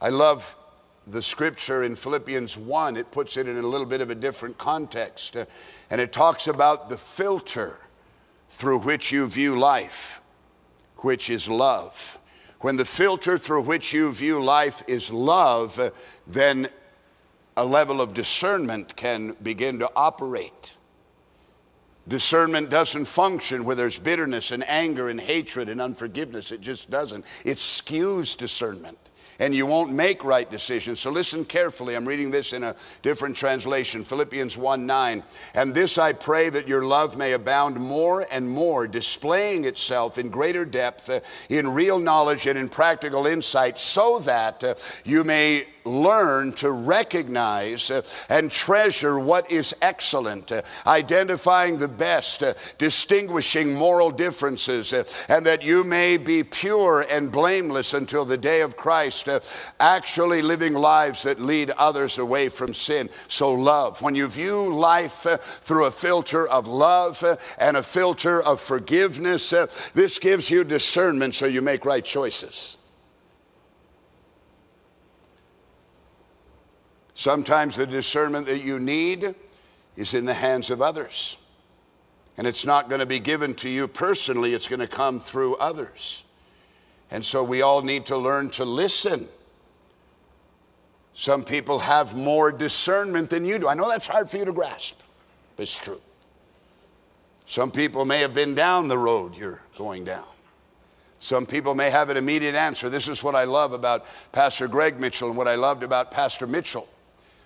I 0.00 0.08
love 0.08 0.56
the 1.06 1.20
scripture 1.20 1.82
in 1.82 1.94
Philippians 1.96 2.56
1. 2.56 2.96
It 2.96 3.10
puts 3.10 3.36
it 3.36 3.48
in 3.48 3.56
a 3.56 3.62
little 3.62 3.86
bit 3.86 4.00
of 4.00 4.08
a 4.08 4.14
different 4.14 4.56
context. 4.56 5.36
Uh, 5.36 5.44
and 5.90 6.00
it 6.00 6.12
talks 6.12 6.46
about 6.46 6.88
the 6.88 6.96
filter 6.96 7.78
through 8.48 8.80
which 8.80 9.12
you 9.12 9.26
view 9.26 9.58
life 9.58 10.20
which 11.02 11.30
is 11.30 11.48
love. 11.48 12.18
When 12.60 12.76
the 12.76 12.84
filter 12.84 13.38
through 13.38 13.62
which 13.62 13.92
you 13.92 14.12
view 14.12 14.42
life 14.42 14.82
is 14.86 15.10
love, 15.10 15.92
then 16.26 16.68
a 17.56 17.64
level 17.64 18.00
of 18.00 18.14
discernment 18.14 18.96
can 18.96 19.34
begin 19.42 19.78
to 19.78 19.90
operate. 19.96 20.76
Discernment 22.08 22.70
doesn't 22.70 23.04
function 23.04 23.64
where 23.64 23.76
there's 23.76 23.98
bitterness 23.98 24.50
and 24.50 24.66
anger 24.68 25.08
and 25.08 25.20
hatred 25.20 25.68
and 25.68 25.80
unforgiveness. 25.80 26.50
It 26.50 26.60
just 26.60 26.90
doesn't. 26.90 27.24
It 27.44 27.58
skews 27.58 28.36
discernment 28.36 29.09
and 29.40 29.54
you 29.54 29.66
won't 29.66 29.90
make 29.90 30.22
right 30.22 30.48
decisions. 30.48 31.00
So 31.00 31.10
listen 31.10 31.44
carefully. 31.44 31.96
I'm 31.96 32.06
reading 32.06 32.30
this 32.30 32.52
in 32.52 32.62
a 32.62 32.76
different 33.02 33.34
translation 33.34 34.04
Philippians 34.04 34.56
1 34.56 34.86
9. 34.86 35.22
And 35.54 35.74
this 35.74 35.98
I 35.98 36.12
pray 36.12 36.50
that 36.50 36.68
your 36.68 36.84
love 36.84 37.16
may 37.16 37.32
abound 37.32 37.76
more 37.76 38.26
and 38.30 38.48
more, 38.48 38.86
displaying 38.86 39.64
itself 39.64 40.18
in 40.18 40.28
greater 40.28 40.64
depth, 40.64 41.08
uh, 41.08 41.20
in 41.48 41.68
real 41.68 41.98
knowledge 41.98 42.46
and 42.46 42.58
in 42.58 42.68
practical 42.68 43.26
insight, 43.26 43.78
so 43.78 44.18
that 44.20 44.62
uh, 44.62 44.74
you 45.04 45.24
may 45.24 45.66
learn 45.84 46.52
to 46.52 46.70
recognize 46.70 47.90
uh, 47.90 48.02
and 48.28 48.50
treasure 48.50 49.18
what 49.18 49.50
is 49.50 49.74
excellent, 49.80 50.52
uh, 50.52 50.62
identifying 50.86 51.78
the 51.78 51.88
best, 51.88 52.42
uh, 52.42 52.54
distinguishing 52.78 53.74
moral 53.74 54.10
differences, 54.10 54.92
and 55.28 55.46
that 55.46 55.62
you 55.62 55.84
may 55.84 56.16
be 56.16 56.42
pure 56.42 57.06
and 57.10 57.32
blameless 57.32 57.94
until 57.94 58.24
the 58.24 58.36
day 58.36 58.60
of 58.60 58.76
Christ, 58.76 59.28
uh, 59.30 59.40
actually 59.78 60.42
living 60.42 60.74
lives 60.74 61.22
that 61.22 61.40
lead 61.40 61.70
others 61.70 62.18
away 62.18 62.48
from 62.48 62.74
sin. 62.74 63.08
So, 63.28 63.52
love. 63.52 64.02
When 64.02 64.14
you 64.14 64.26
view 64.26 64.74
life 64.74 65.26
uh, 65.26 65.38
through 65.38 65.86
a 65.86 65.90
filter 65.90 66.46
of 66.46 66.66
love 66.66 67.22
and 67.58 67.76
a 67.76 67.82
filter 67.82 68.42
of 68.42 68.60
forgiveness, 68.60 69.54
this 69.94 70.18
gives 70.18 70.50
you 70.50 70.64
discernment 70.64 71.34
so 71.34 71.46
you 71.46 71.62
make 71.62 71.84
right 71.84 72.04
choices. 72.04 72.76
Sometimes 77.20 77.76
the 77.76 77.86
discernment 77.86 78.46
that 78.46 78.62
you 78.64 78.78
need 78.80 79.34
is 79.94 80.14
in 80.14 80.24
the 80.24 80.32
hands 80.32 80.70
of 80.70 80.80
others. 80.80 81.36
And 82.38 82.46
it's 82.46 82.64
not 82.64 82.88
going 82.88 83.00
to 83.00 83.06
be 83.06 83.18
given 83.18 83.54
to 83.56 83.68
you 83.68 83.86
personally, 83.86 84.54
it's 84.54 84.66
going 84.66 84.80
to 84.80 84.86
come 84.86 85.20
through 85.20 85.56
others. 85.56 86.24
And 87.10 87.24
so 87.24 87.42
we 87.42 87.62
all 87.62 87.82
need 87.82 88.06
to 88.06 88.16
learn 88.16 88.50
to 88.50 88.64
listen. 88.64 89.28
Some 91.12 91.44
people 91.44 91.80
have 91.80 92.16
more 92.16 92.52
discernment 92.52 93.30
than 93.30 93.44
you 93.44 93.58
do. 93.58 93.68
I 93.68 93.74
know 93.74 93.88
that's 93.88 94.06
hard 94.06 94.30
for 94.30 94.36
you 94.36 94.44
to 94.44 94.52
grasp, 94.52 95.00
but 95.56 95.64
it's 95.64 95.78
true. 95.78 96.00
Some 97.46 97.72
people 97.72 98.04
may 98.04 98.20
have 98.20 98.32
been 98.32 98.54
down 98.54 98.86
the 98.86 98.98
road 98.98 99.36
you're 99.36 99.60
going 99.76 100.04
down. 100.04 100.24
Some 101.18 101.44
people 101.44 101.74
may 101.74 101.90
have 101.90 102.08
an 102.08 102.16
immediate 102.16 102.54
answer. 102.54 102.88
This 102.88 103.08
is 103.08 103.22
what 103.22 103.34
I 103.34 103.44
love 103.44 103.72
about 103.72 104.06
Pastor 104.32 104.68
Greg 104.68 104.98
Mitchell 104.98 105.28
and 105.28 105.36
what 105.36 105.48
I 105.48 105.56
loved 105.56 105.82
about 105.82 106.10
Pastor 106.10 106.46
Mitchell 106.46 106.88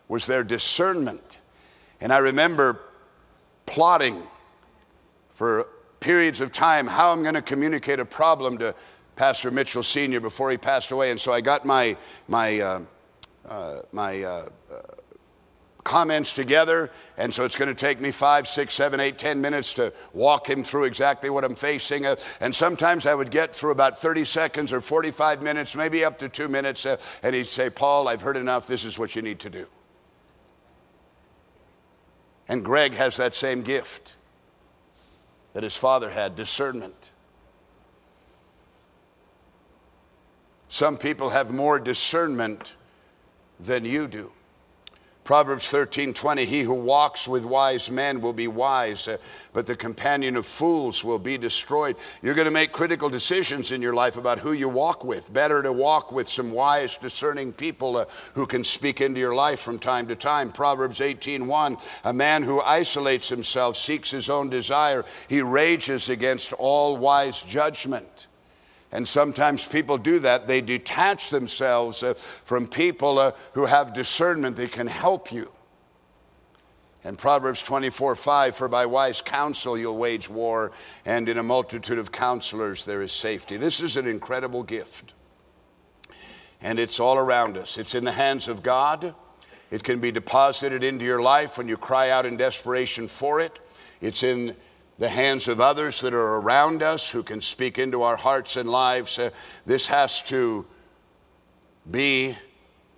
was 0.06 0.26
their 0.26 0.44
discernment. 0.44 1.40
And 2.00 2.12
I 2.12 2.18
remember 2.18 2.80
plotting 3.66 4.22
for 5.32 5.66
periods 5.98 6.40
of 6.40 6.52
time 6.52 6.86
how 6.86 7.10
I'm 7.10 7.22
going 7.22 7.34
to 7.34 7.42
communicate 7.42 7.98
a 7.98 8.04
problem 8.04 8.58
to 8.58 8.74
Pastor 9.16 9.50
Mitchell 9.50 9.82
Sr. 9.82 10.20
before 10.20 10.50
he 10.50 10.56
passed 10.56 10.90
away. 10.90 11.10
And 11.10 11.20
so 11.20 11.32
I 11.32 11.40
got 11.40 11.64
my, 11.64 11.96
my, 12.28 12.60
uh, 12.60 12.80
uh, 13.48 13.80
my 13.92 14.22
uh, 14.22 14.48
uh 14.72 14.80
comments 15.84 16.32
together. 16.32 16.90
And 17.18 17.32
so 17.32 17.44
it's 17.44 17.56
going 17.56 17.68
to 17.68 17.74
take 17.74 18.00
me 18.00 18.10
five, 18.10 18.48
six, 18.48 18.74
seven, 18.74 19.00
eight, 19.00 19.18
ten 19.18 19.40
minutes 19.40 19.74
to 19.74 19.92
walk 20.14 20.48
him 20.48 20.64
through 20.64 20.84
exactly 20.84 21.30
what 21.30 21.44
I'm 21.44 21.54
facing. 21.54 22.06
Uh, 22.06 22.16
and 22.40 22.54
sometimes 22.54 23.06
I 23.06 23.14
would 23.14 23.30
get 23.30 23.54
through 23.54 23.70
about 23.70 24.00
30 24.00 24.24
seconds 24.24 24.72
or 24.72 24.80
45 24.80 25.42
minutes, 25.42 25.76
maybe 25.76 26.04
up 26.04 26.18
to 26.18 26.28
two 26.28 26.48
minutes. 26.48 26.86
And 27.22 27.34
he'd 27.34 27.46
say, 27.46 27.68
Paul, 27.70 28.08
I've 28.08 28.22
heard 28.22 28.38
enough. 28.38 28.66
This 28.66 28.84
is 28.84 28.98
what 28.98 29.14
you 29.14 29.22
need 29.22 29.40
to 29.40 29.50
do. 29.50 29.66
And 32.48 32.64
Greg 32.64 32.94
has 32.94 33.16
that 33.16 33.34
same 33.34 33.62
gift 33.62 34.14
that 35.52 35.62
his 35.62 35.76
father 35.76 36.10
had 36.10 36.34
discernment. 36.34 37.10
Some 40.74 40.98
people 40.98 41.30
have 41.30 41.52
more 41.52 41.78
discernment 41.78 42.74
than 43.60 43.84
you 43.84 44.08
do. 44.08 44.32
Proverbs 45.22 45.70
13 45.70 46.12
20, 46.12 46.44
he 46.46 46.62
who 46.62 46.74
walks 46.74 47.28
with 47.28 47.44
wise 47.44 47.92
men 47.92 48.20
will 48.20 48.32
be 48.32 48.48
wise, 48.48 49.06
uh, 49.06 49.18
but 49.52 49.66
the 49.66 49.76
companion 49.76 50.34
of 50.34 50.46
fools 50.46 51.04
will 51.04 51.20
be 51.20 51.38
destroyed. 51.38 51.96
You're 52.22 52.34
going 52.34 52.46
to 52.46 52.50
make 52.50 52.72
critical 52.72 53.08
decisions 53.08 53.70
in 53.70 53.82
your 53.82 53.94
life 53.94 54.16
about 54.16 54.40
who 54.40 54.50
you 54.50 54.68
walk 54.68 55.04
with. 55.04 55.32
Better 55.32 55.62
to 55.62 55.72
walk 55.72 56.10
with 56.10 56.28
some 56.28 56.50
wise, 56.50 56.96
discerning 56.96 57.52
people 57.52 57.96
uh, 57.96 58.06
who 58.34 58.44
can 58.44 58.64
speak 58.64 59.00
into 59.00 59.20
your 59.20 59.36
life 59.36 59.60
from 59.60 59.78
time 59.78 60.08
to 60.08 60.16
time. 60.16 60.50
Proverbs 60.50 61.00
18 61.00 61.46
1, 61.46 61.76
a 62.02 62.12
man 62.12 62.42
who 62.42 62.60
isolates 62.60 63.28
himself 63.28 63.76
seeks 63.76 64.10
his 64.10 64.28
own 64.28 64.50
desire, 64.50 65.04
he 65.28 65.40
rages 65.40 66.08
against 66.08 66.52
all 66.54 66.96
wise 66.96 67.42
judgment. 67.44 68.26
And 68.94 69.08
sometimes 69.08 69.66
people 69.66 69.98
do 69.98 70.20
that. 70.20 70.46
They 70.46 70.60
detach 70.60 71.30
themselves 71.30 72.04
uh, 72.04 72.14
from 72.14 72.68
people 72.68 73.18
uh, 73.18 73.32
who 73.54 73.66
have 73.66 73.92
discernment 73.92 74.56
that 74.56 74.70
can 74.70 74.86
help 74.86 75.32
you. 75.32 75.50
And 77.02 77.18
Proverbs 77.18 77.62
24 77.64 78.14
5, 78.14 78.56
for 78.56 78.68
by 78.68 78.86
wise 78.86 79.20
counsel 79.20 79.76
you'll 79.76 79.98
wage 79.98 80.30
war, 80.30 80.70
and 81.04 81.28
in 81.28 81.38
a 81.38 81.42
multitude 81.42 81.98
of 81.98 82.12
counselors 82.12 82.84
there 82.84 83.02
is 83.02 83.10
safety. 83.10 83.56
This 83.56 83.80
is 83.80 83.96
an 83.96 84.06
incredible 84.06 84.62
gift. 84.62 85.12
And 86.62 86.78
it's 86.78 87.00
all 87.00 87.18
around 87.18 87.58
us. 87.58 87.76
It's 87.76 87.96
in 87.96 88.04
the 88.04 88.12
hands 88.12 88.46
of 88.46 88.62
God, 88.62 89.14
It 89.72 89.82
can 89.82 89.98
be 89.98 90.12
deposited 90.12 90.84
into 90.84 91.04
your 91.04 91.20
life 91.20 91.58
when 91.58 91.66
you 91.66 91.76
cry 91.76 92.10
out 92.10 92.26
in 92.26 92.36
desperation 92.36 93.08
for 93.08 93.40
it. 93.40 93.58
It's 94.00 94.22
in 94.22 94.56
the 94.98 95.08
hands 95.08 95.48
of 95.48 95.60
others 95.60 96.00
that 96.00 96.14
are 96.14 96.36
around 96.36 96.82
us 96.82 97.10
who 97.10 97.22
can 97.22 97.40
speak 97.40 97.78
into 97.78 98.02
our 98.02 98.16
hearts 98.16 98.56
and 98.56 98.68
lives. 98.68 99.18
Uh, 99.18 99.30
this 99.66 99.88
has 99.88 100.22
to 100.22 100.64
be 101.90 102.36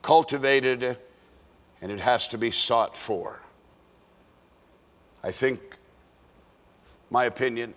cultivated 0.03 0.99
and 1.81 1.93
it 1.93 2.01
has 2.01 2.29
to 2.29 2.39
be 2.39 2.51
sought 2.51 2.97
for. 2.97 3.41
I 5.23 5.31
think, 5.31 5.77
my 7.11 7.25
opinion, 7.25 7.75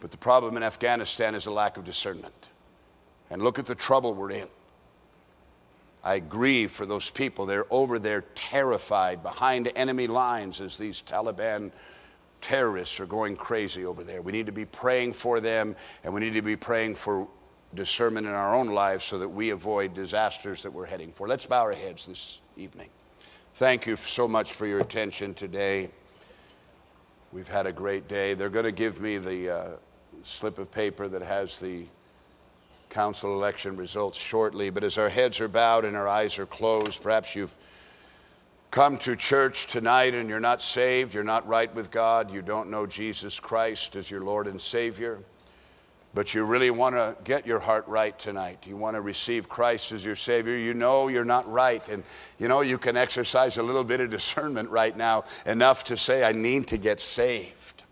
but 0.00 0.10
the 0.10 0.16
problem 0.16 0.56
in 0.56 0.62
Afghanistan 0.62 1.34
is 1.34 1.46
a 1.46 1.50
lack 1.50 1.76
of 1.76 1.84
discernment. 1.84 2.34
And 3.30 3.42
look 3.42 3.58
at 3.58 3.66
the 3.66 3.74
trouble 3.74 4.14
we're 4.14 4.30
in. 4.30 4.48
I 6.04 6.18
grieve 6.18 6.70
for 6.70 6.84
those 6.84 7.10
people. 7.10 7.46
They're 7.46 7.66
over 7.70 7.98
there 7.98 8.22
terrified 8.34 9.22
behind 9.22 9.72
enemy 9.74 10.06
lines 10.06 10.60
as 10.60 10.76
these 10.76 11.02
Taliban 11.02 11.72
terrorists 12.44 13.00
are 13.00 13.06
going 13.06 13.36
crazy 13.36 13.86
over 13.86 14.04
there. 14.04 14.20
We 14.20 14.30
need 14.30 14.44
to 14.44 14.52
be 14.52 14.66
praying 14.66 15.14
for 15.14 15.40
them 15.40 15.74
and 16.04 16.12
we 16.12 16.20
need 16.20 16.34
to 16.34 16.42
be 16.42 16.56
praying 16.56 16.96
for 16.96 17.26
discernment 17.74 18.26
in 18.26 18.34
our 18.34 18.54
own 18.54 18.66
lives 18.66 19.02
so 19.02 19.18
that 19.18 19.28
we 19.30 19.48
avoid 19.48 19.94
disasters 19.94 20.62
that 20.62 20.70
we're 20.70 20.84
heading 20.84 21.10
for. 21.10 21.26
Let's 21.26 21.46
bow 21.46 21.62
our 21.62 21.72
heads 21.72 22.04
this 22.04 22.40
evening. 22.58 22.90
Thank 23.54 23.86
you 23.86 23.96
so 23.96 24.28
much 24.28 24.52
for 24.52 24.66
your 24.66 24.80
attention 24.80 25.32
today. 25.32 25.88
We've 27.32 27.48
had 27.48 27.66
a 27.66 27.72
great 27.72 28.08
day. 28.08 28.34
They're 28.34 28.50
going 28.50 28.66
to 28.66 28.72
give 28.72 29.00
me 29.00 29.16
the 29.16 29.50
uh, 29.50 29.68
slip 30.22 30.58
of 30.58 30.70
paper 30.70 31.08
that 31.08 31.22
has 31.22 31.58
the 31.58 31.86
council 32.90 33.32
election 33.32 33.74
results 33.74 34.18
shortly. 34.18 34.68
But 34.68 34.84
as 34.84 34.98
our 34.98 35.08
heads 35.08 35.40
are 35.40 35.48
bowed 35.48 35.86
and 35.86 35.96
our 35.96 36.06
eyes 36.06 36.38
are 36.38 36.46
closed, 36.46 37.02
perhaps 37.02 37.34
you've 37.34 37.56
come 38.74 38.98
to 38.98 39.14
church 39.14 39.68
tonight 39.68 40.14
and 40.14 40.28
you're 40.28 40.40
not 40.40 40.60
saved, 40.60 41.14
you're 41.14 41.22
not 41.22 41.46
right 41.46 41.72
with 41.76 41.92
God, 41.92 42.32
you 42.32 42.42
don't 42.42 42.68
know 42.68 42.88
Jesus 42.88 43.38
Christ 43.38 43.94
as 43.94 44.10
your 44.10 44.22
Lord 44.22 44.48
and 44.48 44.60
Savior, 44.60 45.20
but 46.12 46.34
you 46.34 46.42
really 46.42 46.72
want 46.72 46.96
to 46.96 47.16
get 47.22 47.46
your 47.46 47.60
heart 47.60 47.86
right 47.86 48.18
tonight. 48.18 48.64
You 48.66 48.76
want 48.76 48.96
to 48.96 49.00
receive 49.00 49.48
Christ 49.48 49.92
as 49.92 50.04
your 50.04 50.16
Savior. 50.16 50.56
You 50.56 50.74
know 50.74 51.06
you're 51.06 51.24
not 51.24 51.48
right, 51.48 51.88
and 51.88 52.02
you 52.36 52.48
know 52.48 52.62
you 52.62 52.76
can 52.76 52.96
exercise 52.96 53.58
a 53.58 53.62
little 53.62 53.84
bit 53.84 54.00
of 54.00 54.10
discernment 54.10 54.68
right 54.70 54.96
now, 54.96 55.22
enough 55.46 55.84
to 55.84 55.96
say, 55.96 56.24
I 56.24 56.32
need 56.32 56.66
to 56.66 56.76
get 56.76 57.00
saved. 57.00 57.84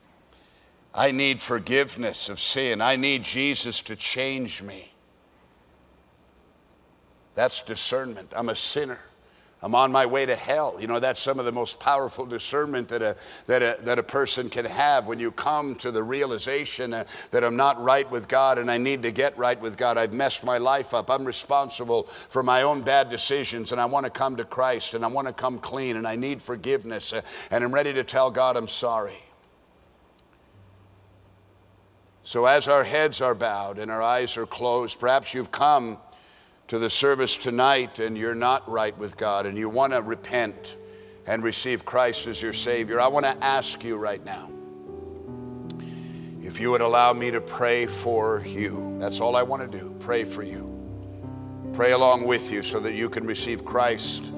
I 0.93 1.13
need 1.13 1.41
forgiveness 1.41 2.29
of 2.29 2.41
sin. 2.41 2.81
I 2.81 2.97
need 2.97 3.23
Jesus 3.23 3.83
to 3.83 3.95
change 3.95 4.65
me. 4.65 4.93
That's 7.37 7.63
discernment. 7.63 8.33
I'm 8.35 8.49
a 8.49 8.57
sinner. 8.57 9.05
I'm 9.65 9.77
on 9.77 9.93
my 9.93 10.07
way 10.07 10.27
to 10.27 10.35
hell. 10.35 10.77
You 10.81 10.89
know, 10.89 10.99
that's 10.99 11.21
some 11.21 11.39
of 11.39 11.45
the 11.45 11.53
most 11.53 11.79
powerful 11.79 12.27
discernment 12.27 12.89
that 12.89 13.01
a, 13.01 13.17
that 13.47 13.63
a, 13.63 13.81
that 13.83 13.97
a 13.97 14.03
person 14.03 14.51
can 14.51 14.65
have 14.65 15.07
when 15.07 15.21
you 15.21 15.31
come 15.31 15.77
to 15.77 15.93
the 15.93 16.03
realization 16.03 16.93
uh, 16.93 17.05
that 17.31 17.45
I'm 17.45 17.55
not 17.55 17.81
right 17.81 18.11
with 18.11 18.27
God 18.27 18.59
and 18.59 18.69
I 18.69 18.79
need 18.79 19.05
to 19.05 19.13
get 19.13 19.39
right 19.39 19.61
with 19.61 19.77
God. 19.77 19.97
I've 19.97 20.13
messed 20.13 20.43
my 20.43 20.59
life 20.59 20.93
up. 20.93 21.11
I'm 21.11 21.25
responsible 21.25 22.05
for 22.05 22.43
my 22.43 22.63
own 22.63 22.83
bad 22.83 23.09
decisions 23.09 23.71
and 23.71 23.81
I 23.81 23.87
want 23.87 24.05
to 24.05 24.11
come 24.11 24.35
to 24.37 24.45
Christ 24.45 24.95
and 24.95 25.05
I 25.05 25.09
want 25.09 25.29
to 25.29 25.33
come 25.33 25.61
clean 25.61 25.97
and 25.97 26.09
I 26.09 26.17
need 26.17 26.43
forgiveness 26.43 27.13
uh, 27.13 27.23
and 27.53 27.63
I'm 27.63 27.73
ready 27.73 27.93
to 27.93 28.03
tell 28.03 28.33
God 28.33 28.57
I'm 28.57 28.69
sorry. 28.69 29.15
So, 32.25 32.47
as 32.47 32.67
our 32.69 32.85
heads 32.85 33.21
are 33.21 33.35
bowed 33.35 33.79
and 33.79 33.91
our 33.91 34.03
eyes 34.03 34.37
are 34.37 34.47
closed, 34.47 34.99
perhaps 34.99 35.35
you've 35.35 35.51
come 35.51 35.99
to 36.73 36.79
the 36.79 36.89
service 36.89 37.37
tonight 37.37 37.99
and 37.99 38.17
you're 38.17 38.35
not 38.35 38.67
right 38.67 38.97
with 38.97 39.15
God 39.19 39.45
and 39.45 39.59
you 39.59 39.69
want 39.69 39.93
to 39.93 40.01
repent 40.01 40.79
and 41.27 41.43
receive 41.43 41.85
Christ 41.85 42.27
as 42.27 42.41
your 42.41 42.55
Savior, 42.55 42.99
I 42.99 43.09
want 43.09 43.27
to 43.27 43.45
ask 43.45 43.85
you 43.85 43.99
right 43.99 44.25
now 44.25 44.51
if 46.43 46.59
you 46.59 46.71
would 46.71 46.81
allow 46.81 47.13
me 47.13 47.31
to 47.31 47.43
pray 47.43 47.85
for 47.85 48.43
you. 48.47 48.97
That's 48.99 49.21
all 49.21 49.37
I 49.37 49.43
want 49.43 49.71
to 49.71 49.79
do 49.79 49.95
pray 50.01 50.25
for 50.25 50.43
you. 50.43 50.67
Pray 51.75 51.93
along 51.93 52.25
with 52.25 52.51
you 52.51 52.63
so 52.63 52.81
that 52.81 52.95
you 52.95 53.11
can 53.11 53.27
receive 53.27 53.67
Christ 53.67 54.33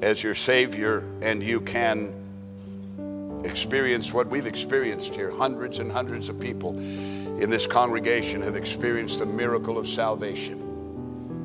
as 0.00 0.22
your 0.22 0.34
Savior 0.34 1.04
and 1.20 1.42
you 1.42 1.60
can 1.60 3.42
experience 3.44 4.14
what 4.14 4.28
we've 4.28 4.46
experienced 4.46 5.14
here. 5.14 5.30
Hundreds 5.30 5.78
and 5.78 5.92
hundreds 5.92 6.30
of 6.30 6.40
people 6.40 6.78
in 6.78 7.50
this 7.50 7.66
congregation 7.66 8.40
have 8.40 8.56
experienced 8.56 9.18
the 9.18 9.26
miracle 9.26 9.76
of 9.76 9.86
salvation 9.86 10.69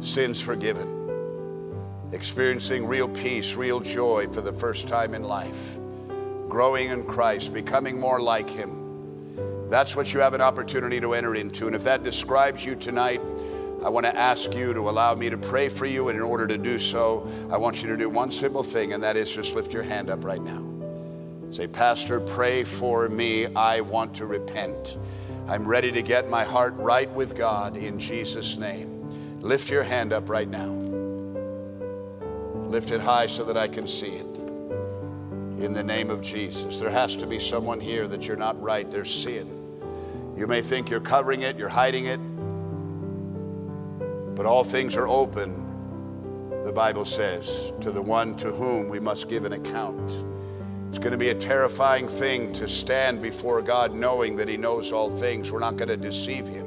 sins 0.05 0.39
forgiven, 0.39 2.09
experiencing 2.11 2.85
real 2.85 3.09
peace, 3.09 3.55
real 3.55 3.79
joy 3.79 4.27
for 4.27 4.41
the 4.41 4.53
first 4.53 4.87
time 4.87 5.13
in 5.13 5.23
life, 5.23 5.77
growing 6.47 6.89
in 6.89 7.03
Christ, 7.05 7.53
becoming 7.53 7.99
more 7.99 8.21
like 8.21 8.49
Him. 8.49 9.69
That's 9.69 9.95
what 9.95 10.13
you 10.13 10.19
have 10.19 10.33
an 10.33 10.41
opportunity 10.41 11.01
to 11.01 11.13
enter 11.13 11.35
into. 11.35 11.67
And 11.67 11.75
if 11.75 11.83
that 11.83 12.03
describes 12.03 12.63
you 12.63 12.75
tonight, 12.75 13.19
I 13.83 13.89
want 13.89 14.05
to 14.05 14.15
ask 14.15 14.53
you 14.53 14.73
to 14.73 14.89
allow 14.89 15.15
me 15.15 15.29
to 15.29 15.37
pray 15.37 15.69
for 15.69 15.85
you. 15.85 16.09
And 16.09 16.17
in 16.17 16.23
order 16.23 16.47
to 16.47 16.57
do 16.57 16.79
so, 16.79 17.27
I 17.51 17.57
want 17.57 17.81
you 17.81 17.89
to 17.89 17.97
do 17.97 18.09
one 18.09 18.31
simple 18.31 18.63
thing, 18.63 18.93
and 18.93 19.03
that 19.03 19.17
is 19.17 19.31
just 19.31 19.55
lift 19.55 19.73
your 19.73 19.83
hand 19.83 20.09
up 20.09 20.23
right 20.23 20.41
now. 20.41 20.65
Say, 21.51 21.67
Pastor, 21.67 22.19
pray 22.19 22.63
for 22.63 23.09
me. 23.09 23.47
I 23.55 23.81
want 23.81 24.15
to 24.15 24.25
repent. 24.25 24.97
I'm 25.47 25.67
ready 25.67 25.91
to 25.91 26.01
get 26.01 26.29
my 26.29 26.43
heart 26.43 26.73
right 26.77 27.09
with 27.11 27.35
God 27.37 27.77
in 27.77 27.99
Jesus' 27.99 28.57
name. 28.57 28.94
Lift 29.45 29.69
your 29.69 29.83
hand 29.83 30.11
up 30.11 30.27
right 30.27 30.49
now. 30.49 30.71
Lift 32.67 32.89
it 32.89 32.99
high 32.99 33.27
so 33.27 33.43
that 33.43 33.55
I 33.55 33.67
can 33.67 33.85
see 33.85 34.07
it. 34.07 34.37
In 35.63 35.71
the 35.71 35.83
name 35.83 36.09
of 36.09 36.23
Jesus. 36.23 36.79
There 36.79 36.89
has 36.89 37.15
to 37.17 37.27
be 37.27 37.39
someone 37.39 37.79
here 37.79 38.07
that 38.07 38.27
you're 38.27 38.37
not 38.37 38.59
right. 38.59 38.89
There's 38.89 39.13
sin. 39.13 39.47
You 40.35 40.47
may 40.47 40.63
think 40.63 40.89
you're 40.89 40.99
covering 40.99 41.43
it, 41.43 41.57
you're 41.57 41.69
hiding 41.69 42.07
it, 42.07 42.17
but 44.35 44.47
all 44.47 44.63
things 44.63 44.95
are 44.95 45.07
open, 45.07 46.63
the 46.63 46.73
Bible 46.73 47.05
says, 47.05 47.71
to 47.81 47.91
the 47.91 48.01
one 48.01 48.33
to 48.37 48.51
whom 48.51 48.89
we 48.89 48.99
must 48.99 49.29
give 49.29 49.45
an 49.45 49.53
account. 49.53 50.25
It's 50.89 50.97
going 50.97 51.11
to 51.11 51.19
be 51.19 51.29
a 51.29 51.35
terrifying 51.35 52.07
thing 52.07 52.51
to 52.53 52.67
stand 52.67 53.21
before 53.21 53.61
God 53.61 53.93
knowing 53.93 54.37
that 54.37 54.49
He 54.49 54.57
knows 54.57 54.91
all 54.91 55.11
things. 55.11 55.51
We're 55.51 55.59
not 55.59 55.77
going 55.77 55.89
to 55.89 55.97
deceive 55.97 56.47
Him. 56.47 56.64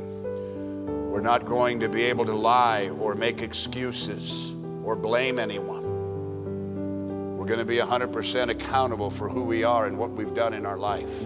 We're 1.09 1.23
not 1.23 1.47
going 1.47 1.81
to 1.81 1.89
be 1.89 2.03
able 2.03 2.27
to 2.27 2.35
lie 2.35 2.91
or 2.91 3.15
make 3.15 3.41
excuses 3.41 4.55
or 4.85 4.95
blame 4.95 5.39
anyone. 5.39 7.37
We're 7.39 7.47
going 7.47 7.61
to 7.61 7.65
be 7.65 7.79
100% 7.79 8.51
accountable 8.51 9.11
for 9.11 9.27
who 9.27 9.43
we 9.43 9.65
are 9.65 9.87
and 9.87 9.97
what 9.97 10.11
we've 10.11 10.35
done 10.35 10.53
in 10.53 10.67
our 10.67 10.77
life. 10.77 11.23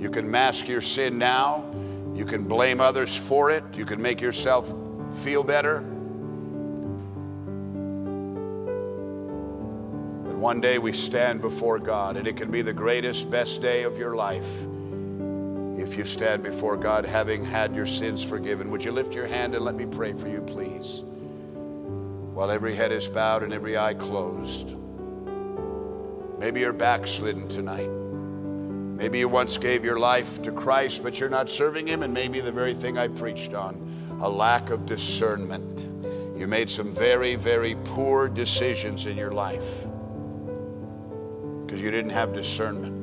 You 0.00 0.10
can 0.10 0.28
mask 0.28 0.66
your 0.66 0.80
sin 0.80 1.16
now. 1.16 1.64
You 2.12 2.24
can 2.24 2.42
blame 2.42 2.80
others 2.80 3.16
for 3.16 3.52
it. 3.52 3.62
You 3.74 3.86
can 3.86 4.02
make 4.02 4.20
yourself 4.20 4.74
feel 5.22 5.44
better. 5.44 5.78
But 10.26 10.34
one 10.34 10.60
day 10.60 10.78
we 10.78 10.92
stand 10.92 11.40
before 11.40 11.78
God, 11.78 12.16
and 12.16 12.26
it 12.26 12.36
can 12.36 12.50
be 12.50 12.62
the 12.62 12.72
greatest, 12.72 13.30
best 13.30 13.62
day 13.62 13.84
of 13.84 13.96
your 13.96 14.16
life 14.16 14.66
if 15.80 15.96
you 15.96 16.04
stand 16.04 16.42
before 16.42 16.76
God 16.76 17.04
having 17.04 17.44
had 17.44 17.74
your 17.74 17.86
sins 17.86 18.22
forgiven. 18.22 18.70
Would 18.70 18.84
you 18.84 18.92
lift 18.92 19.14
your 19.14 19.26
hand 19.26 19.54
and 19.54 19.64
let 19.64 19.74
me 19.74 19.86
pray 19.86 20.12
for 20.12 20.28
you, 20.28 20.40
please? 20.40 21.02
While 22.34 22.50
every 22.50 22.74
head 22.74 22.92
is 22.92 23.08
bowed 23.08 23.42
and 23.42 23.52
every 23.52 23.76
eye 23.76 23.94
closed. 23.94 24.76
Maybe 26.38 26.60
you're 26.60 26.72
backslidden 26.72 27.48
tonight. 27.48 27.88
Maybe 27.88 29.18
you 29.18 29.28
once 29.28 29.58
gave 29.58 29.84
your 29.84 29.98
life 29.98 30.42
to 30.42 30.52
Christ, 30.52 31.02
but 31.02 31.18
you're 31.18 31.30
not 31.30 31.48
serving 31.48 31.86
Him, 31.86 32.02
and 32.02 32.12
maybe 32.12 32.40
the 32.40 32.52
very 32.52 32.74
thing 32.74 32.98
I 32.98 33.08
preached 33.08 33.54
on 33.54 33.86
a 34.20 34.28
lack 34.28 34.68
of 34.68 34.84
discernment. 34.84 35.86
You 36.38 36.46
made 36.46 36.68
some 36.68 36.92
very, 36.92 37.36
very 37.36 37.76
poor 37.84 38.28
decisions 38.28 39.06
in 39.06 39.16
your 39.16 39.32
life 39.32 39.86
because 41.62 41.80
you 41.80 41.90
didn't 41.90 42.10
have 42.10 42.32
discernment. 42.34 42.99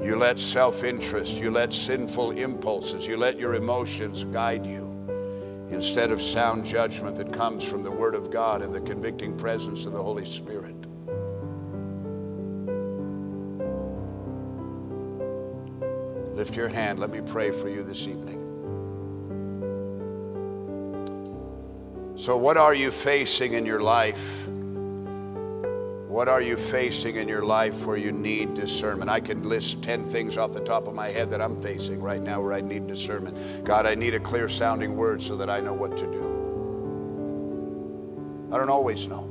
You 0.00 0.16
let 0.16 0.38
self 0.38 0.84
interest, 0.84 1.40
you 1.40 1.50
let 1.50 1.72
sinful 1.72 2.32
impulses, 2.32 3.06
you 3.06 3.16
let 3.16 3.38
your 3.38 3.54
emotions 3.54 4.24
guide 4.24 4.66
you 4.66 4.86
instead 5.70 6.12
of 6.12 6.22
sound 6.22 6.64
judgment 6.64 7.16
that 7.16 7.32
comes 7.32 7.64
from 7.64 7.82
the 7.82 7.90
Word 7.90 8.14
of 8.14 8.30
God 8.30 8.62
and 8.62 8.72
the 8.72 8.80
convicting 8.80 9.36
presence 9.36 9.84
of 9.84 9.92
the 9.92 10.02
Holy 10.02 10.24
Spirit. 10.24 10.76
Lift 16.36 16.54
your 16.54 16.68
hand. 16.68 17.00
Let 17.00 17.10
me 17.10 17.22
pray 17.22 17.50
for 17.50 17.68
you 17.68 17.82
this 17.82 18.06
evening. 18.06 18.42
So, 22.16 22.36
what 22.36 22.56
are 22.56 22.74
you 22.74 22.90
facing 22.90 23.54
in 23.54 23.64
your 23.64 23.80
life? 23.80 24.46
What 26.16 26.30
are 26.30 26.40
you 26.40 26.56
facing 26.56 27.16
in 27.16 27.28
your 27.28 27.44
life 27.44 27.84
where 27.84 27.98
you 27.98 28.10
need 28.10 28.54
discernment? 28.54 29.10
I 29.10 29.20
can 29.20 29.46
list 29.46 29.82
10 29.82 30.06
things 30.06 30.38
off 30.38 30.54
the 30.54 30.60
top 30.60 30.88
of 30.88 30.94
my 30.94 31.08
head 31.08 31.28
that 31.30 31.42
I'm 31.42 31.60
facing 31.60 32.00
right 32.00 32.22
now 32.22 32.40
where 32.40 32.54
I 32.54 32.62
need 32.62 32.86
discernment. 32.86 33.66
God, 33.66 33.84
I 33.84 33.94
need 33.94 34.14
a 34.14 34.18
clear 34.18 34.48
sounding 34.48 34.96
word 34.96 35.20
so 35.20 35.36
that 35.36 35.50
I 35.50 35.60
know 35.60 35.74
what 35.74 35.94
to 35.98 36.06
do. 36.06 36.22
I 38.50 38.56
don't 38.56 38.70
always 38.70 39.06
know. 39.06 39.28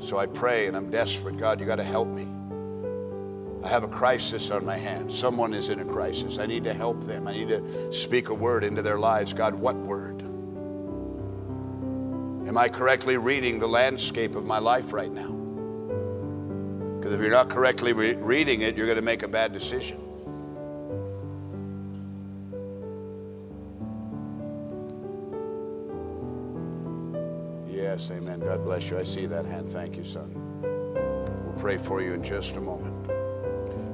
So 0.00 0.16
I 0.16 0.24
pray 0.24 0.66
and 0.66 0.74
I'm 0.74 0.90
desperate. 0.90 1.36
God, 1.36 1.60
you 1.60 1.66
got 1.66 1.76
to 1.76 1.84
help 1.84 2.08
me. 2.08 2.26
I 3.62 3.68
have 3.68 3.82
a 3.82 3.88
crisis 3.88 4.50
on 4.50 4.64
my 4.64 4.78
hands. 4.78 5.14
Someone 5.14 5.52
is 5.52 5.68
in 5.68 5.80
a 5.80 5.84
crisis. 5.84 6.38
I 6.38 6.46
need 6.46 6.64
to 6.64 6.72
help 6.72 7.04
them. 7.04 7.28
I 7.28 7.32
need 7.32 7.50
to 7.50 7.92
speak 7.92 8.30
a 8.30 8.34
word 8.34 8.64
into 8.64 8.80
their 8.80 8.98
lives. 8.98 9.34
God, 9.34 9.54
what 9.54 9.76
word? 9.76 10.29
Am 12.46 12.56
I 12.56 12.68
correctly 12.68 13.16
reading 13.16 13.58
the 13.58 13.68
landscape 13.68 14.34
of 14.34 14.44
my 14.44 14.58
life 14.58 14.92
right 14.92 15.12
now? 15.12 15.30
Because 16.98 17.12
if 17.12 17.20
you're 17.20 17.30
not 17.30 17.48
correctly 17.48 17.92
re- 17.92 18.14
reading 18.14 18.62
it, 18.62 18.76
you're 18.76 18.86
going 18.86 18.96
to 18.96 19.02
make 19.02 19.22
a 19.22 19.28
bad 19.28 19.52
decision. 19.52 19.98
Yes, 27.68 28.10
amen. 28.10 28.40
God 28.40 28.64
bless 28.64 28.90
you. 28.90 28.98
I 28.98 29.02
see 29.04 29.26
that 29.26 29.44
hand. 29.44 29.70
Thank 29.70 29.96
you, 29.96 30.04
son. 30.04 30.32
We'll 30.62 31.58
pray 31.58 31.76
for 31.76 32.00
you 32.00 32.14
in 32.14 32.22
just 32.22 32.56
a 32.56 32.60
moment. 32.60 33.10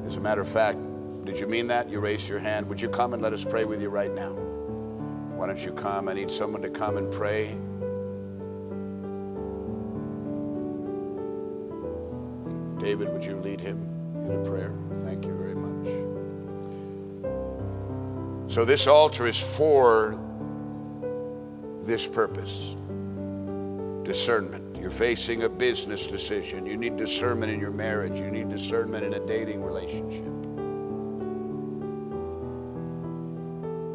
As 0.06 0.16
a 0.16 0.20
matter 0.20 0.40
of 0.40 0.48
fact, 0.48 0.78
did 1.24 1.38
you 1.38 1.46
mean 1.46 1.66
that? 1.66 1.90
You 1.90 2.00
raised 2.00 2.28
your 2.28 2.38
hand. 2.38 2.68
Would 2.68 2.80
you 2.80 2.88
come 2.88 3.12
and 3.12 3.22
let 3.22 3.32
us 3.32 3.44
pray 3.44 3.64
with 3.64 3.82
you 3.82 3.88
right 3.88 4.14
now? 4.14 4.32
Why 5.36 5.46
don't 5.46 5.64
you 5.64 5.72
come? 5.72 6.08
I 6.08 6.14
need 6.14 6.30
someone 6.30 6.62
to 6.62 6.70
come 6.70 6.96
and 6.96 7.12
pray. 7.12 7.58
David, 12.86 13.12
would 13.12 13.24
you 13.24 13.34
lead 13.40 13.60
him 13.60 13.78
in 14.24 14.30
a 14.30 14.48
prayer? 14.48 14.72
Thank 15.02 15.24
you 15.24 15.36
very 15.36 15.56
much. 15.56 15.88
So, 18.48 18.64
this 18.64 18.86
altar 18.86 19.26
is 19.26 19.40
for 19.40 20.16
this 21.82 22.06
purpose 22.06 22.76
discernment. 24.04 24.76
You're 24.76 24.92
facing 24.92 25.42
a 25.42 25.48
business 25.48 26.06
decision. 26.06 26.64
You 26.64 26.76
need 26.76 26.96
discernment 26.96 27.50
in 27.50 27.58
your 27.58 27.72
marriage. 27.72 28.20
You 28.20 28.30
need 28.30 28.48
discernment 28.50 29.04
in 29.04 29.14
a 29.14 29.26
dating 29.26 29.64
relationship. 29.64 30.32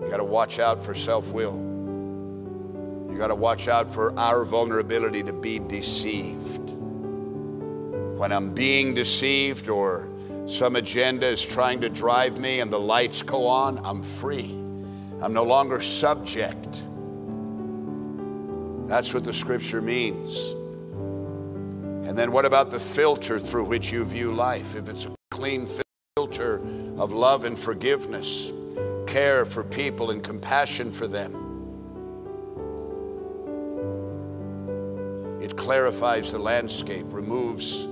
You 0.02 0.08
got 0.10 0.18
to 0.18 0.26
watch 0.26 0.60
out 0.60 0.84
for 0.84 0.94
self 0.94 1.32
will. 1.32 1.56
You 3.10 3.18
got 3.18 3.28
to 3.28 3.36
watch 3.36 3.70
out 3.70 3.94
for 3.94 4.14
our 4.20 4.44
vulnerability 4.44 5.24
to 5.24 5.32
be 5.32 5.60
deceived. 5.60 6.71
When 8.22 8.32
I'm 8.32 8.54
being 8.54 8.94
deceived 8.94 9.68
or 9.68 10.08
some 10.46 10.76
agenda 10.76 11.26
is 11.26 11.44
trying 11.44 11.82
to 11.82 11.90
drive 11.90 12.38
me 12.38 12.60
and 12.60 12.72
the 12.72 12.80
lights 12.80 13.24
go 13.24 13.48
on, 13.48 13.84
I'm 13.84 14.04
free. 14.04 14.52
I'm 15.24 15.34
no 15.34 15.42
longer 15.42 15.82
subject. 15.82 16.84
That's 18.88 19.12
what 19.16 19.24
the 19.24 19.34
scripture 19.34 19.82
means. 19.82 20.52
And 22.08 22.16
then 22.16 22.32
what 22.32 22.46
about 22.46 22.70
the 22.70 22.80
filter 22.80 23.40
through 23.40 23.64
which 23.64 23.92
you 23.92 24.06
view 24.06 24.32
life? 24.32 24.76
If 24.76 24.88
it's 24.88 25.06
a 25.06 25.16
clean 25.32 25.68
filter 26.16 26.62
of 26.98 27.14
love 27.14 27.46
and 27.46 27.58
forgiveness, 27.58 28.52
care 29.08 29.48
for 29.48 29.64
people 29.64 30.12
and 30.12 30.24
compassion 30.24 30.92
for 30.92 31.08
them, 31.08 31.34
it 35.42 35.58
clarifies 35.58 36.32
the 36.32 36.38
landscape, 36.38 37.08
removes 37.10 37.88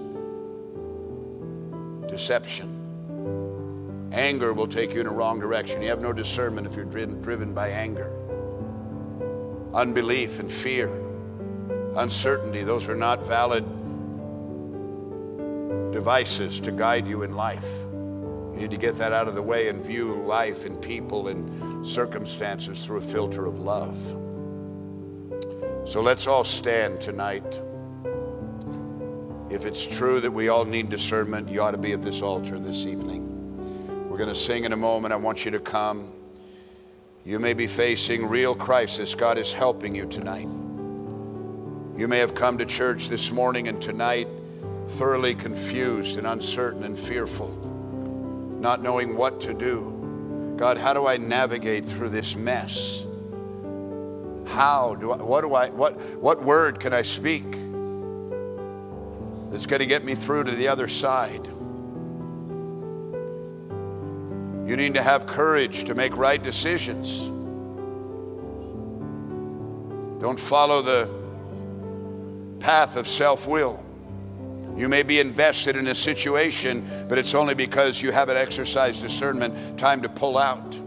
deception. 2.10 4.10
Anger 4.12 4.54
will 4.54 4.68
take 4.68 4.94
you 4.94 5.02
in 5.02 5.08
a 5.08 5.12
wrong 5.12 5.40
direction. 5.40 5.82
You 5.82 5.90
have 5.90 6.02
no 6.02 6.12
discernment 6.12 6.68
if 6.68 6.76
you're 6.76 6.86
driven, 6.86 7.54
by 7.54 7.70
anger. 7.70 8.16
Unbelief 9.74 10.40
and 10.40 10.52
fear, 10.52 10.90
uncertainty, 11.96 12.64
those 12.64 12.90
are 12.90 12.96
not 12.96 13.26
valid 13.26 13.64
devices 15.92 16.60
to 16.62 16.72
guide 16.72 17.08
you 17.08 17.24
in 17.24 17.36
life. 17.36 17.86
You 18.54 18.56
need 18.56 18.72
to 18.72 18.78
get 18.78 18.98
that 18.98 19.14
out 19.14 19.28
of 19.28 19.36
the 19.36 19.42
way 19.42 19.70
and 19.70 19.86
view 19.86 20.16
life 20.26 20.66
and 20.66 20.82
people 20.82 21.28
and 21.28 21.86
circumstances 21.86 22.86
through 22.86 22.98
a 22.98 23.02
filter 23.02 23.46
of 23.46 23.60
love. 23.60 23.98
So 25.88 26.02
let's 26.02 26.28
all 26.28 26.44
stand 26.44 27.00
tonight. 27.00 27.62
If 29.50 29.66
it's 29.66 29.88
true 29.88 30.20
that 30.20 30.32
we 30.32 30.50
all 30.50 30.64
need 30.64 30.90
discernment, 30.90 31.50
you 31.50 31.62
ought 31.62 31.72
to 31.72 31.78
be 31.78 31.92
at 31.92 32.04
this 32.04 32.22
altar 32.22 32.60
this 32.60 32.86
evening. 32.86 34.08
We're 34.08 34.18
going 34.18 34.30
to 34.30 34.36
sing 34.36 34.64
in 34.64 34.74
a 34.74 34.78
moment. 34.78 35.12
I 35.12 35.18
want 35.18 35.44
you 35.44 35.50
to 35.52 35.60
come. 35.60 36.14
You 37.26 37.40
may 37.40 37.54
be 37.54 37.66
facing 37.66 38.28
real 38.28 38.54
crisis. 38.54 39.16
God 39.16 39.40
is 39.40 39.52
helping 39.52 39.96
you 39.96 40.06
tonight. 40.06 40.48
You 41.98 42.08
may 42.08 42.20
have 42.20 42.36
come 42.36 42.60
to 42.60 42.66
church 42.66 43.08
this 43.08 43.32
morning 43.32 43.68
and 43.68 43.82
tonight 43.82 44.28
thoroughly 44.90 45.34
confused 45.34 46.18
and 46.18 46.28
uncertain 46.28 46.84
and 46.84 46.98
fearful, 46.98 47.50
not 48.60 48.84
knowing 48.84 49.18
what 49.18 49.42
to 49.42 49.56
do. 49.56 50.54
God, 50.58 50.78
how 50.78 50.94
do 50.94 51.08
I 51.08 51.18
navigate 51.18 51.86
through 51.88 52.10
this 52.10 52.36
mess? 52.36 53.06
How 54.46 54.96
do 54.96 55.12
I, 55.12 55.18
what 55.18 55.42
do 55.42 55.56
I, 55.56 55.70
what, 55.70 56.00
what 56.20 56.44
word 56.44 56.80
can 56.80 56.94
I 56.94 57.02
speak 57.02 57.46
that's 59.50 59.66
going 59.66 59.80
to 59.80 59.86
get 59.86 60.04
me 60.04 60.16
through 60.16 60.46
to 60.46 60.52
the 60.52 60.68
other 60.68 60.88
side? 60.88 61.48
You 64.68 64.78
need 64.78 64.94
to 64.94 65.02
have 65.02 65.26
courage 65.26 65.86
to 65.86 65.96
make 65.96 66.16
right 66.16 66.42
decisions. 66.42 67.28
Don't 70.22 70.40
follow 70.40 70.82
the 70.82 71.10
path 72.60 72.96
of 72.96 73.08
self 73.08 73.48
will. 73.48 73.84
You 74.78 74.88
may 74.88 75.04
be 75.04 75.20
invested 75.20 75.76
in 75.76 75.88
a 75.88 75.96
situation, 75.96 76.88
but 77.10 77.18
it's 77.18 77.34
only 77.34 77.54
because 77.54 78.02
you 78.02 78.12
haven't 78.12 78.38
exercised 78.38 79.02
discernment. 79.02 79.78
Time 79.78 80.02
to 80.04 80.10
pull 80.10 80.38
out. 80.38 80.79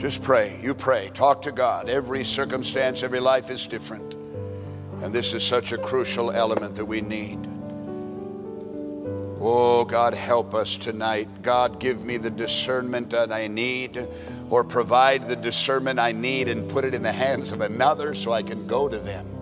Just 0.00 0.22
pray. 0.22 0.58
You 0.62 0.72
pray. 0.72 1.10
Talk 1.12 1.42
to 1.42 1.52
God. 1.52 1.90
Every 1.90 2.24
circumstance, 2.24 3.02
every 3.02 3.20
life 3.20 3.50
is 3.50 3.66
different. 3.66 4.14
And 5.02 5.12
this 5.12 5.34
is 5.34 5.46
such 5.46 5.72
a 5.72 5.78
crucial 5.78 6.30
element 6.30 6.74
that 6.76 6.86
we 6.86 7.02
need. 7.02 7.38
Oh, 9.42 9.84
God, 9.84 10.14
help 10.14 10.54
us 10.54 10.78
tonight. 10.78 11.28
God, 11.42 11.78
give 11.78 12.02
me 12.02 12.16
the 12.16 12.30
discernment 12.30 13.10
that 13.10 13.30
I 13.30 13.46
need 13.46 14.08
or 14.48 14.64
provide 14.64 15.28
the 15.28 15.36
discernment 15.36 15.98
I 15.98 16.12
need 16.12 16.48
and 16.48 16.66
put 16.66 16.86
it 16.86 16.94
in 16.94 17.02
the 17.02 17.12
hands 17.12 17.52
of 17.52 17.60
another 17.60 18.14
so 18.14 18.32
I 18.32 18.42
can 18.42 18.66
go 18.66 18.88
to 18.88 18.98
them. 18.98 19.39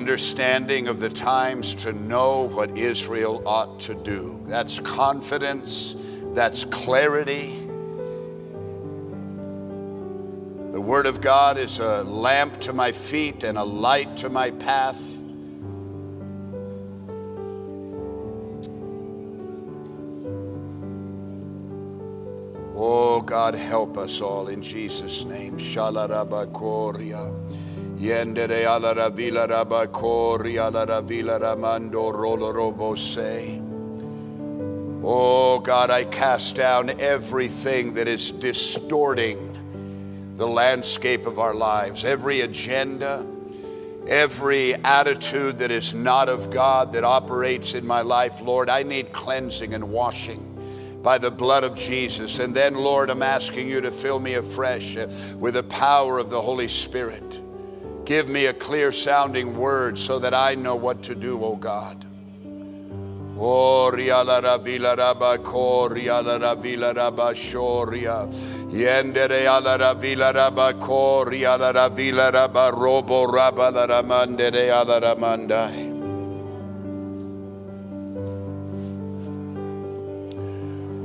Understanding 0.00 0.88
of 0.88 0.98
the 0.98 1.10
times 1.10 1.74
to 1.74 1.92
know 1.92 2.48
what 2.48 2.78
Israel 2.78 3.42
ought 3.46 3.78
to 3.78 3.92
do. 3.94 4.42
That's 4.46 4.80
confidence, 4.80 5.94
that's 6.32 6.64
clarity. 6.64 7.48
The 10.72 10.80
Word 10.80 11.04
of 11.04 11.20
God 11.20 11.58
is 11.58 11.80
a 11.80 12.02
lamp 12.04 12.62
to 12.62 12.72
my 12.72 12.92
feet 12.92 13.44
and 13.44 13.58
a 13.58 13.62
light 13.62 14.16
to 14.16 14.30
my 14.30 14.52
path. 14.52 15.18
Oh, 22.74 23.20
God, 23.20 23.54
help 23.54 23.98
us 23.98 24.22
all 24.22 24.48
in 24.48 24.62
Jesus' 24.62 25.26
name. 25.26 25.58
Shalarabakoria. 25.58 27.39
Yendere 28.00 28.64
ala 28.64 28.94
ravila 28.94 29.46
rabakori 29.46 30.56
ala 30.56 30.86
ravila 30.86 31.38
ramando 31.38 32.10
rolo 32.10 32.50
robose. 32.50 33.60
Oh 35.04 35.58
God, 35.58 35.90
I 35.90 36.04
cast 36.04 36.56
down 36.56 36.98
everything 36.98 37.92
that 37.94 38.08
is 38.08 38.32
distorting 38.32 40.32
the 40.36 40.46
landscape 40.46 41.26
of 41.26 41.38
our 41.38 41.52
lives, 41.52 42.06
every 42.06 42.40
agenda, 42.40 43.26
every 44.08 44.76
attitude 44.76 45.58
that 45.58 45.70
is 45.70 45.92
not 45.92 46.30
of 46.30 46.50
God 46.50 46.94
that 46.94 47.04
operates 47.04 47.74
in 47.74 47.86
my 47.86 48.00
life. 48.00 48.40
Lord, 48.40 48.70
I 48.70 48.82
need 48.82 49.12
cleansing 49.12 49.74
and 49.74 49.90
washing 49.90 50.46
by 51.02 51.18
the 51.18 51.30
blood 51.30 51.64
of 51.64 51.74
Jesus. 51.74 52.38
And 52.38 52.54
then, 52.54 52.76
Lord, 52.76 53.10
I'm 53.10 53.22
asking 53.22 53.68
you 53.68 53.82
to 53.82 53.90
fill 53.90 54.20
me 54.20 54.34
afresh 54.34 54.96
with 55.36 55.52
the 55.52 55.64
power 55.64 56.18
of 56.18 56.30
the 56.30 56.40
Holy 56.40 56.68
Spirit. 56.68 57.39
Give 58.10 58.28
me 58.28 58.46
a 58.46 58.52
clear 58.52 58.90
sounding 58.90 59.56
word 59.56 59.96
so 59.96 60.18
that 60.18 60.34
I 60.34 60.56
know 60.56 60.74
what 60.74 61.00
to 61.04 61.14
do, 61.14 61.44
O 61.44 61.54
God. 61.54 62.04
Oria 63.38 64.24
la 64.24 64.58
vila 64.58 64.96
raba 64.96 65.38
koria 65.38 66.20
la 66.20 66.56
vila 66.56 66.92
raba 66.92 67.32
shoria. 67.32 68.26
Yendere 68.68 69.46
ala 69.46 69.78
la 69.78 69.94
vila 69.94 70.32
raba 70.32 70.72
koria 70.72 71.56
la 71.56 71.88
vila 71.88 72.32
raba 72.32 72.72
robo 72.72 73.28
raba 73.28 73.72
la 73.72 73.86
ramandere 73.86 74.72
ala 74.72 75.00
ramandai. 75.00 75.86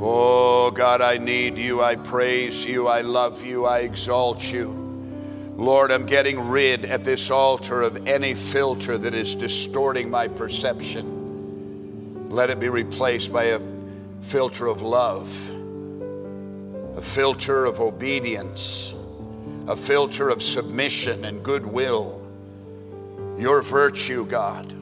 Oh 0.02 0.72
God, 0.72 1.02
I 1.02 1.20
need 1.20 1.56
you. 1.56 1.84
I 1.84 1.98
praise 1.98 2.66
you. 2.66 2.88
I 2.88 3.02
love 3.02 3.46
you. 3.46 3.68
I 3.68 3.82
exalt 3.82 4.52
you. 4.52 4.85
Lord, 5.56 5.90
I'm 5.90 6.06
getting 6.06 6.50
rid 6.50 6.84
at 6.84 7.06
this 7.06 7.32
altar 7.32 7.82
of 7.82 8.08
any 8.08 8.34
filter 8.34 8.98
that 8.98 9.14
is 9.14 9.36
distorting 9.36 10.10
my 10.10 10.28
perception. 10.28 12.30
Let 12.30 12.50
it 12.50 12.60
be 12.60 12.68
replaced 12.68 13.32
by 13.32 13.46
a 13.46 13.62
filter 14.20 14.68
of 14.68 14.82
love, 14.82 15.30
a 16.98 17.02
filter 17.02 17.64
of 17.64 17.80
obedience, 17.80 18.94
a 19.68 19.78
filter 19.78 20.28
of 20.28 20.42
submission 20.42 21.24
and 21.24 21.42
goodwill. 21.42 22.30
Your 23.38 23.62
virtue, 23.62 24.26
God. 24.26 24.75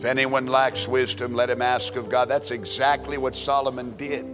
If 0.00 0.06
anyone 0.06 0.46
lacks 0.46 0.88
wisdom, 0.88 1.34
let 1.34 1.50
him 1.50 1.60
ask 1.60 1.94
of 1.94 2.08
God. 2.08 2.30
That's 2.30 2.52
exactly 2.52 3.18
what 3.18 3.36
Solomon 3.36 3.94
did. 3.98 4.24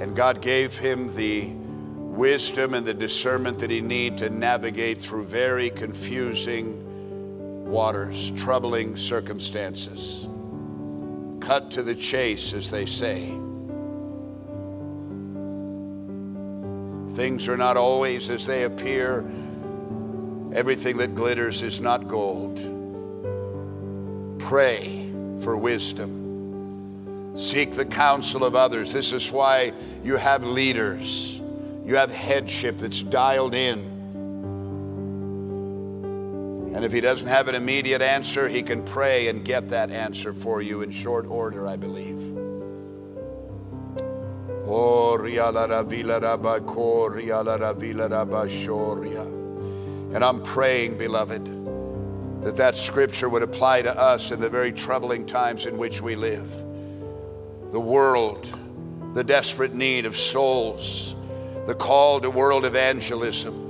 And 0.00 0.16
God 0.16 0.40
gave 0.40 0.74
him 0.74 1.14
the 1.14 1.50
wisdom 1.50 2.72
and 2.72 2.86
the 2.86 2.94
discernment 2.94 3.58
that 3.58 3.68
he 3.68 3.82
needed 3.82 4.16
to 4.20 4.30
navigate 4.30 5.02
through 5.02 5.24
very 5.24 5.68
confusing 5.68 6.80
waters, 7.70 8.30
troubling 8.30 8.96
circumstances. 8.96 10.28
Cut 11.40 11.70
to 11.72 11.82
the 11.82 11.94
chase, 11.94 12.54
as 12.54 12.70
they 12.70 12.86
say. 12.86 13.26
Things 17.16 17.48
are 17.48 17.58
not 17.58 17.76
always 17.76 18.30
as 18.30 18.46
they 18.46 18.62
appear. 18.62 19.30
Everything 20.54 20.96
that 20.96 21.14
glitters 21.14 21.60
is 21.60 21.82
not 21.82 22.08
gold. 22.08 22.73
Pray 24.44 25.10
for 25.40 25.56
wisdom. 25.56 27.32
Seek 27.34 27.70
the 27.72 27.86
counsel 27.86 28.44
of 28.44 28.54
others. 28.54 28.92
This 28.92 29.10
is 29.10 29.32
why 29.32 29.72
you 30.02 30.16
have 30.16 30.44
leaders, 30.44 31.40
you 31.82 31.96
have 31.96 32.12
headship 32.12 32.76
that's 32.76 33.02
dialed 33.02 33.54
in. 33.54 33.78
And 36.74 36.84
if 36.84 36.92
he 36.92 37.00
doesn't 37.00 37.26
have 37.26 37.48
an 37.48 37.54
immediate 37.54 38.02
answer, 38.02 38.46
he 38.46 38.62
can 38.62 38.84
pray 38.84 39.28
and 39.28 39.42
get 39.46 39.70
that 39.70 39.90
answer 39.90 40.34
for 40.34 40.60
you 40.60 40.82
in 40.82 40.90
short 40.90 41.26
order, 41.26 41.66
I 41.66 41.76
believe. 41.76 42.18
And 50.14 50.22
I'm 50.22 50.42
praying, 50.42 50.98
beloved 50.98 51.53
that 52.44 52.56
that 52.56 52.76
scripture 52.76 53.28
would 53.30 53.42
apply 53.42 53.80
to 53.80 53.98
us 53.98 54.30
in 54.30 54.38
the 54.38 54.50
very 54.50 54.70
troubling 54.70 55.24
times 55.24 55.64
in 55.64 55.78
which 55.78 56.02
we 56.02 56.14
live. 56.14 56.50
The 57.72 57.80
world, 57.80 58.46
the 59.14 59.24
desperate 59.24 59.74
need 59.74 60.04
of 60.04 60.14
souls, 60.14 61.16
the 61.66 61.74
call 61.74 62.20
to 62.20 62.28
world 62.28 62.66
evangelism. 62.66 63.62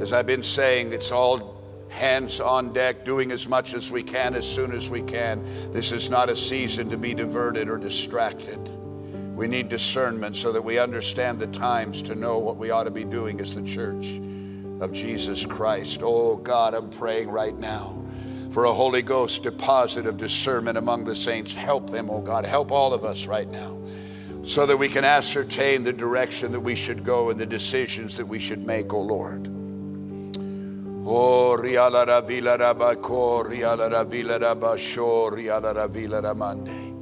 As 0.00 0.14
I've 0.14 0.26
been 0.26 0.42
saying, 0.42 0.94
it's 0.94 1.12
all 1.12 1.62
hands 1.90 2.40
on 2.40 2.72
deck, 2.72 3.04
doing 3.04 3.30
as 3.30 3.46
much 3.46 3.74
as 3.74 3.90
we 3.90 4.02
can 4.02 4.34
as 4.34 4.50
soon 4.50 4.72
as 4.72 4.88
we 4.88 5.02
can. 5.02 5.44
This 5.70 5.92
is 5.92 6.08
not 6.08 6.30
a 6.30 6.34
season 6.34 6.88
to 6.90 6.96
be 6.96 7.12
diverted 7.12 7.68
or 7.68 7.76
distracted. 7.76 8.58
We 9.36 9.48
need 9.48 9.68
discernment 9.68 10.34
so 10.34 10.50
that 10.50 10.62
we 10.62 10.78
understand 10.78 11.40
the 11.40 11.48
times 11.48 12.00
to 12.02 12.14
know 12.14 12.38
what 12.38 12.56
we 12.56 12.70
ought 12.70 12.84
to 12.84 12.90
be 12.90 13.04
doing 13.04 13.38
as 13.42 13.54
the 13.54 13.62
church 13.62 14.18
of 14.80 14.92
Jesus 14.92 15.46
Christ. 15.46 16.00
Oh 16.02 16.36
God, 16.36 16.74
I'm 16.74 16.90
praying 16.90 17.30
right 17.30 17.56
now 17.58 18.00
for 18.52 18.64
a 18.64 18.72
Holy 18.72 19.02
Ghost 19.02 19.42
deposit 19.42 20.06
of 20.06 20.16
discernment 20.16 20.78
among 20.78 21.04
the 21.04 21.16
saints. 21.16 21.52
Help 21.52 21.90
them, 21.90 22.08
oh 22.10 22.20
God. 22.20 22.44
Help 22.44 22.70
all 22.70 22.92
of 22.92 23.04
us 23.04 23.26
right 23.26 23.50
now 23.50 23.78
so 24.44 24.66
that 24.66 24.76
we 24.76 24.88
can 24.88 25.04
ascertain 25.04 25.82
the 25.84 25.92
direction 25.92 26.52
that 26.52 26.60
we 26.60 26.74
should 26.74 27.02
go 27.02 27.30
and 27.30 27.40
the 27.40 27.46
decisions 27.46 28.16
that 28.16 28.26
we 28.26 28.38
should 28.38 28.66
make, 28.66 28.92
oh 28.92 29.00
Lord. 29.00 29.48
Oh, 31.06 31.56
ramande. 36.22 36.92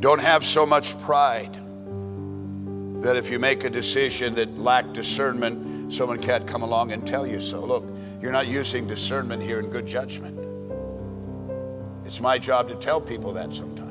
Don't 0.00 0.20
have 0.20 0.44
so 0.44 0.66
much 0.66 1.00
pride 1.00 1.54
that 3.02 3.16
if 3.16 3.30
you 3.30 3.38
make 3.38 3.64
a 3.64 3.70
decision 3.70 4.34
that 4.34 4.58
lack 4.58 4.92
discernment, 4.92 5.75
someone 5.88 6.18
can't 6.18 6.46
come 6.46 6.62
along 6.62 6.92
and 6.92 7.06
tell 7.06 7.26
you 7.26 7.40
so. 7.40 7.60
Look, 7.64 7.84
you're 8.20 8.32
not 8.32 8.46
using 8.46 8.86
discernment 8.86 9.42
here 9.42 9.60
in 9.60 9.68
good 9.68 9.86
judgment. 9.86 10.36
It's 12.04 12.20
my 12.20 12.38
job 12.38 12.68
to 12.68 12.74
tell 12.76 13.00
people 13.00 13.32
that 13.32 13.52
sometimes. 13.52 13.86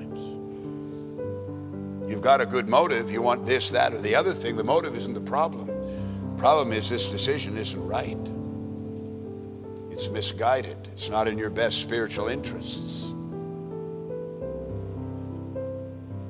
You've 2.09 2.21
got 2.21 2.39
a 2.39 2.45
good 2.45 2.69
motive. 2.69 3.11
You 3.11 3.21
want 3.21 3.45
this, 3.45 3.69
that, 3.71 3.93
or 3.93 3.99
the 3.99 4.15
other 4.15 4.33
thing. 4.33 4.55
The 4.55 4.63
motive 4.63 4.95
isn't 4.95 5.13
the 5.13 5.21
problem. 5.21 5.67
The 5.67 6.41
problem 6.41 6.71
is 6.71 6.89
this 6.89 7.07
decision 7.07 7.57
isn't 7.57 7.87
right. 7.87 8.17
It's 9.91 10.09
misguided. 10.09 10.77
It's 10.91 11.09
not 11.09 11.27
in 11.27 11.37
your 11.37 11.49
best 11.49 11.81
spiritual 11.81 12.27
interests. 12.27 13.13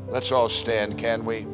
Let's 0.08 0.32
all 0.32 0.50
stand, 0.50 0.98
can 0.98 1.26
we? 1.26 1.46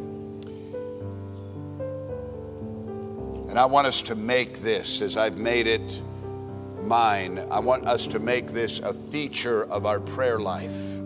And 3.52 3.60
I 3.60 3.66
want 3.66 3.86
us 3.86 4.02
to 4.04 4.16
make 4.16 4.62
this, 4.62 5.02
as 5.02 5.18
I've 5.18 5.38
made 5.38 5.68
it 5.68 6.02
mine, 6.84 7.38
I 7.52 7.60
want 7.60 7.86
us 7.86 8.08
to 8.08 8.18
make 8.18 8.54
this 8.54 8.80
a 8.80 8.94
feature 8.94 9.66
of 9.66 9.86
our 9.86 10.00
prayer 10.00 10.40
life. 10.40 11.02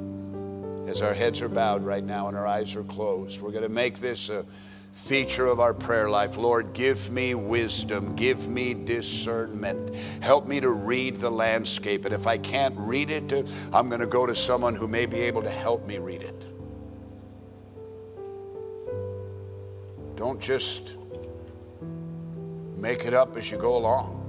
As 0.88 1.02
our 1.02 1.16
heads 1.16 1.42
are 1.42 1.50
bowed 1.50 1.84
right 1.84 2.04
now 2.04 2.28
and 2.28 2.38
our 2.38 2.46
eyes 2.46 2.76
are 2.76 2.84
closed, 2.84 3.42
we're 3.42 3.50
going 3.50 3.64
to 3.64 3.70
make 3.70 4.00
this 4.00 4.30
a 4.30 4.46
feature 4.94 5.48
of 5.48 5.60
our 5.60 5.74
prayer 5.74 6.08
life. 6.08 6.38
Lord, 6.38 6.74
give 6.74 7.10
me 7.12 7.34
wisdom, 7.34 8.16
give 8.16 8.48
me 8.48 8.76
discernment. 8.76 9.96
Help 10.22 10.46
me 10.46 10.60
to 10.60 10.70
read 10.70 11.20
the 11.20 11.32
landscape. 11.32 12.06
And 12.06 12.14
if 12.14 12.28
I 12.28 12.38
can't 12.38 12.76
read 12.78 13.10
it, 13.10 13.50
I'm 13.74 13.90
going 13.90 14.02
to 14.02 14.06
go 14.06 14.28
to 14.28 14.36
someone 14.36 14.76
who 14.76 14.88
may 14.88 15.08
be 15.08 15.22
able 15.22 15.42
to 15.42 15.50
help 15.50 15.88
me 15.88 15.98
read 15.98 16.22
it. 16.22 16.46
Don't 20.16 20.40
just 20.40 20.94
Make 22.78 23.06
it 23.06 23.14
up 23.14 23.38
as 23.38 23.50
you 23.50 23.58
go 23.58 23.78
along. 23.78 24.22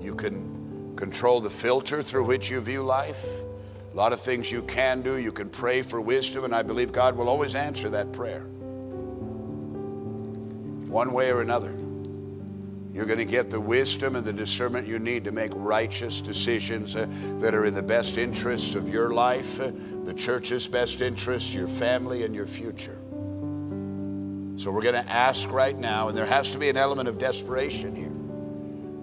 You 0.00 0.14
can 0.14 0.96
control 0.96 1.40
the 1.40 1.50
filter 1.50 2.02
through 2.02 2.24
which 2.24 2.50
you 2.50 2.60
view 2.60 2.82
life. 2.82 3.24
A 3.92 3.96
lot 3.96 4.12
of 4.12 4.20
things 4.20 4.50
you 4.50 4.62
can 4.62 5.02
do. 5.02 5.16
You 5.16 5.32
can 5.32 5.48
pray 5.48 5.82
for 5.82 6.00
wisdom, 6.00 6.44
and 6.44 6.54
I 6.54 6.62
believe 6.62 6.92
God 6.92 7.16
will 7.16 7.28
always 7.28 7.54
answer 7.54 7.88
that 7.90 8.12
prayer. 8.12 8.40
One 10.90 11.12
way 11.12 11.30
or 11.32 11.40
another. 11.40 11.74
You're 12.92 13.06
going 13.06 13.18
to 13.18 13.24
get 13.24 13.50
the 13.50 13.60
wisdom 13.60 14.14
and 14.14 14.24
the 14.24 14.32
discernment 14.32 14.86
you 14.86 15.00
need 15.00 15.24
to 15.24 15.32
make 15.32 15.50
righteous 15.54 16.20
decisions 16.20 16.94
uh, 16.94 17.08
that 17.40 17.52
are 17.52 17.64
in 17.64 17.74
the 17.74 17.82
best 17.82 18.18
interests 18.18 18.76
of 18.76 18.88
your 18.88 19.12
life, 19.12 19.60
uh, 19.60 19.72
the 20.04 20.14
church's 20.14 20.68
best 20.68 21.00
interests, 21.00 21.52
your 21.52 21.66
family, 21.66 22.22
and 22.22 22.36
your 22.36 22.46
future. 22.46 22.96
So 24.56 24.70
we're 24.70 24.82
going 24.82 24.94
to 24.94 25.10
ask 25.10 25.50
right 25.50 25.76
now, 25.76 26.08
and 26.08 26.16
there 26.16 26.26
has 26.26 26.52
to 26.52 26.58
be 26.58 26.68
an 26.68 26.76
element 26.76 27.08
of 27.08 27.18
desperation 27.18 27.94
here. 27.96 28.12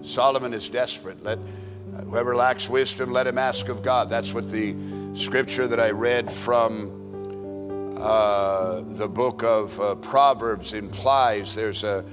Solomon 0.02 0.54
is 0.54 0.68
desperate. 0.68 1.22
Let 1.22 1.38
uh, 1.38 2.02
whoever 2.02 2.34
lacks 2.34 2.68
wisdom, 2.68 3.12
let 3.12 3.26
him 3.26 3.36
ask 3.36 3.68
of 3.68 3.82
God. 3.82 4.08
That's 4.08 4.32
what 4.32 4.50
the 4.50 4.74
scripture 5.14 5.68
that 5.68 5.78
I 5.78 5.90
read 5.90 6.32
from 6.32 7.94
uh, 7.98 8.80
the 8.80 9.08
book 9.08 9.42
of 9.42 9.78
uh, 9.78 9.94
Proverbs 9.96 10.72
implies. 10.72 11.54
There's 11.54 11.84
a 11.84 12.04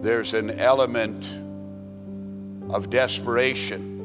there's 0.00 0.34
an 0.34 0.50
element 0.50 1.28
of 2.72 2.90
desperation. 2.90 3.97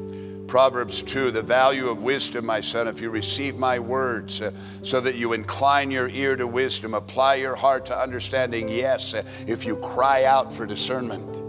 Proverbs 0.46 1.02
2 1.02 1.30
The 1.30 1.42
value 1.42 1.88
of 1.88 2.02
wisdom, 2.02 2.46
my 2.46 2.60
son, 2.60 2.88
if 2.88 3.00
you 3.00 3.10
receive 3.10 3.56
my 3.56 3.78
words, 3.78 4.40
uh, 4.40 4.52
so 4.82 5.00
that 5.00 5.16
you 5.16 5.32
incline 5.32 5.90
your 5.90 6.08
ear 6.08 6.36
to 6.36 6.46
wisdom, 6.46 6.94
apply 6.94 7.36
your 7.36 7.54
heart 7.54 7.86
to 7.86 7.98
understanding, 7.98 8.68
yes, 8.68 9.14
uh, 9.14 9.22
if 9.46 9.64
you 9.64 9.76
cry 9.76 10.24
out 10.24 10.52
for 10.52 10.66
discernment. 10.66 11.42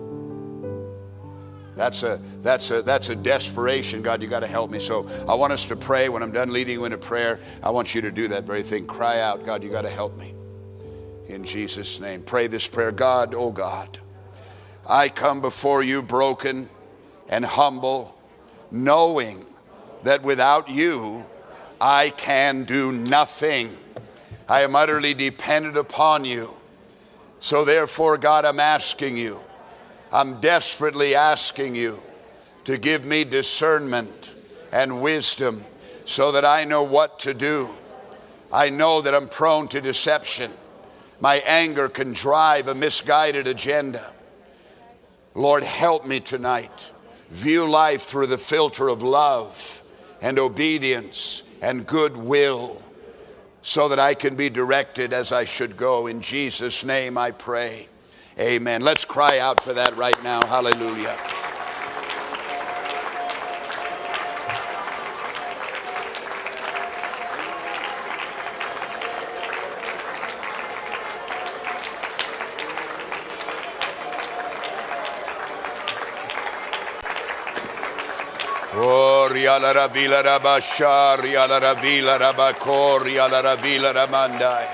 That's 1.75 2.03
a, 2.03 2.21
that's 2.41 2.71
a, 2.71 2.81
that's 2.81 3.09
a 3.09 3.15
desperation. 3.15 4.01
God, 4.01 4.21
you 4.21 4.29
got 4.29 4.39
to 4.41 4.47
help 4.47 4.71
me. 4.71 4.79
So 4.79 5.07
I 5.27 5.35
want 5.35 5.51
us 5.51 5.65
to 5.65 5.75
pray. 5.75 6.07
When 6.07 6.23
I'm 6.23 6.31
done 6.31 6.53
leading 6.53 6.75
you 6.75 6.85
into 6.85 6.97
prayer, 6.97 7.39
I 7.61 7.69
want 7.69 7.93
you 7.93 8.01
to 8.01 8.11
do 8.11 8.29
that 8.29 8.45
very 8.45 8.63
thing. 8.63 8.87
Cry 8.87 9.19
out, 9.19 9.45
God, 9.45 9.63
you 9.63 9.69
got 9.69 9.83
to 9.83 9.89
help 9.89 10.17
me. 10.17 10.33
In 11.27 11.43
Jesus' 11.43 11.99
name. 11.99 12.21
Pray 12.21 12.47
this 12.47 12.67
prayer 12.67 12.91
God, 12.91 13.33
oh 13.35 13.51
God, 13.51 13.99
I 14.87 15.09
come 15.09 15.41
before 15.41 15.83
you 15.83 16.01
broken 16.01 16.69
and 17.27 17.43
humble, 17.43 18.14
knowing 18.75 19.45
that 20.03 20.21
without 20.23 20.69
you, 20.69 21.25
I 21.79 22.11
can 22.11 22.63
do 22.63 22.91
nothing. 22.91 23.75
I 24.47 24.61
am 24.61 24.75
utterly 24.75 25.13
dependent 25.13 25.77
upon 25.77 26.25
you. 26.25 26.53
So, 27.39 27.65
therefore, 27.65 28.17
God, 28.17 28.45
I'm 28.45 28.59
asking 28.59 29.17
you 29.17 29.39
I'm 30.15 30.39
desperately 30.39 31.13
asking 31.13 31.75
you 31.75 31.99
to 32.63 32.77
give 32.77 33.03
me 33.03 33.25
discernment 33.25 34.31
and 34.71 35.01
wisdom 35.01 35.65
so 36.05 36.31
that 36.31 36.45
I 36.45 36.63
know 36.63 36.83
what 36.83 37.19
to 37.19 37.33
do. 37.33 37.67
I 38.49 38.69
know 38.69 39.01
that 39.01 39.13
I'm 39.13 39.27
prone 39.27 39.67
to 39.69 39.81
deception. 39.81 40.51
My 41.19 41.43
anger 41.45 41.89
can 41.89 42.13
drive 42.13 42.69
a 42.69 42.75
misguided 42.75 43.45
agenda. 43.45 44.13
Lord, 45.33 45.65
help 45.65 46.05
me 46.05 46.21
tonight. 46.21 46.91
View 47.35 47.69
life 47.69 48.03
through 48.03 48.27
the 48.27 48.37
filter 48.37 48.87
of 48.87 49.03
love 49.03 49.83
and 50.21 50.39
obedience 50.39 51.43
and 51.61 51.85
goodwill 51.85 52.81
so 53.61 53.89
that 53.89 53.99
I 53.99 54.13
can 54.13 54.35
be 54.35 54.49
directed 54.49 55.11
as 55.11 55.33
I 55.33 55.43
should 55.43 55.75
go. 55.75 56.07
In 56.07 56.21
Jesus' 56.21 56.85
name 56.85 57.17
I 57.17 57.31
pray. 57.31 57.89
Amen. 58.39 58.81
Let's 58.81 59.03
cry 59.03 59.39
out 59.39 59.61
for 59.61 59.73
that 59.73 59.97
right 59.97 60.21
now. 60.23 60.45
Hallelujah. 60.45 61.17
Oh, 78.77 79.29
riala 79.31 79.73
rabila 79.73 80.21
rabashar, 80.21 81.19
riala 81.19 81.61
rabila 81.61 82.19
rabakor, 82.19 82.99
riala 83.05 83.41
rabila 83.41 83.93
ramandai. 83.93 84.67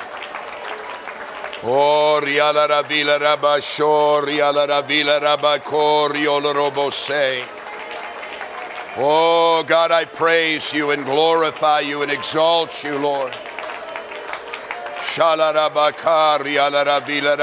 Oh, 1.63 2.19
riala 2.19 2.67
ravila 2.67 3.19
rabasho, 3.19 4.23
riala 4.23 4.65
ravila 4.67 5.21
rabako, 5.21 6.09
riola 6.09 6.51
robose. 6.51 7.45
Oh, 8.97 9.63
God, 9.67 9.91
I 9.91 10.05
praise 10.05 10.73
you 10.73 10.89
and 10.89 11.05
glorify 11.05 11.81
you 11.81 12.01
and 12.01 12.11
exalt 12.11 12.83
you, 12.83 12.97
Lord. 12.97 13.33
Shala 15.13 15.53
rabaka, 15.53 16.39
riala 16.39 16.83
ravila 16.83 17.37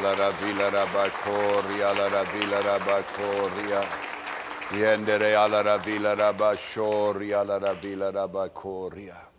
rabakoria. 0.00 0.32
Vila 0.40 0.70
Rabakoria, 0.70 1.92
la 1.94 2.08
Ravila 2.08 2.60
Rabakoria, 2.62 3.84
Yendere 4.72 5.34
ala 5.34 5.62
Ravila 5.62 6.14
Rabashoria, 6.16 7.44
la 7.44 7.58
Ravila 7.58 8.10
Rabakoria. 8.12 9.33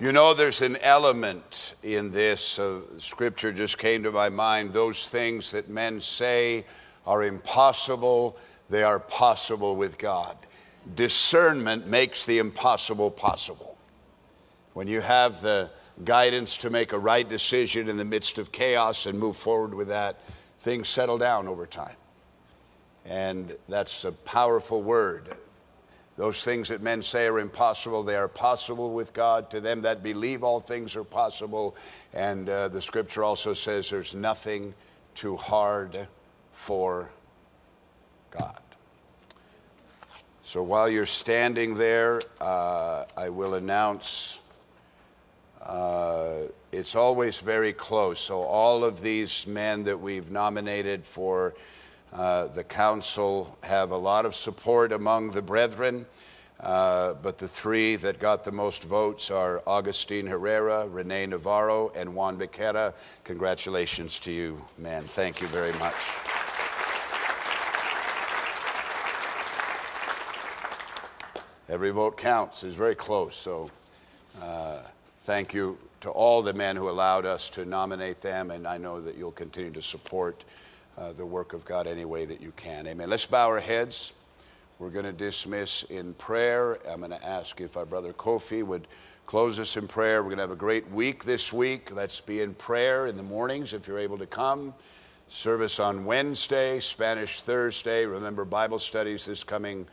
You 0.00 0.12
know, 0.12 0.32
there's 0.32 0.62
an 0.62 0.78
element 0.78 1.74
in 1.82 2.10
this. 2.10 2.58
Uh, 2.58 2.80
scripture 2.98 3.52
just 3.52 3.76
came 3.76 4.02
to 4.04 4.10
my 4.10 4.30
mind. 4.30 4.72
Those 4.72 5.08
things 5.10 5.50
that 5.50 5.68
men 5.68 6.00
say 6.00 6.64
are 7.06 7.22
impossible, 7.22 8.38
they 8.70 8.82
are 8.82 8.98
possible 8.98 9.76
with 9.76 9.98
God. 9.98 10.38
Discernment 10.94 11.86
makes 11.86 12.24
the 12.24 12.38
impossible 12.38 13.10
possible. 13.10 13.76
When 14.72 14.88
you 14.88 15.02
have 15.02 15.42
the 15.42 15.70
guidance 16.02 16.56
to 16.58 16.70
make 16.70 16.94
a 16.94 16.98
right 16.98 17.28
decision 17.28 17.90
in 17.90 17.98
the 17.98 18.06
midst 18.06 18.38
of 18.38 18.52
chaos 18.52 19.04
and 19.04 19.18
move 19.18 19.36
forward 19.36 19.74
with 19.74 19.88
that, 19.88 20.18
things 20.60 20.88
settle 20.88 21.18
down 21.18 21.46
over 21.46 21.66
time. 21.66 21.96
And 23.04 23.54
that's 23.68 24.06
a 24.06 24.12
powerful 24.12 24.82
word 24.82 25.36
Those 26.18 26.42
things 26.42 26.66
that 26.70 26.82
men 26.82 27.00
say 27.00 27.28
are 27.28 27.38
impossible, 27.38 28.02
they 28.02 28.16
are 28.16 28.26
possible 28.26 28.92
with 28.92 29.12
God. 29.12 29.50
To 29.50 29.60
them 29.60 29.82
that 29.82 30.02
believe, 30.02 30.42
all 30.42 30.58
things 30.58 30.96
are 30.96 31.04
possible. 31.04 31.76
And 32.12 32.48
uh, 32.48 32.66
the 32.66 32.82
scripture 32.82 33.22
also 33.22 33.54
says 33.54 33.88
there's 33.88 34.16
nothing 34.16 34.74
too 35.14 35.36
hard 35.36 36.08
for 36.52 37.08
God. 38.32 38.58
So 40.42 40.60
while 40.60 40.88
you're 40.88 41.06
standing 41.06 41.76
there, 41.76 42.20
uh, 42.40 43.04
I 43.16 43.28
will 43.28 43.54
announce 43.54 44.40
uh, 45.62 46.48
it's 46.72 46.96
always 46.96 47.38
very 47.38 47.72
close. 47.72 48.18
So 48.20 48.42
all 48.42 48.82
of 48.82 49.02
these 49.02 49.46
men 49.46 49.84
that 49.84 50.00
we've 50.00 50.32
nominated 50.32 51.04
for 51.04 51.54
uh, 52.12 52.46
the 52.48 52.64
council 52.64 53.58
have 53.62 53.90
a 53.90 53.96
lot 53.96 54.24
of 54.26 54.34
support 54.34 54.92
among 54.92 55.30
the 55.32 55.42
brethren. 55.42 56.06
Uh, 56.60 57.14
but 57.14 57.38
the 57.38 57.46
three 57.46 57.94
that 57.94 58.18
got 58.18 58.44
the 58.44 58.50
most 58.50 58.82
votes 58.82 59.30
are 59.30 59.62
Augustine 59.64 60.26
Herrera, 60.26 60.88
Rene 60.88 61.26
Navarro, 61.26 61.92
and 61.94 62.14
Juan 62.14 62.36
Becerra. 62.36 62.94
Congratulations 63.22 64.18
to 64.20 64.32
you, 64.32 64.64
man. 64.76 65.04
Thank 65.04 65.40
you 65.40 65.46
very 65.48 65.72
much. 65.74 65.94
Every 71.68 71.90
vote 71.90 72.16
counts. 72.16 72.64
It's 72.64 72.74
very 72.74 72.94
close. 72.94 73.36
So 73.36 73.70
uh, 74.42 74.78
thank 75.26 75.54
you 75.54 75.78
to 76.00 76.10
all 76.10 76.42
the 76.42 76.54
men 76.54 76.74
who 76.74 76.88
allowed 76.88 77.26
us 77.26 77.50
to 77.50 77.64
nominate 77.64 78.20
them, 78.20 78.50
and 78.50 78.66
I 78.66 78.78
know 78.78 79.00
that 79.00 79.16
you'll 79.16 79.32
continue 79.32 79.72
to 79.72 79.82
support 79.82 80.44
uh, 80.98 81.12
the 81.12 81.24
work 81.24 81.52
of 81.52 81.64
God 81.64 81.86
any 81.86 82.04
way 82.04 82.24
that 82.24 82.40
you 82.40 82.52
can. 82.56 82.86
Amen. 82.86 83.08
Let's 83.08 83.26
bow 83.26 83.46
our 83.46 83.60
heads. 83.60 84.12
We're 84.78 84.90
going 84.90 85.04
to 85.04 85.12
dismiss 85.12 85.84
in 85.84 86.14
prayer. 86.14 86.78
I'm 86.88 87.00
going 87.00 87.10
to 87.12 87.24
ask 87.24 87.60
if 87.60 87.76
our 87.76 87.86
brother 87.86 88.12
Kofi 88.12 88.62
would 88.62 88.88
close 89.26 89.58
us 89.58 89.76
in 89.76 89.86
prayer. 89.86 90.22
We're 90.22 90.30
going 90.30 90.38
to 90.38 90.42
have 90.42 90.50
a 90.50 90.56
great 90.56 90.90
week 90.90 91.24
this 91.24 91.52
week. 91.52 91.94
Let's 91.94 92.20
be 92.20 92.40
in 92.40 92.54
prayer 92.54 93.06
in 93.06 93.16
the 93.16 93.22
mornings 93.22 93.72
if 93.72 93.86
you're 93.86 93.98
able 93.98 94.18
to 94.18 94.26
come. 94.26 94.74
Service 95.28 95.78
on 95.78 96.04
Wednesday, 96.04 96.80
Spanish 96.80 97.42
Thursday. 97.42 98.04
Remember 98.06 98.44
Bible 98.44 98.78
studies 98.78 99.24
this 99.24 99.44
coming 99.44 99.86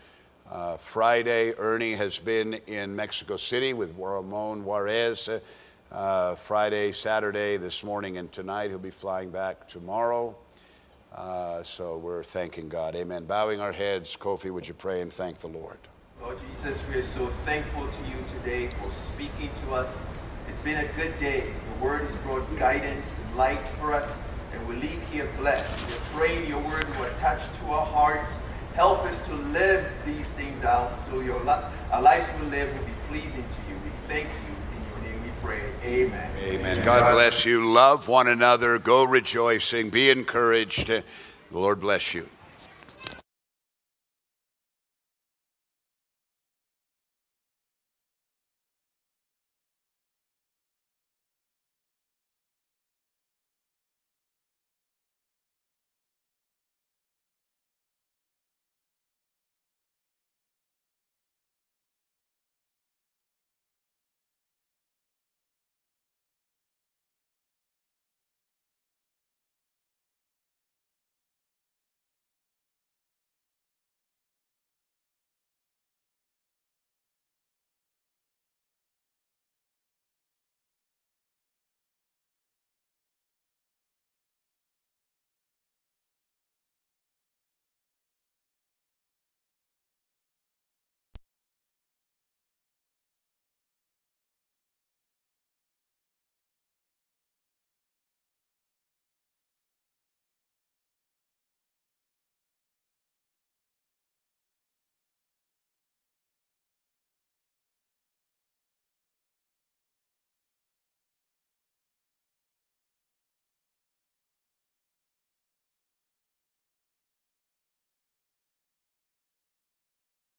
uh, 0.50 0.78
Friday, 0.78 1.54
Ernie 1.58 1.94
has 1.94 2.20
been 2.20 2.54
in 2.68 2.96
Mexico 2.96 3.36
City 3.36 3.74
with 3.74 3.96
Ramon 3.98 4.64
Juarez. 4.64 5.28
Uh, 5.92 6.36
Friday, 6.36 6.92
Saturday, 6.92 7.58
this 7.58 7.84
morning, 7.84 8.18
and 8.18 8.32
tonight. 8.32 8.70
He'll 8.70 8.78
be 8.78 8.92
flying 8.92 9.32
back 9.32 9.68
tomorrow. 9.68 10.36
Uh, 11.16 11.64
so 11.64 11.98
we're 11.98 12.24
thanking 12.24 12.68
God. 12.68 12.96
Amen. 12.96 13.26
Bowing 13.26 13.62
our 13.62 13.72
heads, 13.72 14.16
Kofi, 14.16 14.52
would 14.52 14.68
you 14.68 14.74
pray 14.74 15.02
and 15.02 15.12
thank 15.12 15.40
the 15.40 15.48
Lord? 15.48 15.80
Lord 16.22 16.38
Jesus, 16.52 16.84
we 16.90 16.96
are 16.96 17.02
so 17.02 17.28
thankful 17.46 17.88
to 17.88 18.04
you 18.10 18.18
today 18.40 18.68
for 18.68 18.92
speaking 18.92 19.50
to 19.66 19.76
us. 19.76 20.00
It's 20.50 20.62
been 20.62 20.84
a 20.84 20.88
good 20.94 21.18
day. 21.18 21.54
The 21.78 21.84
word 21.84 22.02
has 22.02 22.16
brought 22.18 22.44
guidance 22.58 23.18
and 23.18 23.38
light 23.38 23.66
for 23.80 23.94
us, 23.94 24.18
and 24.54 24.68
we 24.68 24.76
leave 24.76 25.02
here 25.10 25.30
blessed. 25.38 25.74
We're 25.88 26.20
praying 26.20 26.50
your 26.50 26.60
word 26.60 26.88
will 26.98 27.06
attach 27.06 27.42
to 27.60 27.72
our 27.72 27.86
hearts 27.86 28.40
Help 28.76 29.06
us 29.06 29.26
to 29.26 29.34
live 29.56 29.90
these 30.06 30.28
things 30.32 30.66
out 30.66 30.92
so 31.06 31.22
your 31.22 31.40
our 31.48 32.02
lives 32.02 32.28
we 32.42 32.48
live 32.48 32.68
will 32.78 32.86
be 32.86 32.92
pleasing 33.08 33.42
to 33.42 33.60
you. 33.70 33.76
We 33.86 33.90
thank 34.06 34.28
you. 34.28 34.52
In 34.76 34.82
your 34.90 35.00
name 35.14 35.24
we 35.24 35.30
pray. 35.46 35.62
Amen. 35.84 36.32
Amen. 36.44 36.86
God 36.86 37.14
bless 37.14 37.46
you. 37.46 37.72
Love 37.72 38.08
one 38.08 38.28
another. 38.28 38.80
Go 38.80 39.04
rejoicing. 39.04 39.90
Be 39.90 40.10
encouraged. 40.10 40.88
The 40.88 41.04
Lord 41.52 41.80
bless 41.80 42.14
you. 42.14 42.28